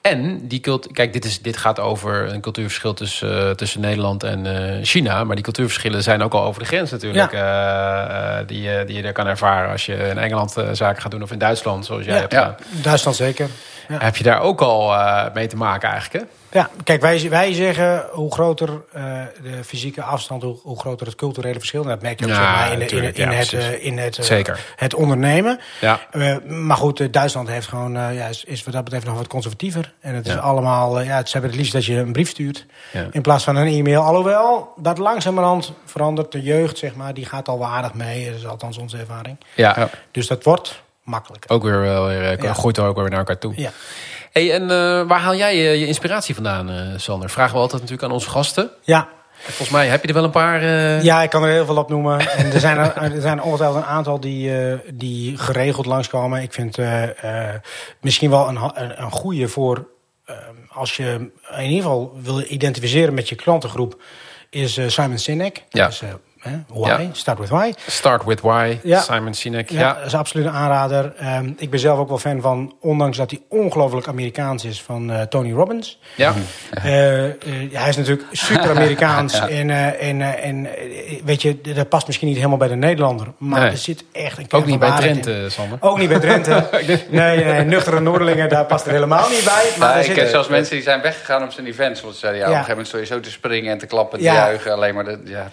En 0.00 0.48
die 0.48 0.60
cult, 0.60 0.88
kijk, 0.92 1.12
dit, 1.12 1.24
is, 1.24 1.42
dit 1.42 1.56
gaat 1.56 1.80
over 1.80 2.32
een 2.32 2.40
cultuurverschil 2.40 2.94
tussen, 2.94 3.46
eh, 3.48 3.50
tussen 3.50 3.80
Nederland 3.80 4.22
en 4.22 4.46
eh, 4.78 4.84
China. 4.84 5.24
Maar 5.24 5.34
die 5.34 5.44
cultuurverschillen 5.44 6.02
zijn 6.02 6.22
ook 6.22 6.32
al 6.34 6.44
over 6.44 6.60
de 6.60 6.66
grens 6.68 6.90
natuurlijk. 6.90 7.32
eh, 7.32 8.36
die, 8.46 8.60
je- 8.62 8.84
die 8.86 8.96
je 8.96 9.02
er 9.02 9.12
kan 9.12 9.26
ervaren 9.26 9.70
als 9.70 9.86
je 9.86 9.94
in 9.94 10.18
Engeland 10.18 10.54
zaken 10.72 11.02
gaat 11.02 11.10
doen 11.10 11.22
of 11.22 11.30
in 11.32 11.38
Duitsland, 11.38 11.86
zoals 11.86 12.04
jij 12.04 12.14
Ja. 12.14 12.20
hebt 12.20 12.32
Ja. 12.32 12.54
Duitsland 12.82 13.16
zeker. 13.16 13.48
Ja. 13.88 13.98
Heb 13.98 14.16
je 14.16 14.24
daar 14.24 14.40
ook 14.40 14.60
al 14.60 14.94
mee 15.34 15.46
te 15.46 15.56
maken 15.56 15.88
eigenlijk, 15.88 16.24
hè? 16.24 16.30
Ja, 16.52 16.70
kijk, 16.84 17.00
wij, 17.00 17.30
wij 17.30 17.52
zeggen 17.52 18.04
hoe 18.12 18.32
groter 18.32 18.68
eh, 18.92 19.02
de 19.42 19.64
fysieke 19.64 20.02
afstand, 20.02 20.42
hoe, 20.42 20.58
hoe 20.62 20.78
groter 20.78 21.06
het 21.06 21.16
culturele 21.16 21.58
verschil. 21.58 21.82
En 21.82 21.88
dat 21.88 22.02
merk 22.02 22.18
je 22.18 22.24
ook 22.24 22.30
Ja, 22.30 22.36
zeg 22.36 22.44
maar, 22.44 22.66
in, 22.66 22.72
in, 22.72 22.78
natuurlijk, 22.78 23.18
in 23.18 23.30
ja, 23.30 23.36
het, 23.36 23.52
eh, 23.52 23.84
in 23.84 23.98
het, 23.98 24.18
eh, 24.18 24.24
Zeker. 24.24 24.60
het 24.76 24.94
ondernemen. 24.94 25.60
Ja. 25.80 26.00
Eh, 26.10 26.36
maar 26.46 26.76
goed, 26.76 27.00
eh, 27.00 27.06
Duitsland 27.10 27.48
heeft 27.48 27.68
gewoon, 27.68 27.96
eh, 27.96 28.14
ja, 28.14 28.26
is, 28.26 28.44
is 28.44 28.64
wat 28.64 28.74
dat 28.74 28.84
betreft 28.84 29.06
nog 29.06 29.16
wat 29.16 29.26
conservatiever. 29.26 29.92
En 30.00 30.14
het 30.14 30.26
is 30.26 30.36
allemaal, 30.36 31.00
eh, 31.00 31.06
ja, 31.06 31.24
ze 31.24 31.32
hebben 31.32 31.50
het 31.50 31.58
liefst 31.58 31.72
dat 31.72 31.84
je 31.84 31.96
een 31.96 32.12
brief 32.12 32.28
stuurt. 32.28 32.66
In 33.10 33.22
plaats 33.22 33.44
van 33.44 33.56
een 33.56 33.66
e-mail. 33.66 34.02
Alhoewel, 34.02 34.72
dat 34.76 34.98
langzamerhand 34.98 35.72
verandert. 35.84 36.32
De 36.32 36.42
jeugd, 36.42 36.78
zeg 36.78 36.94
maar, 36.94 37.14
die 37.14 37.26
gaat 37.26 37.48
al 37.48 37.58
wel 37.58 37.68
aardig 37.68 37.94
mee. 37.94 38.26
Dat 38.26 38.34
is 38.34 38.46
althans 38.46 38.78
onze 38.78 38.96
ervaring. 38.98 39.36
Ja. 39.54 39.90
Dus 40.10 40.26
dat 40.26 40.44
wordt 40.44 40.82
makkelijker. 41.10 41.50
ook 41.50 41.62
weer, 41.62 41.80
wel 41.80 42.06
weer 42.06 42.38
eh, 42.38 42.54
groeit 42.54 42.76
er 42.76 42.84
ook 42.84 42.96
weer 42.96 43.10
naar 43.10 43.18
elkaar 43.18 43.38
toe. 43.38 43.52
Ja. 43.56 43.70
Hey, 44.30 44.52
en 44.52 44.62
eh, 44.62 45.06
waar 45.08 45.20
haal 45.20 45.34
jij 45.36 45.56
je, 45.56 45.78
je 45.78 45.86
inspiratie 45.86 46.34
vandaan, 46.34 46.70
eh, 46.70 46.76
Sander? 46.96 47.30
Vragen 47.30 47.54
we 47.54 47.60
altijd 47.60 47.80
natuurlijk 47.80 48.08
aan 48.08 48.14
onze 48.14 48.30
gasten. 48.30 48.70
Ja, 48.82 49.08
Volgens 49.42 49.70
mij 49.70 49.86
heb 49.86 50.02
je 50.02 50.08
er 50.08 50.14
wel 50.14 50.24
een 50.24 50.30
paar. 50.30 50.62
eh, 50.62 51.02
Ja, 51.02 51.22
ik 51.22 51.30
kan 51.30 51.42
er 51.44 51.50
heel 51.50 51.64
veel 51.64 51.76
op 51.76 51.88
noemen. 51.88 52.20
En 52.30 52.52
er 52.52 52.60
zijn 52.60 52.78
er, 52.78 52.96
er 53.14 53.20
zijn 53.20 53.42
ongetwijfeld 53.42 53.82
een 53.82 53.88
aantal 53.88 54.20
die, 54.20 54.58
eh, 54.58 54.78
die 54.94 55.36
geregeld 55.38 55.86
langskomen. 55.86 56.42
Ik 56.42 56.52
vind 56.52 56.78
eh, 56.78 57.48
eh, 57.48 57.54
misschien 58.00 58.30
wel 58.30 58.48
een, 58.48 58.56
een, 58.74 59.02
een 59.02 59.10
goede 59.10 59.48
voor 59.48 59.86
eh, 60.24 60.36
als 60.68 60.96
je 60.96 61.30
in 61.56 61.62
ieder 61.64 61.82
geval 61.82 62.18
wil 62.22 62.42
identificeren 62.48 63.14
met 63.14 63.28
je 63.28 63.34
klantengroep, 63.34 64.02
is 64.50 64.76
eh, 64.76 64.88
Simon 64.88 65.18
Sinek. 65.18 65.64
Ja. 65.68 65.86
Eh, 66.00 66.08
hè, 66.40 66.50
why? 66.66 66.88
Ja. 66.88 67.00
Start 67.12 67.38
with 67.38 67.48
why. 67.48 67.72
Start 67.86 68.24
with 68.24 68.40
Why, 68.40 68.78
Ja. 68.82 69.00
Simon 69.00 69.34
Sinek. 69.34 69.70
Ja, 69.70 69.78
Ja, 69.80 69.94
dat 69.94 70.06
is 70.06 70.14
absoluut 70.14 70.46
een 70.46 70.52
aanrader. 70.52 71.12
Ehm, 71.18 71.50
ik 71.56 71.70
ben 71.70 71.80
zelf 71.80 71.98
ook 71.98 72.08
wel 72.08 72.18
fan 72.18 72.40
van, 72.40 72.74
ondanks 72.80 73.16
dat 73.16 73.30
hij 73.30 73.40
ongelooflijk 73.48 74.06
Amerikaans 74.08 74.64
is, 74.64 74.82
van 74.82 75.10
eh, 75.12 75.22
Tony 75.22 75.52
Robbins. 75.52 75.98
ja. 76.14 76.32
Eh, 76.82 77.24
eh, 77.24 77.32
hij 77.72 77.88
is 77.88 77.96
natuurlijk 77.96 78.26
super 78.32 78.70
Amerikaans. 78.70 79.38
En, 79.48 79.70
en, 79.98 80.20
en 80.42 80.68
weet 81.24 81.42
je, 81.42 81.60
dat 81.60 81.88
past 81.88 82.06
misschien 82.06 82.28
niet 82.28 82.36
helemaal 82.36 82.58
bij 82.58 82.68
de 82.68 82.74
Nederlander. 82.74 83.26
Maar 83.38 83.60
Nee. 83.60 83.70
er 83.70 83.76
zit 83.76 84.04
echt 84.12 84.38
een 84.38 84.46
Ook 84.50 84.66
niet 84.66 84.78
bij 84.78 84.90
Drenthe, 84.96 85.32
in. 85.42 85.50
Sander. 85.50 85.78
Ook 85.80 85.98
niet 85.98 86.08
bij 86.08 86.18
Drenthe. 86.18 86.68
nee, 87.10 87.44
nee, 87.44 87.64
nuchtere 87.64 88.00
Noorderlingen, 88.00 88.48
daar 88.48 88.64
past 88.64 88.86
er 88.86 88.92
helemaal 88.92 89.28
niet 89.28 89.44
bij. 89.44 89.68
Maar 89.78 89.88
Nou, 89.88 89.98
ik 90.00 90.04
zit- 90.06 90.14
ken 90.14 90.28
zelfs 90.28 90.48
mensen 90.48 90.74
die 90.74 90.82
zijn 90.84 91.00
weggegaan 91.02 91.42
op 91.42 91.52
zijn 91.52 91.66
events. 91.66 92.00
Want 92.00 92.14
ze 92.14 92.20
zeiden, 92.20 92.40
ja, 92.40 92.46
op 92.46 92.52
een 92.52 92.64
gegeven 92.64 92.84
moment 92.92 93.08
zo 93.08 93.20
te 93.20 93.30
springen 93.30 93.72
en 93.72 93.78
te 93.78 93.86
klappen, 93.86 94.18
te 94.18 94.24
Ja. 94.24 94.34
juichen. 94.34 94.72
Alleen 94.72 94.94
maar, 94.94 95.04
de, 95.04 95.18
ja. 95.24 95.50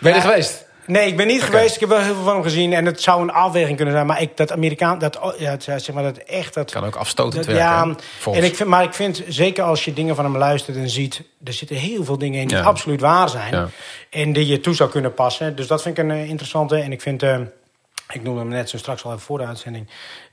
Je 0.00 0.08
Ja. 0.08 0.14
Geweest? 0.28 0.66
Nee, 0.86 1.06
ik 1.06 1.16
ben 1.16 1.26
niet 1.26 1.42
geweest. 1.42 1.74
Ik 1.74 1.80
heb 1.80 1.88
wel 1.88 1.98
heel 1.98 2.14
veel 2.14 2.22
van 2.24 2.32
hem 2.34 2.42
gezien. 2.42 2.72
En 2.72 2.86
het 2.86 3.02
zou 3.02 3.22
een 3.22 3.30
afweging 3.30 3.76
kunnen 3.76 3.94
zijn. 3.94 4.06
Maar 4.06 4.20
ik, 4.22 4.36
dat 4.36 4.52
Amerikaan, 4.52 4.98
dat, 4.98 5.18
oh, 5.18 5.38
ja, 5.38 5.58
zeg 5.58 5.92
maar, 5.92 6.02
dat 6.02 6.16
echt, 6.16 6.54
dat, 6.54 6.70
Kan 6.70 6.84
ook 6.84 6.96
afstotend 6.96 7.34
Dat- 7.34 7.54
werken. 7.54 7.96
ja, 8.24 8.32
en 8.32 8.44
ik 8.44 8.54
vind, 8.56 8.68
maar 8.68 8.82
ik 8.82 8.94
vind, 8.94 9.22
zeker 9.28 9.64
als 9.64 9.84
je 9.84 9.92
dingen 9.92 10.14
van 10.14 10.24
hem 10.24 10.36
luistert 10.36 10.76
en 10.76 10.88
ziet... 10.88 11.22
er 11.44 11.52
zitten 11.52 11.76
heel 11.76 12.04
veel 12.04 12.18
dingen 12.18 12.40
in 12.40 12.48
die 12.48 12.56
Ja. 12.56 12.62
absoluut 12.62 13.00
waar 13.00 13.28
zijn. 13.28 13.54
Ja. 13.54 13.68
En 14.10 14.32
die 14.32 14.46
je 14.46 14.60
toe 14.60 14.74
zou 14.74 14.90
kunnen 14.90 15.14
passen. 15.14 15.56
Dus 15.56 15.66
dat 15.66 15.82
vind 15.82 15.98
ik 15.98 16.04
een 16.04 16.10
eh, 16.10 16.28
interessante. 16.28 16.76
En 16.76 16.92
ik 16.92 17.00
vind... 17.00 17.22
eh, 17.22 17.38
ik 18.12 18.22
noemde 18.22 18.40
hem 18.40 18.48
net 18.48 18.68
zo 18.68 18.76
straks 18.78 19.04
al 19.04 19.10
even 19.10 19.22
voor 19.22 19.38
de 19.38 19.44
uitzending. 19.46 19.88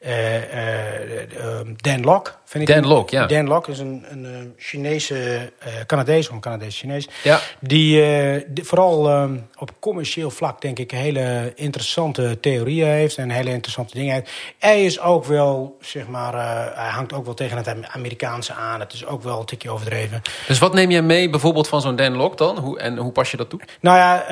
Eh, 0.05 0.35
eh, 0.35 1.21
eh, 1.21 1.67
Dan 1.75 2.01
Locke. 2.01 2.31
Vind 2.45 2.69
ik 2.69 2.75
Dan 2.75 2.87
Locke, 2.87 3.15
ja. 3.15 3.25
Dan 3.25 3.47
Locke 3.47 3.71
is 3.71 3.79
een, 3.79 4.05
een, 4.09 4.53
Chinese 4.57 5.51
Canadees, 5.85 6.27
of 6.27 6.33
een 6.33 6.39
Canadees 6.39 6.79
Chinees. 6.79 7.07
Ja. 7.23 7.39
Die, 7.59 8.03
die 8.47 8.63
vooral 8.63 9.09
eh, 9.09 9.29
op 9.57 9.71
commercieel 9.79 10.31
vlak, 10.31 10.61
denk 10.61 10.79
ik, 10.79 10.91
hele 10.91 11.51
interessante 11.55 12.39
theorieën 12.39 12.87
heeft. 12.87 13.17
En 13.17 13.29
hele 13.29 13.49
interessante 13.49 13.93
dingen 13.93 14.13
heeft. 14.13 14.31
Hij 14.59 14.85
is 14.85 14.99
ook 14.99 15.25
wel, 15.25 15.77
zeg 15.81 16.07
maar, 16.07 16.33
hij 16.75 16.89
hangt 16.89 17.13
ook 17.13 17.25
wel 17.25 17.33
tegen 17.33 17.57
het 17.57 17.75
Amerikaanse 17.87 18.53
aan. 18.53 18.79
Het 18.79 18.93
is 18.93 19.05
ook 19.05 19.23
wel 19.23 19.39
een 19.39 19.45
tikje 19.45 19.69
overdreven. 19.69 20.21
Dus 20.47 20.59
wat 20.59 20.73
neem 20.73 20.91
jij 20.91 21.01
mee 21.01 21.29
bijvoorbeeld 21.29 21.67
van 21.67 21.81
zo'n 21.81 21.95
Dan 21.95 22.15
Lok 22.15 22.37
dan? 22.37 22.57
Hoe, 22.57 22.79
en 22.79 22.97
hoe 22.97 23.11
pas 23.11 23.31
je 23.31 23.37
dat 23.37 23.49
toe? 23.49 23.59
Nou 23.79 23.97
ja, 23.97 24.31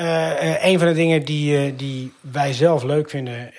een 0.64 0.78
van 0.78 0.88
de 0.88 0.94
dingen 0.94 1.24
die, 1.24 1.76
die 1.76 2.12
wij 2.20 2.52
zelf 2.52 2.82
leuk 2.82 3.10
vinden 3.10 3.52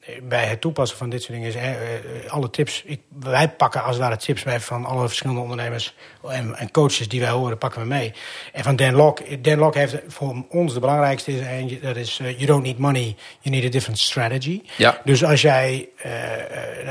eh, 0.00 0.22
bij 0.22 0.44
het 0.44 0.60
toepassen 0.60 0.98
van 0.98 1.10
dit 1.10 1.22
soort 1.22 1.32
dingen 1.32 1.49
is 1.54 1.62
eh, 1.62 2.32
alle 2.32 2.50
tips. 2.50 2.82
Ik, 2.84 3.00
wij 3.20 3.48
pakken 3.48 3.82
als 3.82 3.96
het 3.96 4.04
ware 4.04 4.16
tips 4.16 4.42
bij 4.42 4.60
van 4.60 4.84
alle 4.84 5.06
verschillende 5.06 5.40
ondernemers 5.40 5.94
en, 6.28 6.54
en 6.54 6.70
coaches 6.70 7.08
die 7.08 7.20
wij 7.20 7.30
horen, 7.30 7.58
pakken 7.58 7.80
we 7.80 7.86
mee. 7.86 8.12
En 8.52 8.64
van 8.64 8.76
Dan 8.76 8.94
Locke, 8.94 9.40
Dan 9.40 9.58
Locke 9.58 9.78
heeft 9.78 9.96
voor 10.06 10.44
ons 10.48 10.74
de 10.74 10.80
belangrijkste 10.80 11.32
is 11.32 11.46
eentje, 11.46 11.80
dat 11.80 11.96
is 11.96 12.18
eh, 12.18 12.30
you 12.30 12.46
don't 12.46 12.62
need 12.62 12.78
money, 12.78 13.16
you 13.40 13.54
need 13.56 13.64
a 13.64 13.68
different 13.68 13.98
strategy. 13.98 14.62
Ja. 14.76 15.00
Dus 15.04 15.24
als 15.24 15.40
jij, 15.40 15.88
eh, 15.96 16.10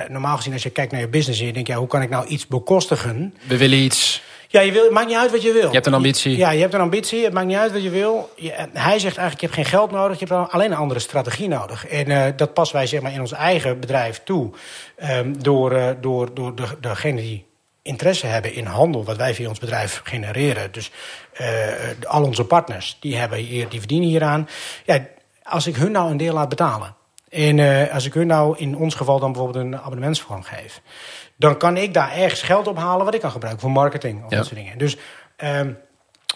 normaal 0.07 0.35
gezien 0.37 0.53
als 0.53 0.63
je 0.63 0.69
kijkt 0.69 0.91
naar 0.91 1.01
je 1.01 1.07
business 1.07 1.39
en 1.39 1.45
je 1.45 1.53
denkt, 1.53 1.67
ja, 1.67 1.77
hoe 1.77 1.87
kan 1.87 2.01
ik 2.01 2.09
nou 2.09 2.27
iets 2.27 2.47
bekostigen? 2.47 3.33
We 3.47 3.57
willen 3.57 3.77
iets. 3.77 4.21
Ja, 4.51 4.61
je 4.61 4.71
wil, 4.71 4.83
het 4.83 4.91
maakt 4.91 5.07
niet 5.07 5.17
uit 5.17 5.31
wat 5.31 5.41
je 5.41 5.51
wil. 5.51 5.67
Je 5.67 5.73
hebt 5.73 5.85
een 5.87 5.93
ambitie. 5.93 6.37
Ja, 6.37 6.49
je 6.51 6.61
hebt 6.61 6.73
een 6.73 6.79
ambitie. 6.79 7.23
Het 7.23 7.33
maakt 7.33 7.47
niet 7.47 7.57
uit 7.57 7.71
wat 7.71 7.83
je 7.83 7.89
wil. 7.89 8.29
Je- 8.35 8.67
hij 8.73 8.99
zegt 8.99 9.17
eigenlijk, 9.17 9.39
je 9.39 9.45
hebt 9.45 9.53
geen 9.53 9.65
geld 9.79 9.91
nodig. 9.91 10.19
Je 10.19 10.25
hebt 10.25 10.51
alleen 10.51 10.71
een 10.71 10.77
andere 10.77 10.99
strategie 10.99 11.47
nodig. 11.47 11.87
En 11.87 12.07
eh, 12.07 12.33
dat 12.35 12.53
passen 12.53 12.75
wij 12.77 12.87
zeg 12.87 13.01
maar, 13.01 13.13
in 13.13 13.19
ons 13.19 13.31
eigen 13.31 13.79
bedrijf 13.79 14.21
toe. 14.23 14.51
Ehm, 14.95 15.33
door 15.37 15.71
eh, 15.71 15.89
door, 16.01 16.33
door 16.33 16.55
de, 16.55 16.63
degene 16.81 17.21
die 17.21 17.45
interesse 17.81 18.25
hebben 18.25 18.53
in 18.53 18.65
handel, 18.65 19.03
wat 19.03 19.17
wij 19.17 19.33
via 19.33 19.49
ons 19.49 19.59
bedrijf 19.59 20.01
genereren. 20.03 20.71
Dus 20.71 20.91
eh, 21.33 21.47
al 22.07 22.23
onze 22.23 22.43
partners, 22.43 22.97
die, 22.99 23.15
hebben 23.17 23.37
hier, 23.37 23.69
die 23.69 23.79
verdienen 23.79 24.07
hieraan. 24.09 24.47
Ja, 24.85 25.05
als 25.43 25.67
ik 25.67 25.75
hun 25.75 25.91
nou 25.91 26.11
een 26.11 26.17
deel 26.17 26.33
laat 26.33 26.49
betalen. 26.49 26.95
En 27.29 27.89
als 27.91 28.05
ik 28.05 28.13
hun 28.13 28.27
nou 28.27 28.57
in 28.57 28.75
ons 28.77 28.95
geval 28.95 29.19
dan 29.19 29.31
bijvoorbeeld 29.31 29.65
een 29.65 29.77
abonnementsvorm 29.79 30.43
geef. 30.43 30.81
Dan 31.39 31.57
kan 31.57 31.77
ik 31.77 31.93
daar 31.93 32.11
ergens 32.11 32.41
geld 32.41 32.67
op 32.67 32.77
halen 32.77 33.05
wat 33.05 33.13
ik 33.13 33.21
kan 33.21 33.31
gebruiken 33.31 33.61
voor 33.61 33.71
marketing 33.71 34.23
of 34.23 34.31
Ja. 34.31 34.37
dat 34.37 34.45
soort 34.45 34.59
dingen. 34.59 34.77
Dus 34.77 34.97
ehm, 35.35 35.71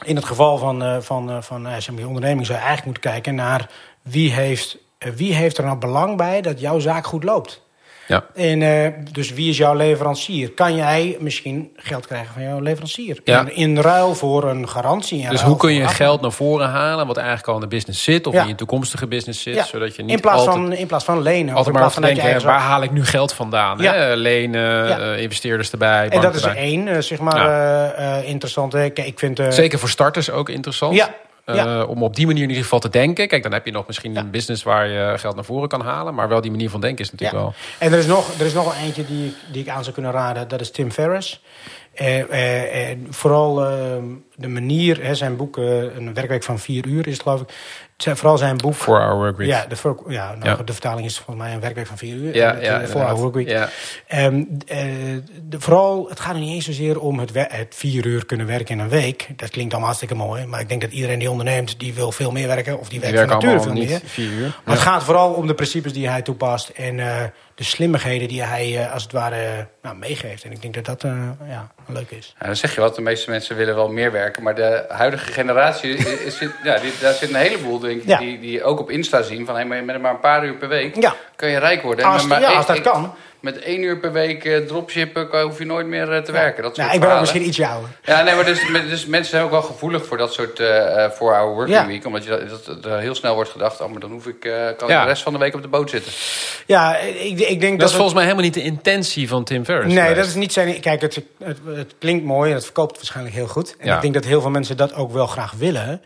in 0.04 0.16
het 0.16 0.26
geval 0.26 0.58
van, 0.58 0.84
eh, 0.84 0.98
van, 1.00 1.30
eh, 1.30 1.42
van 1.42 1.68
eh, 1.68 1.74
zeg 1.78 1.96
maar, 1.96 2.06
onderneming 2.06 2.46
zou 2.46 2.58
je 2.60 2.66
eigenlijk 2.66 2.86
moeten 2.86 3.12
kijken 3.12 3.36
naar 3.36 3.70
wie 4.02 4.32
heeft, 4.32 4.78
wie 5.16 5.34
heeft 5.34 5.58
er 5.58 5.64
nou 5.64 5.78
belang 5.78 6.18
bij 6.18 6.42
dat 6.42 6.60
jouw 6.60 6.80
zaak 6.80 7.06
goed 7.06 7.24
loopt. 7.24 7.62
Ja. 8.08 8.26
En 8.34 8.62
eh, 8.62 8.92
dus 9.12 9.34
wie 9.34 9.50
is 9.50 9.58
jouw 9.58 9.76
leverancier? 9.76 10.52
Kan 10.52 10.76
jij 10.76 11.18
misschien 11.20 11.72
geld 11.76 12.08
krijgen 12.08 12.34
van 12.34 12.44
jouw 12.44 12.60
leverancier? 12.60 13.20
Ja. 13.24 13.40
In, 13.40 13.56
in 13.56 13.78
ruil 13.78 14.16
voor 14.16 14.44
een 14.50 14.70
garantie. 14.70 15.30
Dus 15.30 15.42
hoe 15.42 15.58
kun 15.58 15.74
je 15.74 15.88
geld 15.88 16.22
naar 16.22 16.32
voren 16.32 16.70
halen 16.70 17.08
wat 17.08 17.18
eigenlijk 17.18 17.48
al 17.48 17.54
in 17.56 17.62
de 17.62 17.68
business 17.68 18.04
zit 18.04 18.28
of 18.28 18.34
Ja. 18.34 18.42
in 18.42 18.48
je 18.48 18.56
toekomstige 18.56 19.08
business 19.08 19.42
zit, 19.42 19.66
zodat 19.66 19.96
je 19.96 20.02
niet 20.02 20.12
in, 20.12 20.20
plaats 20.20 20.38
altijd, 20.40 20.56
van, 20.56 20.74
in 20.74 20.88
plaats 20.88 21.06
van 21.06 21.22
lenen. 21.22 21.56
altijd 21.56 21.76
maar 21.76 21.92
van 21.92 22.02
denken, 22.02 22.44
waar 22.46 22.60
haal 22.60 22.84
ik 22.84 22.92
nu 22.92 23.06
geld 23.06 23.34
vandaan? 23.34 23.82
Hè? 23.82 24.16
Lenen, 24.16 25.00
eh, 25.16 25.22
investeerders 25.22 25.72
erbij, 25.72 26.08
En 26.10 26.22
dat 26.22 26.36
is 26.36 26.44
één, 26.44 26.88
eh, 26.88 27.00
zeg 27.02 27.20
maar, 27.20 28.24
interessant. 28.26 28.74
hè. 28.74 28.90
Kijk, 28.90 29.08
ik 29.08 29.20
vind... 29.20 29.42
Zeker 29.50 29.80
voor 29.80 29.90
starters 29.90 30.30
ook 30.30 30.50
interessant. 30.50 30.96
Ja, 30.96 31.14
Eh, 31.46 31.84
om 31.88 32.04
op 32.04 32.16
die 32.16 32.26
manier 32.26 32.42
in 32.44 32.48
ieder 32.50 32.64
geval 32.64 32.80
te 32.80 32.90
denken. 32.90 33.28
Kijk, 33.28 33.44
dan 33.44 33.54
heb 33.54 33.66
je 33.66 33.72
nog 33.72 33.88
misschien 33.88 34.14
Ja. 34.14 34.20
een 34.20 34.32
business 34.32 34.64
waar 34.64 34.88
je 34.88 35.14
geld 35.18 35.36
naar 35.36 35.44
voren 35.46 35.70
kan 35.70 35.82
halen. 35.82 36.14
Maar 36.16 36.28
wel 36.30 36.42
die 36.42 36.52
manier 36.52 36.70
van 36.70 36.82
denken 36.82 37.06
is 37.06 37.12
natuurlijk 37.12 37.40
Ja. 37.40 37.44
wel... 37.46 37.54
En 37.80 37.92
er 37.94 38.00
is 38.00 38.06
nog, 38.06 38.40
er 38.40 38.46
is 38.46 38.54
nog 38.54 38.64
wel 38.64 38.84
eentje 38.86 39.06
die, 39.06 39.26
ik- 39.28 39.36
die 39.52 39.62
ik 39.62 39.70
aan 39.70 39.82
zou 39.84 39.94
kunnen 39.94 40.12
raden. 40.12 40.48
Dat 40.48 40.62
is 40.62 40.72
Tim 40.72 40.92
Ferriss. 40.92 41.42
Eh, 41.94 42.20
eh, 42.20 42.92
eh, 42.92 42.98
vooral 43.10 43.66
eh, 43.66 43.72
de 44.36 44.48
manier, 44.48 45.04
hè, 45.04 45.16
zijn 45.16 45.36
boek, 45.36 45.58
een 45.58 46.14
werkweek 46.14 46.44
van 46.44 46.60
vier 46.60 46.86
uur 46.88 47.08
is 47.08 47.14
het 47.14 47.22
geloof 47.22 47.42
ik. 47.42 47.50
Zijn- 48.04 48.18
Vooral 48.18 48.38
zijn 48.38 48.58
boek. 48.58 48.74
Four 48.76 49.00
hour 49.00 49.16
work 49.16 49.38
week. 49.38 49.48
Ja, 49.48 49.66
de, 49.70 49.76
ja, 50.08 50.36
nou, 50.36 50.50
Ja. 50.58 50.64
de 50.64 50.72
vertaling 50.72 51.06
is 51.08 51.16
volgens 51.18 51.46
mij 51.46 51.54
een 51.54 51.60
werkweek 51.60 51.88
van 51.88 51.98
vier 51.98 52.16
uur. 52.16 52.36
Ja, 52.36 52.52
ja, 52.52 52.56
inderdaad. 52.56 52.92
hour 52.92 53.16
workweek. 53.16 53.48
Ja. 53.48 53.70
Ehm, 54.08 54.44
eh, 54.68 54.78
de, 55.44 55.60
vooral, 55.60 56.06
het 56.10 56.20
gaat 56.20 56.34
er 56.34 56.40
niet 56.40 56.54
eens 56.54 56.66
zozeer 56.66 57.00
om 57.00 57.20
het, 57.20 57.30
het 57.34 57.76
vier 57.76 58.06
uur 58.06 58.26
kunnen 58.26 58.46
werken 58.48 58.76
in 58.76 58.80
een 58.84 58.90
week. 58.90 59.28
Dat 59.36 59.50
klinkt 59.50 59.72
allemaal 59.72 59.92
hartstikke 59.94 60.16
mooi. 60.16 60.46
Maar 60.46 60.60
ik 60.60 60.70
denk 60.70 60.82
dat 60.82 60.92
iedereen 60.92 61.20
die 61.20 61.32
onderneemt, 61.32 61.80
die 61.80 61.94
wil 61.94 62.12
veel 62.12 62.32
meer 62.32 62.48
werken. 62.48 62.80
Of 62.80 62.90
die, 62.90 63.00
Die 63.00 63.12
werkt 63.12 63.16
werken 63.30 63.34
van 63.42 63.50
nature 63.50 63.70
allemaal 63.72 63.88
veel 63.88 63.96
niet 63.96 64.02
meer. 64.04 64.30
vier 64.30 64.40
uur. 64.46 64.60
Maar 64.66 64.76
het 64.76 64.84
gaat 64.84 65.04
vooral 65.04 65.34
om 65.34 65.48
de 65.48 65.54
principes 65.54 65.94
die 65.94 66.10
hij 66.10 66.22
toepast. 66.22 66.70
En 66.70 67.00
eh, 67.00 67.16
de 67.56 67.64
slimmigheden 67.64 68.28
die 68.28 68.44
hij 68.44 68.90
als 68.90 69.04
het 69.04 69.12
ware 69.12 69.68
nou, 69.82 69.96
meegeeft. 69.96 70.44
En 70.44 70.52
ik 70.52 70.62
denk 70.62 70.74
dat 70.74 70.86
dat 70.86 71.02
ja, 71.48 71.72
leuk 71.88 72.12
is. 72.12 72.36
Ja, 72.40 72.46
dan 72.46 72.56
zeg 72.56 72.76
je 72.76 72.82
wat, 72.82 72.96
de 72.96 73.02
meeste 73.02 73.30
mensen 73.30 73.56
willen 73.56 73.76
wel 73.76 73.90
meer 73.90 74.12
werken. 74.12 74.44
Maar 74.44 74.56
de 74.56 74.86
huidige 74.88 75.32
generatie, 75.32 75.96
is, 75.96 76.20
is, 76.20 76.40
ja, 76.64 76.78
die, 76.78 76.92
daar 77.02 77.14
zit 77.14 77.30
een 77.30 77.36
heleboel 77.36 77.80
denk 77.80 78.04
ik, 78.04 78.18
die, 78.18 78.40
die 78.40 78.64
ook 78.64 78.80
op 78.80 78.90
Insta 78.90 79.22
zien. 79.22 79.46
Van 79.46 79.56
hey, 79.56 79.66
met 79.66 80.02
maar 80.02 80.12
een 80.12 80.20
paar 80.20 80.46
uur 80.46 80.56
per 80.56 80.68
week 80.68 81.02
ja. 81.02 81.16
kun 81.36 81.50
je 81.50 81.58
rijk 81.58 81.82
worden. 81.82 82.06
Als, 82.06 82.26
maar, 82.26 82.42
ja, 82.42 82.52
als 82.52 82.66
dat 82.66 82.82
kan 82.82 83.14
met 83.44 83.60
één 83.60 83.84
uur 83.84 84.00
per 84.00 84.12
week 84.12 84.44
uh, 84.44 84.58
dropshippen 84.58 85.42
hoef 85.42 85.58
je 85.58 85.66
nooit 85.66 85.88
meer 85.88 86.16
uh, 86.16 86.18
te 86.18 86.32
werken. 86.32 86.64
Dat 86.64 86.78
nou, 86.78 86.94
ik 86.94 87.00
ben 87.00 87.14
ook 87.14 87.20
misschien 87.20 87.48
iets 87.48 87.62
ouder. 87.62 87.90
Ja, 88.04 88.22
nee, 88.22 88.36
maar 88.36 88.46
dus, 88.46 88.60
dus, 88.90 89.06
mensen 89.06 89.32
zijn 89.32 89.44
ook 89.44 89.52
wel 89.52 89.62
gevoelig 89.62 90.06
voor 90.06 90.18
dat 90.18 90.34
soort 90.34 90.60
uh, 90.60 91.10
four-hour 91.10 91.54
working 91.54 91.88
week. 91.88 92.06
Omdat 92.06 92.24
je 92.24 92.60
dat, 92.66 92.86
er 92.86 93.00
heel 93.00 93.16
snel 93.16 93.36
wordt 93.36 93.50
gedacht, 93.50 93.82
oh, 93.82 93.92
maar 93.92 94.00
dan 94.00 94.12
hoef 94.12 94.28
ik, 94.28 94.40
kan 94.78 94.90
ik 94.90 95.00
de 95.00 95.04
rest 95.04 95.24
van 95.24 95.34
de 95.34 95.40
week 95.40 95.56
op 95.56 95.62
de 95.62 95.68
boot 95.68 95.90
zitten. 95.90 96.12
Ja, 96.66 96.98
ik, 96.98 97.40
ik 97.40 97.60
denk 97.60 97.62
dat... 97.62 97.80
Dat 97.80 97.90
is 97.90 97.96
volgens 97.96 98.14
mij 98.14 98.24
helemaal 98.24 98.46
niet 98.46 98.54
de 98.54 98.64
intentie 98.64 99.28
van 99.28 99.44
Tim 99.44 99.66
Ferriss. 99.66 99.96
Nee, 99.96 100.14
dat 100.14 100.26
is 100.26 100.36
niet 100.36 100.54
zijn... 100.54 100.80
Kijk, 100.80 101.02
het, 101.02 101.16
het, 101.44 101.58
het, 101.66 101.94
klinkt 102.00 102.26
mooi 102.26 102.50
en 102.50 102.56
het 102.56 102.66
verkoopt 102.66 102.96
waarschijnlijk 102.96 103.36
heel 103.36 103.48
goed. 103.48 103.76
En 103.80 103.96
ik 103.96 104.02
denk 104.02 104.14
dat 104.14 104.26
heel 104.26 104.42
veel 104.42 104.50
mensen 104.50 104.78
dat 104.78 104.94
ook 104.94 105.12
wel 105.12 105.28
graag 105.28 105.54
willen. 105.58 106.02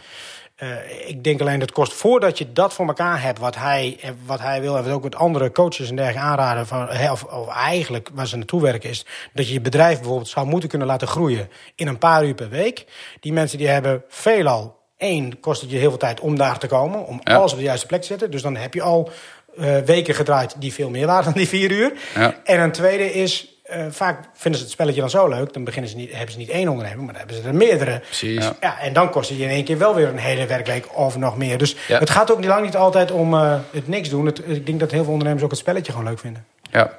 Uh, 0.64 1.10
ik 1.10 1.24
denk 1.24 1.42
alleen 1.42 1.60
dat 1.60 1.68
het 1.68 1.78
kost 1.78 1.94
voordat 1.94 2.38
je 2.38 2.54
dat 2.54 2.74
voor 2.74 2.88
elkaar 2.88 3.22
hebt, 3.22 3.40
wat 3.40 3.56
hij, 3.56 3.98
eh, 4.02 4.10
wat 4.26 4.40
hij 4.40 4.62
wil 4.62 4.78
en 4.78 4.84
wat 4.84 4.94
ook 4.94 5.04
met 5.04 5.16
andere 5.16 5.52
coaches 5.52 5.90
en 5.90 5.96
dergelijke 5.96 6.28
aanraden, 6.28 6.68
van, 6.68 6.90
of, 7.12 7.24
of 7.24 7.48
eigenlijk 7.48 8.10
waar 8.14 8.28
ze 8.28 8.38
naartoe 8.38 8.62
werken, 8.62 8.90
is 8.90 9.06
dat 9.34 9.48
je 9.48 9.54
je 9.54 9.62
bedrijf 9.62 9.98
bijvoorbeeld 9.98 10.30
zou 10.30 10.48
moeten 10.48 10.70
kunnen 10.70 10.88
laten 10.88 11.08
groeien 11.08 11.50
in 11.76 11.88
een 11.88 11.98
paar 11.98 12.26
uur 12.26 12.34
per 12.34 12.50
week. 12.50 12.86
Die 13.20 13.34
mensen 13.34 13.58
die 13.58 13.68
hebben 13.68 14.04
veelal, 14.08 14.78
één, 14.98 15.40
kost 15.40 15.62
het 15.62 15.70
je 15.70 15.78
heel 15.78 15.90
veel 15.90 16.00
tijd 16.00 16.20
om 16.20 16.38
daar 16.38 16.58
te 16.58 16.68
komen, 16.68 17.06
om 17.06 17.22
alles 17.24 17.52
op 17.52 17.58
de 17.58 17.64
juiste 17.64 17.88
plek 17.88 18.02
te 18.02 18.08
zetten. 18.08 18.32
Dus 18.32 18.42
dan 18.42 18.56
heb 18.56 18.74
je 18.74 18.82
al 18.82 19.12
uh, 19.60 19.78
weken 19.78 20.16
gedraaid 20.16 20.56
die 20.62 20.74
veel 20.74 20.90
meer 20.90 21.06
waren 21.06 21.24
dan 21.24 21.34
die 21.34 21.48
vier 21.48 21.72
uur. 21.72 21.94
Ja. 22.16 22.36
En 22.44 22.60
een 22.60 22.72
tweede 22.72 23.14
is, 23.14 23.57
uh, 23.72 23.86
vaak 23.90 24.20
vinden 24.34 24.60
ze 24.60 24.66
het 24.66 24.74
spelletje 24.74 25.02
dan 25.02 25.10
zo 25.10 25.28
leuk. 25.28 25.54
Dan 25.54 25.64
beginnen 25.64 25.90
ze 25.92 25.96
niet, 25.96 26.12
hebben 26.12 26.32
ze 26.32 26.38
niet 26.38 26.50
één 26.50 26.68
ondernemer, 26.68 27.04
maar 27.04 27.14
dan 27.14 27.18
hebben 27.18 27.36
ze 27.36 27.48
er 27.48 27.56
meerdere. 27.56 28.00
Precies. 28.00 28.52
Ja. 28.60 28.80
en 28.80 28.94
dan 28.94 29.10
kost 29.10 29.30
het 29.30 29.38
je 29.38 29.44
in 29.44 29.50
één 29.50 29.64
keer 29.64 29.78
wel 29.78 29.96
weer 29.96 30.08
een 30.08 30.18
hele 30.18 30.46
werkweek 30.46 30.98
of 30.98 31.18
nog 31.18 31.38
meer. 31.38 31.58
Dus 31.58 31.76
het 31.88 32.10
gaat 32.10 32.32
ook 32.32 32.40
niet 32.40 32.48
lang 32.48 32.66
niet 32.66 32.76
altijd 32.76 33.12
om 33.12 33.34
uh, 33.34 33.56
het 33.72 33.88
niks 33.88 34.10
doen. 34.10 34.26
Het, 34.26 34.42
ik 34.46 34.66
denk 34.66 34.80
dat 34.80 34.92
heel 34.92 35.04
veel 35.04 35.12
ondernemers 35.12 35.44
ook 35.44 35.52
het 35.52 35.60
spelletje 35.60 35.92
gewoon 35.92 36.08
leuk 36.08 36.20
vinden. 36.20 36.46
Ja. 36.72 36.92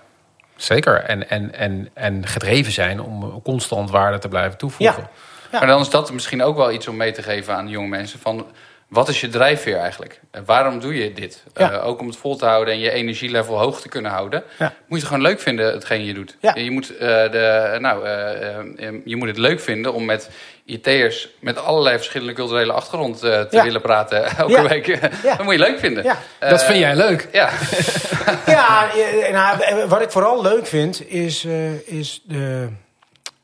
Zeker. 0.57 1.01
En, 1.01 1.31
en, 1.31 1.55
en, 1.55 1.89
en 1.95 2.27
gedreven 2.27 2.73
zijn 2.73 3.01
om 3.01 3.43
constant 3.43 3.91
waarde 3.91 4.19
te 4.19 4.29
blijven 4.29 4.59
toevoegen. 4.59 5.03
Ja. 5.03 5.11
Ja. 5.53 5.59
Maar 5.59 5.69
dan 5.69 5.81
is 5.81 5.91
dat 5.91 6.13
misschien 6.13 6.43
ook 6.43 6.57
wel 6.57 6.73
iets 6.73 6.89
om 6.89 6.97
mee 6.97 7.13
te 7.13 7.23
geven 7.23 7.55
aan 7.55 7.69
jonge 7.69 7.89
mensen. 7.89 8.19
Van 8.19 8.47
wat 8.89 9.09
is 9.09 9.21
je 9.21 9.29
drijfveer 9.29 9.77
eigenlijk? 9.77 10.21
waarom 10.45 10.81
doe 10.81 10.95
je 10.95 11.13
dit? 11.13 11.43
Uh, 11.57 11.87
ook 11.87 12.01
om 12.01 12.07
het 12.07 12.17
vol 12.17 12.37
te 12.37 12.45
houden 12.45 12.75
en 12.75 12.81
je 12.81 12.91
energielevel 12.91 13.59
hoog 13.59 13.81
te 13.81 13.89
kunnen 13.89 14.11
houden. 14.11 14.43
Moet 14.59 14.71
je 14.89 14.95
het 14.95 15.05
gewoon 15.05 15.23
leuk 15.23 15.41
vinden, 15.41 15.73
hetgeen 15.73 16.05
je 16.05 16.15
doet. 16.15 16.37
Je, 16.55 16.71
moet, 16.71 16.93
uh, 16.93 16.99
de, 17.01 17.77
nou, 17.81 18.07
uh, 18.07 19.01
je 19.05 19.17
moet 19.17 19.29
het 19.29 19.39
leuk 19.39 19.61
vinden 19.61 19.93
om 19.93 20.05
met 20.05 20.31
IT'ers 20.65 21.29
met 21.41 21.59
allerlei 21.59 21.97
verschillende 21.97 22.33
culturele 22.33 22.73
achtergrond 22.73 23.19
te 23.19 23.61
willen 23.63 23.81
praten 23.81 24.25
elke 24.25 24.69
week. 24.69 25.01
dat 25.23 25.43
moet 25.43 25.53
je 25.53 25.59
leuk 25.59 25.79
vinden. 25.79 26.17
dat 26.39 26.65
vind 26.65 26.79
jij 26.79 26.97
leuk? 26.97 27.29
Ja. 27.33 27.51
ja, 28.47 28.89
nou, 29.31 29.87
wat 29.89 30.01
ik 30.01 30.11
vooral 30.11 30.43
leuk 30.43 30.67
vind 30.67 31.11
is, 31.11 31.45
is 31.85 32.23
de 32.25 32.69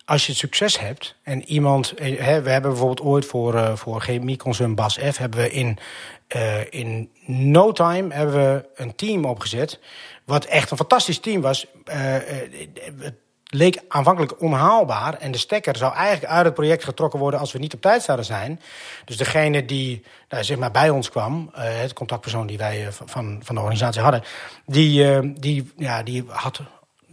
als 0.05 0.27
je 0.27 0.35
succes 0.35 0.79
hebt 0.79 1.14
en 1.23 1.45
iemand. 1.45 1.93
Eh, 1.93 2.19
hè, 2.19 2.43
we 2.43 2.51
hebben 2.51 2.71
bijvoorbeeld 2.71 3.01
ooit 3.01 3.27
voor, 3.27 3.55
uh, 3.55 3.77
voor 3.77 4.01
chemieconcern 4.01 4.75
Bas 4.75 4.99
F. 4.99 5.17
hebben 5.17 5.40
we 5.40 5.51
in, 5.51 5.79
uh, 6.37 6.73
in 6.73 7.11
no 7.27 7.73
time 7.73 8.14
hebben 8.14 8.35
we 8.35 8.69
een 8.75 8.95
team 8.95 9.25
opgezet. 9.25 9.81
Wat 10.25 10.45
echt 10.45 10.71
een 10.71 10.77
fantastisch 10.77 11.19
team 11.19 11.40
was. 11.40 11.67
Het 11.85 13.14
leek 13.45 13.83
aanvankelijk 13.88 14.40
onhaalbaar. 14.40 15.14
En 15.14 15.31
de 15.33 15.38
stekker 15.38 15.77
zou 15.77 15.95
eigenlijk 15.95 16.33
uit 16.33 16.45
het 16.45 16.55
project 16.55 16.85
getrokken 16.85 17.19
worden 17.19 17.40
als 17.40 17.53
we 17.53 17.59
niet 17.59 17.75
op 17.75 17.81
tijd 17.81 18.03
zouden 18.03 18.27
zijn. 18.27 18.61
Dus 19.05 19.17
degene 19.17 19.64
die 19.64 20.05
nou, 20.29 20.45
zeg 20.45 20.59
maar 20.59 20.71
bij 20.71 20.90
ons 20.90 21.11
kwam, 21.11 21.51
het 21.53 21.93
contactpersoon 21.93 22.47
die 22.47 22.59
wij 22.59 22.88
van, 22.90 23.40
van 23.43 23.55
de 23.55 23.61
organisatie 23.61 24.03
hadden, 24.03 24.23
die, 24.67 25.33
die, 25.40 25.73
ja, 25.77 26.03
die 26.03 26.25
had 26.29 26.61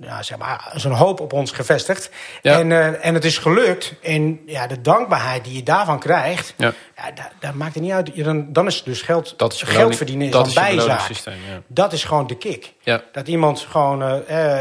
ja, 0.02 0.24
zeg 0.24 0.38
maar, 0.38 0.72
zo'n 0.76 0.92
hoop 0.92 1.20
op 1.20 1.34
ons 1.34 1.52
gevestigd. 1.52 2.10
En, 2.42 2.70
uh, 2.70 3.06
en 3.06 3.14
het 3.14 3.26
is 3.26 3.38
gelukt. 3.38 3.94
En 4.02 4.40
ja, 4.46 4.68
de 4.68 4.82
dankbaarheid 4.82 5.44
die 5.44 5.56
je 5.56 5.64
daarvan 5.64 6.00
krijgt, 6.00 6.54
ja. 6.58 6.74
ja 6.96 7.12
daar, 7.12 7.32
daar, 7.40 7.56
maakt 7.56 7.74
het 7.74 7.84
niet 7.84 7.92
uit. 7.92 8.24
Dan, 8.24 8.54
dan 8.54 8.68
is 8.68 8.84
dus 8.84 9.02
geld, 9.02 9.34
dat 9.38 9.54
is 9.54 9.62
geld 9.62 9.96
verdienen 9.96 10.28
is 10.28 10.34
dat 10.34 10.46
dan 10.46 10.54
bijzaak. 10.54 11.00
Systeem, 11.00 11.34
ja. 11.34 11.62
Dat 11.68 11.94
is 11.94 12.04
gewoon 12.04 12.28
de 12.28 12.38
kick. 12.38 12.74
Ja. 12.82 13.02
Dat 13.12 13.28
iemand 13.28 13.60
gewoon, 13.60 14.02
uh, 14.02 14.08
uh, 14.30 14.58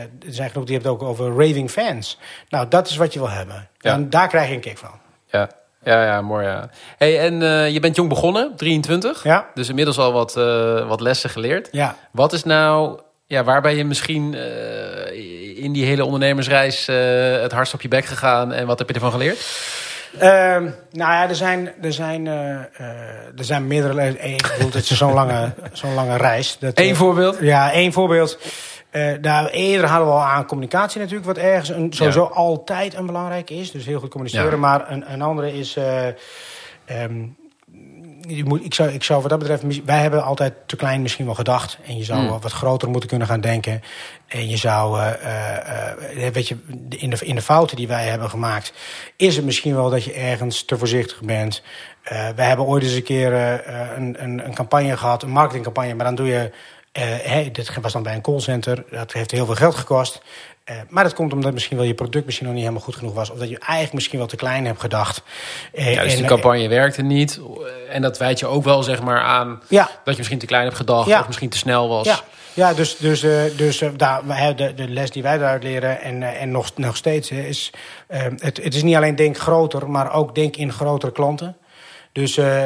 er 0.00 0.08
zijn 0.26 0.50
genoeg 0.50 0.66
die 0.66 0.74
hebben 0.74 0.92
het 0.92 1.02
ook 1.02 1.08
over 1.08 1.46
raving 1.46 1.70
fans. 1.70 2.18
Nou, 2.48 2.68
dat 2.68 2.88
is 2.88 2.96
wat 2.96 3.12
je 3.12 3.18
wil 3.18 3.30
hebben. 3.30 3.68
En 3.80 4.10
daar 4.10 4.28
krijg 4.28 4.48
je 4.48 4.54
een 4.54 4.60
kick 4.60 4.78
van. 4.78 5.00
Ja. 5.26 5.48
Ja, 5.84 6.04
ja, 6.04 6.20
mooi 6.20 6.46
ja. 6.46 6.68
Hey, 6.96 7.20
en 7.20 7.40
uh, 7.40 7.70
je 7.70 7.80
bent 7.80 7.96
jong 7.96 8.08
begonnen, 8.08 8.56
23. 8.56 9.22
Ja. 9.22 9.46
Dus 9.54 9.68
inmiddels 9.68 9.98
al 9.98 10.12
wat, 10.12 10.36
uh, 10.36 10.88
wat 10.88 11.00
lessen 11.00 11.30
geleerd. 11.30 11.68
Ja. 11.72 11.96
Wat 12.10 12.32
is 12.32 12.44
nou 12.44 13.00
ja, 13.26 13.44
waar 13.44 13.62
ben 13.62 13.76
je 13.76 13.84
misschien 13.84 14.34
uh, 14.34 15.62
in 15.62 15.72
die 15.72 15.84
hele 15.84 16.04
ondernemersreis 16.04 16.88
uh, 16.88 16.96
het 17.40 17.52
hardst 17.52 17.74
op 17.74 17.82
je 17.82 17.88
bek 17.88 18.04
gegaan 18.04 18.52
en 18.52 18.66
wat 18.66 18.78
heb 18.78 18.88
je 18.88 18.94
ervan 18.94 19.10
geleerd? 19.10 19.62
Uh, 20.14 20.20
nou 20.20 20.72
ja, 20.90 21.28
er 21.28 21.34
zijn, 21.34 21.72
er 21.82 21.92
zijn, 21.92 22.26
uh, 22.26 22.58
er 23.36 23.44
zijn 23.44 23.66
meerdere. 23.66 24.08
Ik 24.08 24.50
bedoel, 24.56 24.72
het 24.72 24.90
is 24.90 24.96
zo'n 24.96 25.12
lange, 25.12 25.52
zo'n 25.72 25.94
lange 25.94 26.16
reis. 26.16 26.58
Eén 26.74 26.96
voorbeeld? 26.96 27.38
Ja, 27.40 27.72
één 27.72 27.92
voorbeeld. 27.92 28.38
daar, 29.20 29.46
eerder 29.46 29.88
hadden 29.88 30.08
we 30.08 30.14
al 30.14 30.22
aan 30.22 30.46
communicatie 30.46 31.00
natuurlijk, 31.00 31.26
wat 31.26 31.36
ergens 31.36 31.68
een, 31.68 31.92
sowieso 31.92 32.24
altijd 32.24 32.94
een 32.94 33.06
belangrijke 33.06 33.54
is. 33.54 33.70
Dus 33.70 33.86
heel 33.86 34.00
goed 34.00 34.10
communiceren. 34.10 34.50
Ja. 34.50 34.56
Maar 34.56 34.90
een, 34.90 35.12
een 35.12 35.22
andere 35.22 35.52
is. 35.58 35.76
Um, 36.90 37.36
je 38.26 38.44
moet, 38.44 38.64
ik, 38.64 38.74
zou, 38.74 38.90
ik 38.90 39.02
zou 39.02 39.20
wat 39.20 39.30
dat 39.30 39.38
betreft, 39.38 39.84
wij 39.84 40.00
hebben 40.00 40.24
altijd 40.24 40.54
te 40.66 40.76
klein 40.76 41.02
misschien 41.02 41.24
wel 41.24 41.34
gedacht. 41.34 41.78
En 41.86 41.96
je 41.96 42.04
zou 42.04 42.20
mm. 42.20 42.28
wat 42.28 42.52
groter 42.52 42.90
moeten 42.90 43.08
kunnen 43.08 43.26
gaan 43.26 43.40
denken. 43.40 43.82
En 44.26 44.48
je 44.48 44.56
zou, 44.56 44.98
uh, 44.98 45.10
uh, 46.16 46.28
weet 46.28 46.48
je, 46.48 46.56
in 46.88 47.10
de, 47.10 47.16
in 47.20 47.34
de 47.34 47.42
fouten 47.42 47.76
die 47.76 47.88
wij 47.88 48.06
hebben 48.06 48.30
gemaakt, 48.30 48.72
is 49.16 49.36
het 49.36 49.44
misschien 49.44 49.74
wel 49.74 49.90
dat 49.90 50.04
je 50.04 50.12
ergens 50.12 50.64
te 50.64 50.78
voorzichtig 50.78 51.20
bent. 51.20 51.62
Uh, 52.04 52.28
wij 52.36 52.46
hebben 52.46 52.66
ooit 52.66 52.82
eens 52.82 52.92
een 52.92 53.02
keer 53.02 53.32
een, 53.96 54.22
een, 54.22 54.46
een 54.46 54.54
campagne 54.54 54.96
gehad, 54.96 55.22
een 55.22 55.30
marketingcampagne, 55.30 55.94
maar 55.94 56.06
dan 56.06 56.14
doe 56.14 56.26
je. 56.26 56.50
Hey, 57.22 57.50
dit 57.52 57.78
was 57.80 57.92
dan 57.92 58.02
bij 58.02 58.14
een 58.14 58.20
callcenter. 58.20 58.84
Dat 58.90 59.12
heeft 59.12 59.30
heel 59.30 59.46
veel 59.46 59.54
geld 59.54 59.74
gekost. 59.74 60.22
Uh, 60.70 60.76
maar 60.88 61.04
dat 61.04 61.14
komt 61.14 61.32
omdat 61.32 61.52
misschien 61.52 61.76
wel 61.76 61.86
je 61.86 61.94
product 61.94 62.24
misschien 62.24 62.46
nog 62.46 62.54
niet 62.54 62.64
helemaal 62.64 62.84
goed 62.84 62.96
genoeg 62.96 63.14
was. 63.14 63.30
Of 63.30 63.38
dat 63.38 63.48
je 63.48 63.58
eigenlijk 63.58 63.92
misschien 63.92 64.18
wel 64.18 64.26
te 64.26 64.36
klein 64.36 64.66
hebt 64.66 64.80
gedacht. 64.80 65.22
Uh, 65.74 65.94
ja, 65.94 66.02
dus 66.02 66.16
de 66.16 66.24
campagne 66.24 66.68
werkte 66.68 67.02
niet. 67.02 67.40
En 67.88 68.02
dat 68.02 68.18
wijt 68.18 68.38
je 68.38 68.46
ook 68.46 68.64
wel 68.64 68.82
zeg 68.82 69.02
maar 69.02 69.20
aan 69.20 69.60
ja. 69.68 69.90
dat 70.04 70.12
je 70.12 70.16
misschien 70.16 70.38
te 70.38 70.46
klein 70.46 70.64
hebt 70.64 70.76
gedacht. 70.76 71.08
Ja. 71.08 71.20
Of 71.20 71.26
misschien 71.26 71.48
te 71.48 71.56
snel 71.56 71.88
was. 71.88 72.06
Ja, 72.06 72.20
ja 72.54 72.74
dus, 72.74 72.96
dus, 72.96 73.20
dus 73.56 73.82
daar, 73.96 74.56
de, 74.56 74.74
de 74.74 74.88
les 74.88 75.10
die 75.10 75.22
wij 75.22 75.38
daaruit 75.38 75.62
leren 75.62 76.00
en, 76.00 76.22
en 76.22 76.50
nog, 76.50 76.70
nog 76.76 76.96
steeds 76.96 77.30
is... 77.30 77.70
het, 78.38 78.62
het 78.62 78.74
is 78.74 78.82
niet 78.82 78.96
alleen 78.96 79.16
denk 79.16 79.38
groter, 79.38 79.90
maar 79.90 80.12
ook 80.12 80.34
denk 80.34 80.56
in 80.56 80.72
grotere 80.72 81.12
klanten. 81.12 81.56
Dus 82.12 82.36
uh, 82.36 82.64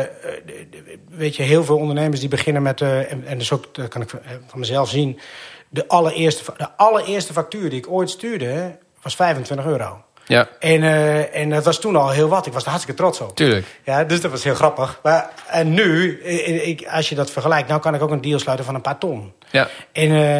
weet 1.09 1.37
je, 1.37 1.43
heel 1.43 1.65
veel 1.65 1.77
ondernemers 1.77 2.21
die 2.21 2.29
beginnen 2.29 2.63
met... 2.63 2.81
Uh, 2.81 3.13
en, 3.13 3.27
en 3.27 3.39
dus 3.39 3.53
ook, 3.53 3.75
dat 3.75 3.89
kan 3.89 4.03
ik 4.03 4.11
van 4.47 4.59
mezelf 4.59 4.89
zien 4.89 5.21
de 5.69 5.89
allereerste, 5.89 6.53
de 6.57 6.77
allereerste 6.77 7.33
factuur 7.33 7.71
die 7.71 7.79
ik 7.79 7.91
ooit 7.91 8.11
stuurde 8.11 8.79
was 9.03 9.17
25 9.17 9.67
euro. 9.67 10.03
Ja. 10.27 10.49
En, 10.59 10.83
uh, 10.83 11.37
en 11.37 11.51
dat 11.51 11.65
was 11.65 11.81
toen 11.81 11.97
al 11.97 12.11
heel 12.11 12.29
wat. 12.29 12.47
Ik 12.47 12.53
was 12.53 12.63
er 12.63 12.69
hartstikke 12.69 13.01
trots 13.01 13.21
op. 13.21 13.37
Tuurlijk. 13.37 13.67
Ja, 13.85 14.05
dus 14.05 14.21
dat 14.21 14.31
was 14.31 14.45
heel 14.45 14.55
grappig. 14.55 15.01
Maar, 15.03 15.31
en 15.47 15.75
nu, 15.75 16.21
ik, 16.23 16.87
als 16.87 17.09
je 17.09 17.15
dat 17.15 17.31
vergelijkt, 17.31 17.69
nou 17.69 17.81
kan 17.81 17.95
ik 17.95 18.03
ook 18.03 18.11
een 18.11 18.21
deal 18.21 18.39
sluiten 18.39 18.67
van 18.67 18.75
een 18.75 18.81
paar 18.81 18.99
ton. 18.99 19.33
Ja. 19.51 19.69
En, 19.93 20.09
uh, 20.09 20.39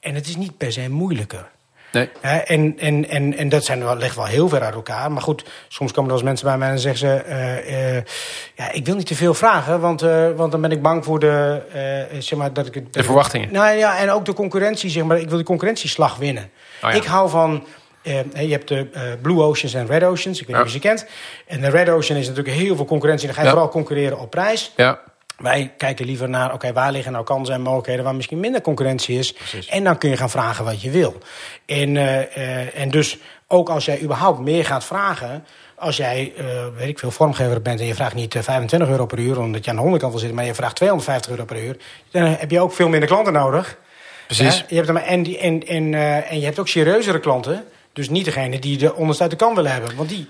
en 0.00 0.14
het 0.14 0.26
is 0.26 0.36
niet 0.36 0.56
per 0.56 0.72
se 0.72 0.90
moeilijker. 0.90 1.50
Nee. 1.92 2.08
En, 2.44 2.78
en, 2.78 3.08
en, 3.08 3.36
en 3.36 3.48
dat 3.48 3.64
zijn 3.64 3.84
wel, 3.84 3.96
ligt 3.96 4.16
wel 4.16 4.24
heel 4.24 4.48
ver 4.48 4.62
uit 4.62 4.74
elkaar. 4.74 5.12
Maar 5.12 5.22
goed, 5.22 5.44
soms 5.68 5.92
komen 5.92 6.10
er 6.10 6.16
wel 6.16 6.16
eens 6.16 6.22
mensen 6.22 6.46
bij 6.46 6.58
mij 6.58 6.70
en 6.70 6.78
zeggen 6.78 6.98
ze... 7.00 7.22
Uh, 7.28 7.96
uh, 7.96 8.02
ja, 8.54 8.72
ik 8.72 8.86
wil 8.86 8.94
niet 8.94 9.06
te 9.06 9.14
veel 9.14 9.34
vragen, 9.34 9.80
want, 9.80 10.02
uh, 10.02 10.30
want 10.36 10.52
dan 10.52 10.60
ben 10.60 10.70
ik 10.70 10.82
bang 10.82 11.04
voor 11.04 11.18
de... 11.18 11.62
zeg 12.18 12.38
maar, 12.38 12.52
dat 12.52 12.66
ik, 12.66 12.74
dat 12.74 12.92
de 12.92 13.02
verwachtingen. 13.02 13.52
nou 13.52 13.76
ja, 13.76 13.98
en 13.98 14.10
ook 14.10 14.24
de 14.24 14.34
concurrentie, 14.34 14.90
zeg 14.90 15.04
maar. 15.04 15.18
Ik 15.18 15.28
wil 15.28 15.38
de 15.38 15.44
concurrentieslag 15.44 16.16
winnen. 16.16 16.50
Oh, 16.82 16.90
ja. 16.90 16.96
Ik 16.96 17.04
hou 17.04 17.28
van... 17.28 17.66
je 18.02 18.50
hebt 18.50 18.68
de 18.68 19.18
Blue 19.22 19.42
Oceans 19.42 19.74
en 19.74 19.86
Red 19.86 20.04
Oceans. 20.04 20.40
Ik 20.40 20.46
weet 20.46 20.56
niet 20.56 20.66
of 20.66 20.72
je 20.72 20.78
ze 20.78 20.86
kent. 20.86 21.06
En 21.46 21.60
de 21.60 21.68
Red 21.68 21.88
Ocean 21.88 22.18
is 22.18 22.28
natuurlijk 22.28 22.56
heel 22.56 22.76
veel 22.76 22.84
concurrentie. 22.84 23.26
Dan 23.26 23.36
ga 23.36 23.42
je 23.42 23.48
vooral 23.48 23.68
concurreren 23.68 24.18
op 24.18 24.30
prijs. 24.30 24.72
Ja. 24.76 25.00
Wij 25.40 25.72
kijken 25.76 26.06
liever 26.06 26.28
naar, 26.28 26.52
oké, 26.52 26.72
waar 26.72 26.92
liggen 26.92 27.12
nou 27.12 27.24
kansen 27.24 27.54
en 27.54 27.60
mogelijkheden... 27.60 28.04
waar 28.04 28.14
misschien 28.14 28.40
minder 28.40 28.60
concurrentie 28.60 29.18
is. 29.18 29.32
Precies. 29.32 29.66
En 29.66 29.84
dan 29.84 29.98
kun 29.98 30.10
je 30.10 30.16
gaan 30.16 30.30
vragen 30.30 30.64
wat 30.64 30.82
je 30.82 30.90
wil. 30.90 31.18
En, 31.66 31.94
uh, 31.94 32.36
uh, 32.36 32.80
en 32.80 32.90
dus 32.90 33.18
ook 33.46 33.68
als 33.68 33.84
jij 33.84 34.00
überhaupt 34.00 34.40
meer 34.40 34.64
gaat 34.64 34.84
vragen... 34.84 35.44
als 35.76 35.96
jij, 35.96 36.32
uh, 36.38 36.44
weet 36.76 36.88
ik 36.88 36.98
veel, 36.98 37.10
vormgever 37.10 37.62
bent 37.62 37.80
en 37.80 37.86
je 37.86 37.94
vraagt 37.94 38.14
niet 38.14 38.36
25 38.40 38.88
euro 38.88 39.06
per 39.06 39.18
uur... 39.18 39.40
omdat 39.40 39.64
je 39.64 39.70
aan 39.70 39.76
de 39.76 39.82
onderkant 39.82 40.10
wil 40.10 40.20
zitten, 40.20 40.38
maar 40.38 40.46
je 40.46 40.54
vraagt 40.54 40.76
250 40.76 41.30
euro 41.30 41.44
per 41.44 41.64
uur... 41.64 41.76
dan 42.10 42.22
heb 42.22 42.50
je 42.50 42.60
ook 42.60 42.72
veel 42.72 42.88
minder 42.88 43.08
klanten 43.08 43.32
nodig... 43.32 43.78
Precies. 44.36 44.64
Je 44.68 44.74
hebt 44.74 44.86
dan, 44.86 44.98
en, 44.98 45.22
die, 45.22 45.38
en, 45.38 45.66
en, 45.66 45.94
eh, 45.94 46.30
en 46.32 46.38
je 46.38 46.44
hebt 46.44 46.58
ook 46.58 46.68
serieuzere 46.68 47.20
klanten. 47.20 47.64
Dus 47.92 48.08
niet 48.08 48.24
degene 48.24 48.58
die 48.58 48.78
de 48.78 48.94
onderste 48.94 49.22
uit 49.22 49.32
de 49.32 49.38
kan 49.38 49.54
willen 49.54 49.72
hebben. 49.72 49.96
Want 49.96 50.08
die 50.08 50.28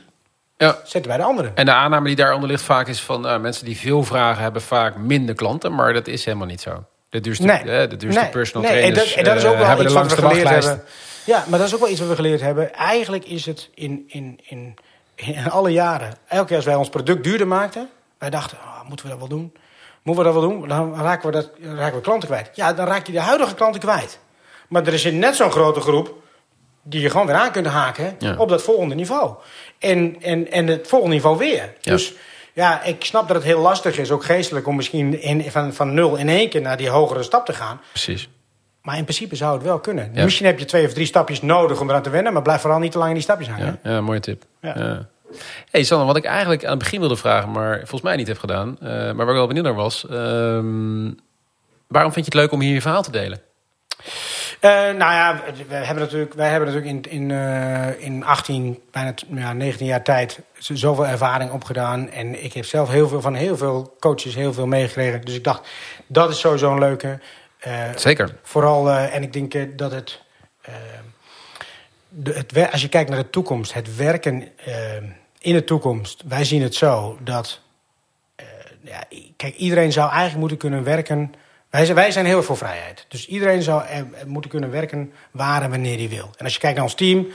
Ja. 0.67 0.79
zetten 0.85 1.11
wij 1.11 1.21
de 1.21 1.27
anderen. 1.27 1.53
En 1.55 1.65
de 1.65 1.73
aanname 1.73 2.07
die 2.07 2.17
daaronder 2.17 2.49
ligt 2.49 2.63
vaak 2.63 2.89
is 2.89 3.01
van 3.01 3.27
eh, 3.29 3.39
mensen 3.39 3.65
die 3.65 3.77
veel 3.79 4.03
vragen 4.05 4.43
hebben 4.43 4.63
vaak 4.63 4.97
minder 4.97 5.35
klanten, 5.35 5.75
maar 5.75 5.93
dat 5.93 6.07
is 6.07 6.25
helemaal 6.25 6.47
niet 6.47 6.61
zo. 6.61 6.85
De 7.09 7.21
duurste, 7.21 7.45
Nee. 7.47 7.59
eh, 7.59 7.89
de 7.91 7.97
duurste 7.97 8.21
Nee, 8.21 8.31
personal 8.31 8.71
nee, 8.71 8.81
en 8.83 8.93
trainers 8.93 9.09
dat, 9.09 9.19
en 9.19 9.25
dat 9.25 9.37
is 9.37 9.43
eh, 9.45 9.51
ook 9.51 9.57
wel 9.57 9.67
hebben 9.67 9.85
iets 9.85 9.95
de 9.95 10.01
wat 10.01 10.11
we 10.11 10.17
geleerd 10.17 10.49
hebben. 10.49 10.83
Ja, 11.25 11.45
maar 11.49 11.59
dat 11.59 11.69
is 11.69 11.75
ook 11.75 11.81
wel 11.81 11.89
iets 11.89 12.01
wat 12.01 12.09
we 12.09 12.15
geleerd 12.15 12.41
hebben. 12.41 12.75
Eigenlijk 12.75 13.25
is 13.25 13.47
het 13.47 13.69
in, 13.75 14.05
in, 14.07 14.41
in, 14.49 14.75
in 15.15 15.51
alle 15.51 15.71
jaren... 15.71 16.15
Elke 16.29 16.47
keer 16.47 16.57
als 16.57 16.65
wij 16.65 16.75
ons 16.75 16.89
product 16.89 17.25
duurder 17.25 17.47
maakten... 17.47 17.89
Wij 18.19 18.31
dachten, 18.31 18.59
oh, 18.59 18.89
moeten 18.89 19.05
we 19.07 19.11
dat 19.11 19.21
wel 19.21 19.29
doen? 19.29 19.53
Moeten 20.03 20.25
we 20.25 20.31
dat 20.33 20.41
wel 20.41 20.51
doen? 20.51 20.69
Dan 20.69 20.95
raken 21.03 21.27
we, 21.27 21.33
dat, 21.33 21.51
raken 21.77 21.95
we 21.97 22.01
klanten 22.03 22.29
kwijt. 22.29 22.51
Ja, 22.55 22.73
dan 22.73 22.87
raak 22.87 23.07
je 23.07 23.13
de 23.13 23.21
huidige 23.21 23.55
klanten 23.55 23.81
kwijt. 23.81 24.19
Maar 24.69 24.87
er 24.87 24.93
is 24.93 25.05
net 25.05 25.37
zo'n 25.37 25.51
grote 25.51 25.81
groep... 25.81 26.15
die 26.83 27.01
je 27.01 27.11
gewoon 27.11 27.27
weer 27.27 27.37
aan 27.37 27.51
kunt 27.53 27.67
haken 27.67 28.15
Ja. 28.19 28.35
op 28.37 28.49
dat 28.49 28.63
volgende 28.63 28.95
niveau. 28.95 29.35
En, 29.81 30.17
en, 30.21 30.51
en 30.51 30.67
het 30.67 30.89
volgende 30.89 31.15
niveau 31.15 31.39
weer. 31.39 31.73
Ja. 31.81 31.93
Dus 31.93 32.15
ja, 32.53 32.83
ik 32.83 33.05
snap 33.05 33.27
dat 33.27 33.37
het 33.37 33.47
heel 33.47 33.61
lastig 33.61 33.99
is, 33.99 34.11
ook 34.11 34.25
geestelijk... 34.25 34.67
om 34.67 34.77
misschien 34.77 35.23
in, 35.23 35.51
van, 35.51 35.75
van 35.75 35.95
nul 35.95 36.17
in 36.17 36.29
één 36.29 36.49
keer 36.49 36.61
naar 36.61 36.77
die 36.77 36.89
hogere 36.89 37.23
stap 37.23 37.47
te 37.47 37.53
gaan. 37.53 37.81
Precies. 37.91 38.29
Maar 38.83 38.97
in 38.97 39.03
principe 39.03 39.37
zou 39.37 39.55
het 39.55 39.63
wel 39.63 39.79
kunnen. 39.79 40.11
Ja. 40.15 40.25
Misschien 40.25 40.47
heb 40.47 40.59
je 40.59 40.65
twee 40.65 40.87
of 40.87 40.93
drie 40.93 41.07
stapjes 41.07 41.43
nodig 41.43 41.81
om 41.81 41.89
eraan 41.89 42.03
te 42.03 42.11
wennen, 42.11 42.33
maar 42.33 42.43
blijf 42.43 42.61
vooral 42.61 42.79
niet 42.79 42.93
te 42.93 42.99
lang 42.99 43.11
in 43.11 43.17
die 43.17 43.25
stapjes 43.25 43.49
hangen. 43.49 43.79
Ja, 43.83 43.91
ja 43.91 44.01
mooie 44.01 44.21
tip. 44.21 44.45
Ja. 44.61 45.09
Hey 45.71 45.83
Sander, 45.83 46.07
wat 46.07 46.17
ik 46.17 46.25
eigenlijk 46.25 46.65
aan 46.65 46.71
het 46.71 46.79
begin 46.79 47.01
wilde 47.01 47.17
vragen, 47.17 47.51
maar 47.51 47.77
volgens 47.77 48.03
mij 48.03 48.17
niet 48.17 48.27
heb 48.27 48.39
gedaan, 48.39 48.77
eh, 48.81 48.89
maar 48.89 49.15
waar 49.15 49.29
ik 49.29 49.35
wel 49.35 49.47
benieuwd 49.47 49.65
naar 49.65 49.75
was, 49.75 50.07
ehm, 50.07 51.11
waarom 51.87 52.13
vind 52.13 52.27
je 52.27 52.33
het 52.33 52.35
leuk 52.35 52.53
om 52.53 52.61
hier 52.61 52.75
je 52.75 52.81
verhaal 52.81 53.03
te 53.03 53.11
delen? 53.11 53.41
Eh, 54.61 54.71
nou 54.71 54.97
ja, 54.97 55.41
we 55.69 55.75
hebben 55.75 56.05
natuurlijk, 56.05 56.35
wij 56.35 56.51
hebben 56.51 56.69
natuurlijk 56.69 57.07
in, 57.07 57.13
in, 57.13 57.31
eh, 57.31 58.05
in 58.05 58.25
18, 58.25 58.81
bijna 58.91 59.15
ja, 59.35 59.53
19 59.53 59.87
jaar 59.87 60.03
tijd 60.03 60.41
zoveel 60.59 61.07
ervaring 61.07 61.51
opgedaan. 61.51 62.11
En 62.11 62.45
ik 62.45 62.53
heb 62.53 62.65
zelf 62.65 62.89
heel 62.89 63.09
veel 63.09 63.21
van 63.21 63.35
heel 63.35 63.57
veel 63.57 63.97
coaches 63.99 64.35
heel 64.35 64.53
veel 64.53 64.67
meegekregen. 64.67 65.21
Dus 65.21 65.35
ik 65.35 65.45
dacht, 65.45 65.69
dat 66.07 66.31
is 66.31 66.41
sowieso 66.41 66.73
een 66.73 66.79
leuke. 66.79 67.19
Eh, 67.59 67.73
Zeker. 67.97 68.37
Vooral, 68.43 68.91
en 68.91 69.23
ik 69.23 69.33
denk 69.33 69.79
dat 69.79 69.93
het, 69.93 70.23
de, 72.09 72.33
het... 72.33 72.73
Als 72.73 72.83
je 72.83 72.89
kijkt 72.89 73.11
naar 73.11 73.23
de 73.23 73.31
toekomst, 73.31 73.73
het 73.73 73.97
werken 73.97 74.49
in 75.39 75.55
de 75.55 75.65
toekomst. 75.65 76.23
Wij 76.29 76.45
zien 76.45 76.63
het 76.63 76.75
zo 76.75 77.19
dat... 77.21 77.61
ja, 78.81 79.05
kijk, 79.37 79.55
iedereen 79.55 79.93
zou 79.93 80.09
eigenlijk 80.09 80.39
moeten 80.39 80.59
kunnen 80.59 80.85
werken... 80.85 81.35
Wij 81.71 81.85
zijn, 81.85 81.97
wij 81.97 82.11
zijn 82.11 82.27
heel 82.27 82.37
erg 82.37 82.47
voor 82.47 82.57
vrijheid. 82.57 83.05
Dus 83.09 83.27
iedereen 83.27 83.63
zou 83.63 83.83
eh, 83.85 84.03
moeten 84.27 84.51
kunnen 84.51 84.71
werken 84.71 85.13
waar 85.31 85.63
en 85.63 85.71
wanneer 85.71 85.99
hij 85.99 86.09
wil. 86.09 86.31
En 86.37 86.45
als 86.45 86.53
je 86.55 86.61
kijkt 86.61 86.77
naar 86.77 86.85
ons 86.85 86.95
team... 86.95 87.27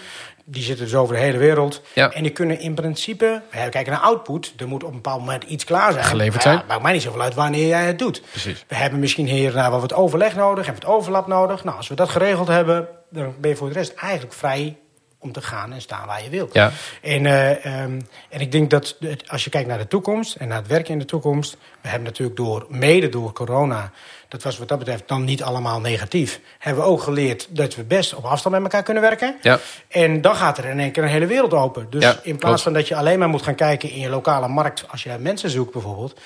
Die 0.48 0.64
zitten 0.64 0.86
dus 0.86 0.96
over 0.96 1.16
de 1.16 1.22
hele 1.22 1.38
wereld. 1.38 1.82
Ja. 1.94 2.12
En 2.12 2.24
die 2.24 2.32
kunnen 2.32 2.60
in 2.60 2.74
principe... 2.74 3.42
We 3.52 3.70
kijken 3.70 3.92
naar 3.92 4.02
output. 4.02 4.54
Er 4.58 4.68
moet 4.68 4.84
op 4.84 4.90
een 4.90 4.96
bepaald 4.96 5.20
moment 5.20 5.44
iets 5.44 5.64
klaar 5.64 5.92
zijn. 5.92 6.04
Geleverd 6.04 6.44
Maar 6.44 6.54
ja, 6.54 6.58
zijn. 6.58 6.68
maakt 6.68 6.82
mij 6.82 6.94
niet 6.94 7.02
zoveel 7.02 7.22
uit 7.22 7.34
wanneer 7.34 7.68
jij 7.68 7.86
het 7.86 8.00
doet. 8.00 8.22
Precies. 8.32 8.66
We 8.68 8.76
hebben 8.76 9.00
misschien 9.00 9.28
hier 9.28 9.54
wel 9.54 9.80
wat 9.80 9.94
overleg 9.94 10.36
nodig, 10.36 10.66
hebben 10.66 10.84
wat 10.84 10.96
overlap 10.96 11.28
nodig. 11.28 11.64
Nou, 11.64 11.78
als 11.78 11.88
we 11.88 11.96
dat 11.96 12.10
geregeld 12.10 12.48
hebben, 12.48 12.88
dan 13.10 13.36
ben 13.40 13.50
je 13.50 13.56
voor 13.56 13.68
de 13.68 13.74
rest 13.74 13.94
eigenlijk 13.94 14.34
vrij 14.34 14.78
om 15.26 15.32
te 15.32 15.42
gaan 15.42 15.74
en 15.74 15.82
staan 15.82 16.08
waar 16.08 16.24
je 16.24 16.30
wilt. 16.30 16.54
Ja. 16.54 16.72
En, 17.02 17.26
eh, 17.26 17.66
ehm, 17.66 18.02
en 18.30 18.40
ik 18.40 18.52
denk 18.52 18.70
dat 18.70 18.98
als 19.28 19.44
je 19.44 19.50
kijkt 19.50 19.68
naar 19.68 19.78
de 19.78 19.88
toekomst 19.88 20.36
en 20.36 20.48
naar 20.48 20.58
het 20.58 20.68
werken 20.68 20.94
in 20.94 21.00
de 21.00 21.06
toekomst, 21.06 21.58
we 21.82 21.88
hebben 21.88 22.08
natuurlijk 22.08 22.38
door, 22.38 22.66
mede 22.70 23.10
door 23.10 23.34
corona, 23.34 23.92
dat 24.28 24.44
was 24.44 24.58
wat 24.58 24.68
dat 24.68 24.80
betreft 24.80 25.08
dan 25.08 25.24
niet 25.24 25.44
allemaal 25.44 25.80
negatief, 25.80 26.40
hebben 26.60 26.84
we 26.84 26.90
ook 26.90 27.02
geleerd 27.02 27.48
dat 27.50 27.76
we 27.76 27.84
best 27.84 28.14
op 28.14 28.26
afstand 28.26 28.56
met 28.56 28.64
elkaar 28.64 28.84
kunnen 28.84 29.04
werken. 29.04 29.36
Ja. 29.42 29.60
En 29.88 30.22
dan 30.22 30.36
gaat 30.36 30.58
er 30.58 30.66
in 30.66 30.80
één 30.80 30.92
keer 30.92 31.04
een 31.04 31.10
hele 31.10 31.26
wereld 31.26 31.54
open. 31.54 31.88
Dus 31.90 32.04
Ja, 32.04 32.10
in 32.10 32.38
plaats 32.38 32.40
klopt. 32.40 32.62
van 32.62 32.74
dat 32.74 32.88
je 32.88 32.96
alleen 32.96 33.20
maar 33.20 33.30
moet 33.30 33.42
gaan 33.42 33.56
kijken 33.56 33.90
in 33.90 34.00
je 34.00 34.10
lokale 34.10 34.48
markt, 34.48 34.86
als 34.92 35.04
je 35.04 35.16
mensen 35.20 35.50
zoekt 35.50 35.72
bijvoorbeeld, 35.72 36.20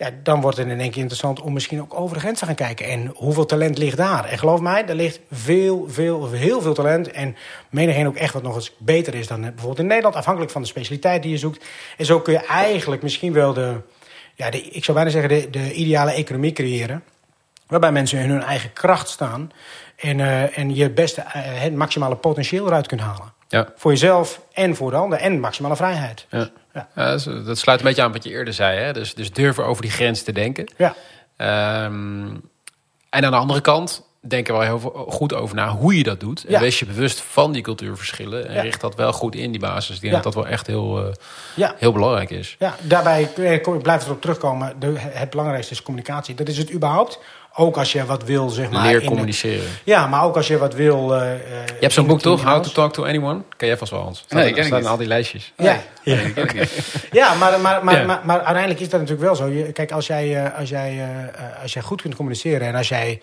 ja, 0.00 0.10
dan 0.22 0.40
wordt 0.40 0.56
het 0.56 0.68
in 0.68 0.80
één 0.80 0.90
keer 0.90 1.00
interessant 1.00 1.40
om 1.40 1.52
misschien 1.52 1.80
ook 1.80 1.94
over 1.94 2.14
de 2.14 2.20
grens 2.20 2.38
te 2.38 2.44
gaan 2.44 2.54
kijken. 2.54 2.86
En 2.86 3.12
hoeveel 3.14 3.46
talent 3.46 3.78
ligt 3.78 3.96
daar? 3.96 4.24
En 4.24 4.38
geloof 4.38 4.60
mij, 4.60 4.86
er 4.86 4.94
ligt 4.94 5.20
veel, 5.30 5.86
veel, 5.88 6.30
heel 6.30 6.60
veel 6.60 6.74
talent. 6.74 7.10
En 7.10 7.36
menigeen 7.70 8.06
ook 8.06 8.16
echt 8.16 8.32
wat 8.32 8.42
nog 8.42 8.54
eens 8.54 8.74
beter 8.78 9.14
is 9.14 9.26
dan 9.26 9.38
eh, 9.38 9.48
bijvoorbeeld 9.48 9.78
in 9.78 9.86
Nederland, 9.86 10.14
afhankelijk 10.14 10.52
van 10.52 10.62
de 10.62 10.68
specialiteit 10.68 11.22
die 11.22 11.30
je 11.30 11.38
zoekt. 11.38 11.64
En 11.96 12.04
zo 12.04 12.20
kun 12.20 12.32
je 12.32 12.46
eigenlijk 12.46 13.02
misschien 13.02 13.32
wel 13.32 13.52
de, 13.52 13.80
ja, 14.34 14.50
de 14.50 14.60
ik 14.62 14.84
zou 14.84 14.96
bijna 14.96 15.12
zeggen, 15.12 15.28
de, 15.28 15.50
de 15.50 15.72
ideale 15.72 16.12
economie 16.12 16.52
creëren. 16.52 17.02
Waarbij 17.66 17.92
mensen 17.92 18.18
in 18.18 18.30
hun 18.30 18.42
eigen 18.42 18.72
kracht 18.72 19.08
staan. 19.08 19.50
En, 19.96 20.20
eh, 20.20 20.58
en 20.58 20.74
je 20.74 20.90
beste, 20.90 21.20
eh, 21.20 21.42
het 21.42 21.74
maximale 21.74 22.16
potentieel 22.16 22.66
eruit 22.66 22.86
kunt 22.86 23.00
halen. 23.00 23.32
Ja. 23.48 23.72
Voor 23.76 23.90
jezelf 23.90 24.40
en 24.52 24.76
voor 24.76 24.90
de 24.90 24.96
ander. 24.96 25.18
En 25.18 25.40
maximale 25.40 25.76
vrijheid. 25.76 26.26
Ja. 26.30 26.50
Ja. 26.74 27.16
Dat 27.44 27.58
sluit 27.58 27.80
een 27.80 27.86
beetje 27.86 28.02
aan 28.02 28.12
wat 28.12 28.24
je 28.24 28.30
eerder 28.30 28.54
zei. 28.54 28.78
Hè? 28.78 28.92
Dus, 28.92 29.14
dus 29.14 29.32
durven 29.32 29.64
over 29.64 29.82
die 29.82 29.90
grens 29.90 30.22
te 30.22 30.32
denken. 30.32 30.68
Ja. 30.76 30.94
Ehm, 31.36 32.26
en 33.10 33.24
aan 33.24 33.30
de 33.30 33.36
andere 33.36 33.60
kant 33.60 34.08
denken 34.20 34.52
we 34.52 34.58
wel 34.60 34.68
heel 34.68 34.80
veel- 34.80 35.06
goed 35.08 35.34
over 35.34 35.56
na 35.56 35.68
hoe 35.68 35.96
je 35.96 36.02
dat 36.02 36.20
doet. 36.20 36.44
En 36.44 36.52
Ja. 36.52 36.60
wees 36.60 36.78
je 36.78 36.86
bewust 36.86 37.20
van 37.20 37.52
die 37.52 37.62
cultuurverschillen. 37.62 38.48
En 38.48 38.54
Ja. 38.54 38.60
richt 38.60 38.80
dat 38.80 38.94
wel 38.94 39.12
goed 39.12 39.34
in, 39.34 39.50
die 39.50 39.60
basis. 39.60 39.94
Ik 39.94 40.00
denk 40.00 40.14
Ja. 40.14 40.20
dat 40.20 40.32
dat 40.32 40.42
wel 40.42 40.52
echt 40.52 40.66
heel, 40.66 41.04
eh, 41.06 41.12
Ja. 41.56 41.74
heel 41.78 41.92
belangrijk 41.92 42.30
is. 42.30 42.56
Ja, 42.58 42.76
daarbij 42.80 43.30
eh, 43.36 43.62
kom- 43.62 43.74
ik 43.74 43.82
blijf 43.82 44.04
erop 44.04 44.20
terugkomen. 44.20 44.80
De, 44.80 44.94
het 44.98 45.30
belangrijkste 45.30 45.72
is 45.72 45.82
communicatie. 45.82 46.34
Dat 46.34 46.48
is 46.48 46.58
het 46.58 46.72
überhaupt. 46.72 47.18
Ook 47.54 47.76
als 47.76 47.92
je 47.92 48.04
wat 48.04 48.24
wil, 48.24 48.48
zeg 48.48 48.70
maar. 48.70 48.86
Leer 48.86 49.00
de- 49.00 49.06
communiceren. 49.06 49.66
ja, 49.84 50.06
maar 50.06 50.24
ook 50.24 50.36
als 50.36 50.46
je 50.46 50.58
wat 50.58 50.74
wil. 50.74 51.14
eh, 51.14 51.20
Je 51.66 51.76
hebt 51.80 51.92
zo'n 51.92 52.06
boek 52.06 52.20
toch? 52.20 52.42
How 52.44 52.62
to 52.62 52.70
Talk 52.70 52.92
to 52.92 53.04
Anyone? 53.04 53.40
Ken 53.56 53.68
jij 53.68 53.76
vast 53.76 53.90
wel, 53.90 54.00
Hans? 54.00 54.18
Staat 54.18 54.32
Nee, 54.32 54.44
er- 54.44 54.50
ken 54.52 54.60
ik 54.60 54.66
staan 54.66 54.80
niet. 54.80 54.88
al 54.88 54.96
die 54.96 55.06
lijstjes. 55.06 55.52
Ja, 55.56 55.78
ken 56.04 56.36
ik 56.36 56.54
niet. 56.54 56.70
ja 57.12 57.34
maar, 57.34 57.60
maar, 57.60 57.84
maar, 57.84 57.98
Ja. 57.98 58.04
Maar, 58.06 58.20
maar 58.24 58.36
uiteindelijk 58.36 58.80
is 58.80 58.88
dat 58.88 59.00
natuurlijk 59.00 59.26
wel 59.26 59.36
zo. 59.36 59.46
Je, 59.46 59.72
kijk, 59.72 59.92
als 59.92 60.06
jij, 60.06 60.44
eh, 60.44 60.58
als, 60.58 60.68
jij, 60.68 60.90
eh, 60.90 61.22
eh, 61.22 61.62
als 61.62 61.72
jij 61.72 61.82
goed 61.82 62.02
kunt 62.02 62.14
communiceren 62.14 62.66
en 62.66 62.74
als 62.74 62.88
jij 62.88 63.20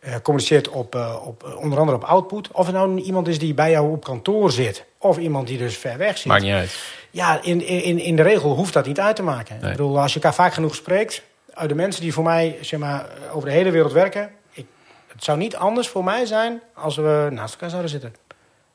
eh, 0.00 0.14
communiceert 0.22 0.68
op, 0.68 0.94
eh, 0.94 1.16
op 1.26 1.42
eh, 1.44 1.56
onder 1.56 1.78
andere 1.78 1.96
op 1.96 2.04
output, 2.04 2.48
of 2.52 2.66
het 2.66 2.74
nou 2.74 3.00
iemand 3.00 3.28
is 3.28 3.38
die 3.38 3.54
bij 3.54 3.70
jou 3.70 3.92
op 3.92 4.04
kantoor 4.04 4.50
zit, 4.50 4.84
of 4.98 5.18
iemand 5.18 5.46
die 5.46 5.58
dus 5.58 5.76
ver 5.76 5.96
weg 5.98 6.16
zit. 6.16 6.26
Maakt 6.26 6.42
niet 6.42 6.52
uit. 6.52 6.78
Ja, 7.10 7.38
in, 7.42 7.66
in, 7.66 7.98
in 7.98 8.16
de 8.16 8.22
regel 8.22 8.54
hoeft 8.54 8.72
dat 8.72 8.86
niet 8.86 9.00
uit 9.00 9.16
te 9.16 9.22
maken. 9.22 9.56
Nee. 9.60 9.70
Ik 9.70 9.76
bedoel, 9.76 10.00
als 10.00 10.12
je 10.12 10.20
elkaar 10.20 10.34
vaak 10.34 10.52
genoeg 10.54 10.74
spreekt, 10.74 11.22
uit 11.58 11.68
de 11.68 11.74
mensen 11.74 12.02
die 12.02 12.12
voor 12.12 12.24
mij 12.24 12.58
zeg 12.60 12.80
maar, 12.80 13.06
over 13.32 13.48
de 13.48 13.54
hele 13.54 13.70
wereld 13.70 13.92
werken, 13.92 14.30
ik, 14.52 14.66
het 15.12 15.24
zou 15.24 15.38
niet 15.38 15.56
anders 15.56 15.88
voor 15.88 16.04
mij 16.04 16.26
zijn 16.26 16.60
als 16.74 16.96
we 16.96 17.28
naast 17.30 17.52
elkaar 17.52 17.70
zouden 17.70 17.90
zitten. 17.90 18.14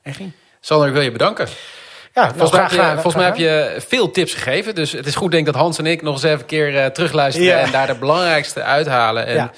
En 0.02 0.14
ging. 0.14 0.32
Sander, 0.60 0.88
ik 0.88 0.94
wil 0.94 1.02
je 1.02 1.12
bedanken. 1.12 1.48
Ja, 2.14 2.22
nou, 2.22 2.38
Volgens, 2.38 2.52
mij, 2.52 2.68
graag 2.68 2.80
heb 2.80 2.96
je, 2.96 3.02
volgens 3.02 3.16
mij 3.16 3.34
graag 3.34 3.38
heb 3.38 3.76
je 3.76 3.82
veel 3.88 4.12
tips 4.12 4.34
gegeven. 4.34 4.76
Dus 4.76 4.92
het 4.92 5.06
is 5.06 5.16
goed 5.16 5.32
denk 5.32 5.48
ik 5.48 5.54
dat 5.54 5.62
Hans 5.62 5.78
en 5.78 5.86
ik 5.86 6.02
nog 6.02 6.14
eens 6.14 6.24
even 6.24 6.40
een 6.40 6.46
keer 6.46 6.78
eh, 6.78 6.86
terugluisteren... 6.86 7.48
Ja. 7.50 7.60
en 7.60 7.72
daar 7.72 7.88
de 7.88 7.96
belangrijkste 7.96 8.64
uithalen. 8.64 9.26
En 9.26 9.36
Ja. 9.36 9.52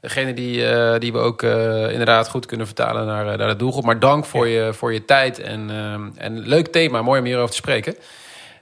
degene 0.00 0.34
die, 0.34 0.66
eh, 0.70 0.98
die 0.98 1.12
we 1.12 1.18
ook 1.18 1.42
eh, 1.42 1.90
inderdaad 1.90 2.28
goed 2.28 2.46
kunnen 2.46 2.66
vertalen 2.66 3.06
naar, 3.06 3.28
eh, 3.32 3.38
naar 3.38 3.48
de 3.48 3.56
doelgroep. 3.56 3.84
Maar 3.84 3.98
dank 4.00 4.24
voor, 4.24 4.48
je, 4.48 4.72
voor 4.72 4.92
je 4.92 5.04
tijd 5.04 5.38
en, 5.40 5.70
eh, 5.70 6.24
en 6.24 6.38
leuk 6.38 6.66
thema. 6.66 7.02
Mooi 7.02 7.20
om 7.20 7.26
hierover 7.26 7.50
te 7.50 7.56
spreken. 7.56 7.96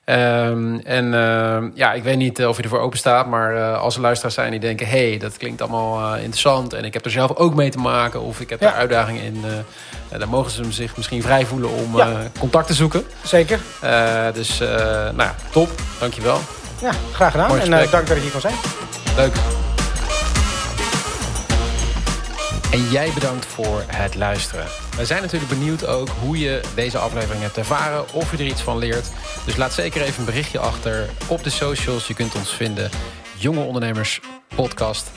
Ehm, 0.08 0.78
en 0.84 1.14
ehm, 1.14 1.68
ja, 1.74 1.92
ik 1.92 2.02
weet 2.02 2.16
niet 2.16 2.38
eh, 2.38 2.48
of 2.48 2.56
je 2.56 2.62
ervoor 2.62 2.78
open 2.80 2.98
staat, 2.98 3.26
maar 3.26 3.56
eh, 3.56 3.80
als 3.80 3.94
er 3.94 4.00
luisteraars 4.00 4.34
zijn 4.34 4.50
die 4.50 4.60
denken: 4.60 4.86
hé, 4.86 5.08
hey, 5.08 5.18
dat 5.18 5.36
klinkt 5.36 5.60
allemaal 5.60 6.14
eh, 6.14 6.18
interessant 6.22 6.72
en 6.72 6.84
ik 6.84 6.94
heb 6.94 7.04
er 7.04 7.10
zelf 7.10 7.36
ook 7.36 7.54
mee 7.54 7.70
te 7.70 7.78
maken, 7.78 8.20
of 8.20 8.40
ik 8.40 8.50
heb 8.50 8.60
Ja. 8.60 8.68
daar 8.68 8.78
uitdagingen 8.78 9.22
in, 9.22 9.44
dan 10.18 10.28
mogen 10.28 10.50
ze 10.50 10.72
zich 10.72 10.96
misschien 10.96 11.22
vrij 11.22 11.46
voelen 11.46 11.70
om 11.70 11.96
Ja. 11.96 12.08
contact 12.38 12.66
te 12.66 12.74
zoeken. 12.74 13.02
Zeker. 13.22 13.60
Dus 14.32 14.58
nou 14.58 15.16
ja, 15.16 15.34
top, 15.50 15.70
dankjewel. 15.98 16.38
Ja, 16.80 16.90
graag 17.12 17.30
gedaan. 17.30 17.58
En 17.58 17.70
dank 17.70 17.90
dat 18.06 18.16
ik 18.16 18.22
hier 18.22 18.30
kon 18.30 18.40
zijn. 18.40 18.54
Leuk. 19.16 19.34
En 22.70 22.90
jij 22.90 23.10
bedankt 23.14 23.46
voor 23.46 23.82
het 23.86 24.14
luisteren. 24.14 24.66
Wij 24.96 25.04
zijn 25.04 25.22
natuurlijk 25.22 25.50
benieuwd 25.50 25.86
ook 25.86 26.08
hoe 26.08 26.38
je 26.38 26.60
deze 26.74 26.98
aflevering 26.98 27.42
hebt 27.42 27.56
ervaren. 27.56 28.12
Of 28.12 28.30
je 28.30 28.36
er 28.36 28.46
iets 28.46 28.62
van 28.62 28.78
leert. 28.78 29.06
Dus 29.44 29.56
laat 29.56 29.72
zeker 29.72 30.02
even 30.02 30.18
een 30.18 30.24
berichtje 30.24 30.58
achter 30.58 31.08
op 31.26 31.44
de 31.44 31.50
socials. 31.50 32.06
Je 32.06 32.14
kunt 32.14 32.34
ons 32.34 32.54
vinden. 32.54 32.90
Jonge 33.36 33.60
Ondernemers 33.60 34.20
Podcast. 34.54 35.10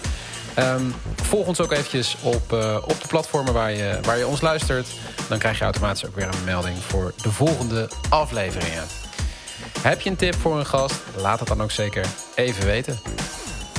Ehm, 0.53 0.81
volg 1.15 1.47
ons 1.47 1.61
ook 1.61 1.71
eventjes 1.71 2.17
op, 2.21 2.53
eh, 2.53 2.77
op 2.83 3.01
de 3.01 3.07
platformen 3.07 3.53
waar 3.53 3.71
je, 3.71 3.99
waar 4.01 4.17
je 4.17 4.27
ons 4.27 4.41
luistert. 4.41 4.87
Dan 5.29 5.37
krijg 5.37 5.57
je 5.57 5.63
automatisch 5.63 6.05
ook 6.05 6.15
weer 6.15 6.27
een 6.27 6.43
melding 6.45 6.77
voor 6.77 7.13
de 7.21 7.31
volgende 7.31 7.89
afleveringen. 8.09 8.83
Heb 9.79 10.01
je 10.01 10.09
een 10.09 10.15
tip 10.15 10.35
voor 10.35 10.59
een 10.59 10.65
gast? 10.65 10.95
Laat 11.15 11.39
het 11.39 11.47
dan 11.47 11.61
ook 11.61 11.71
zeker 11.71 12.05
even 12.35 12.65
weten. 12.65 12.99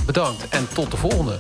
Bedankt 0.06 0.48
en 0.48 0.68
tot 0.74 0.90
de 0.90 0.96
volgende. 0.96 1.38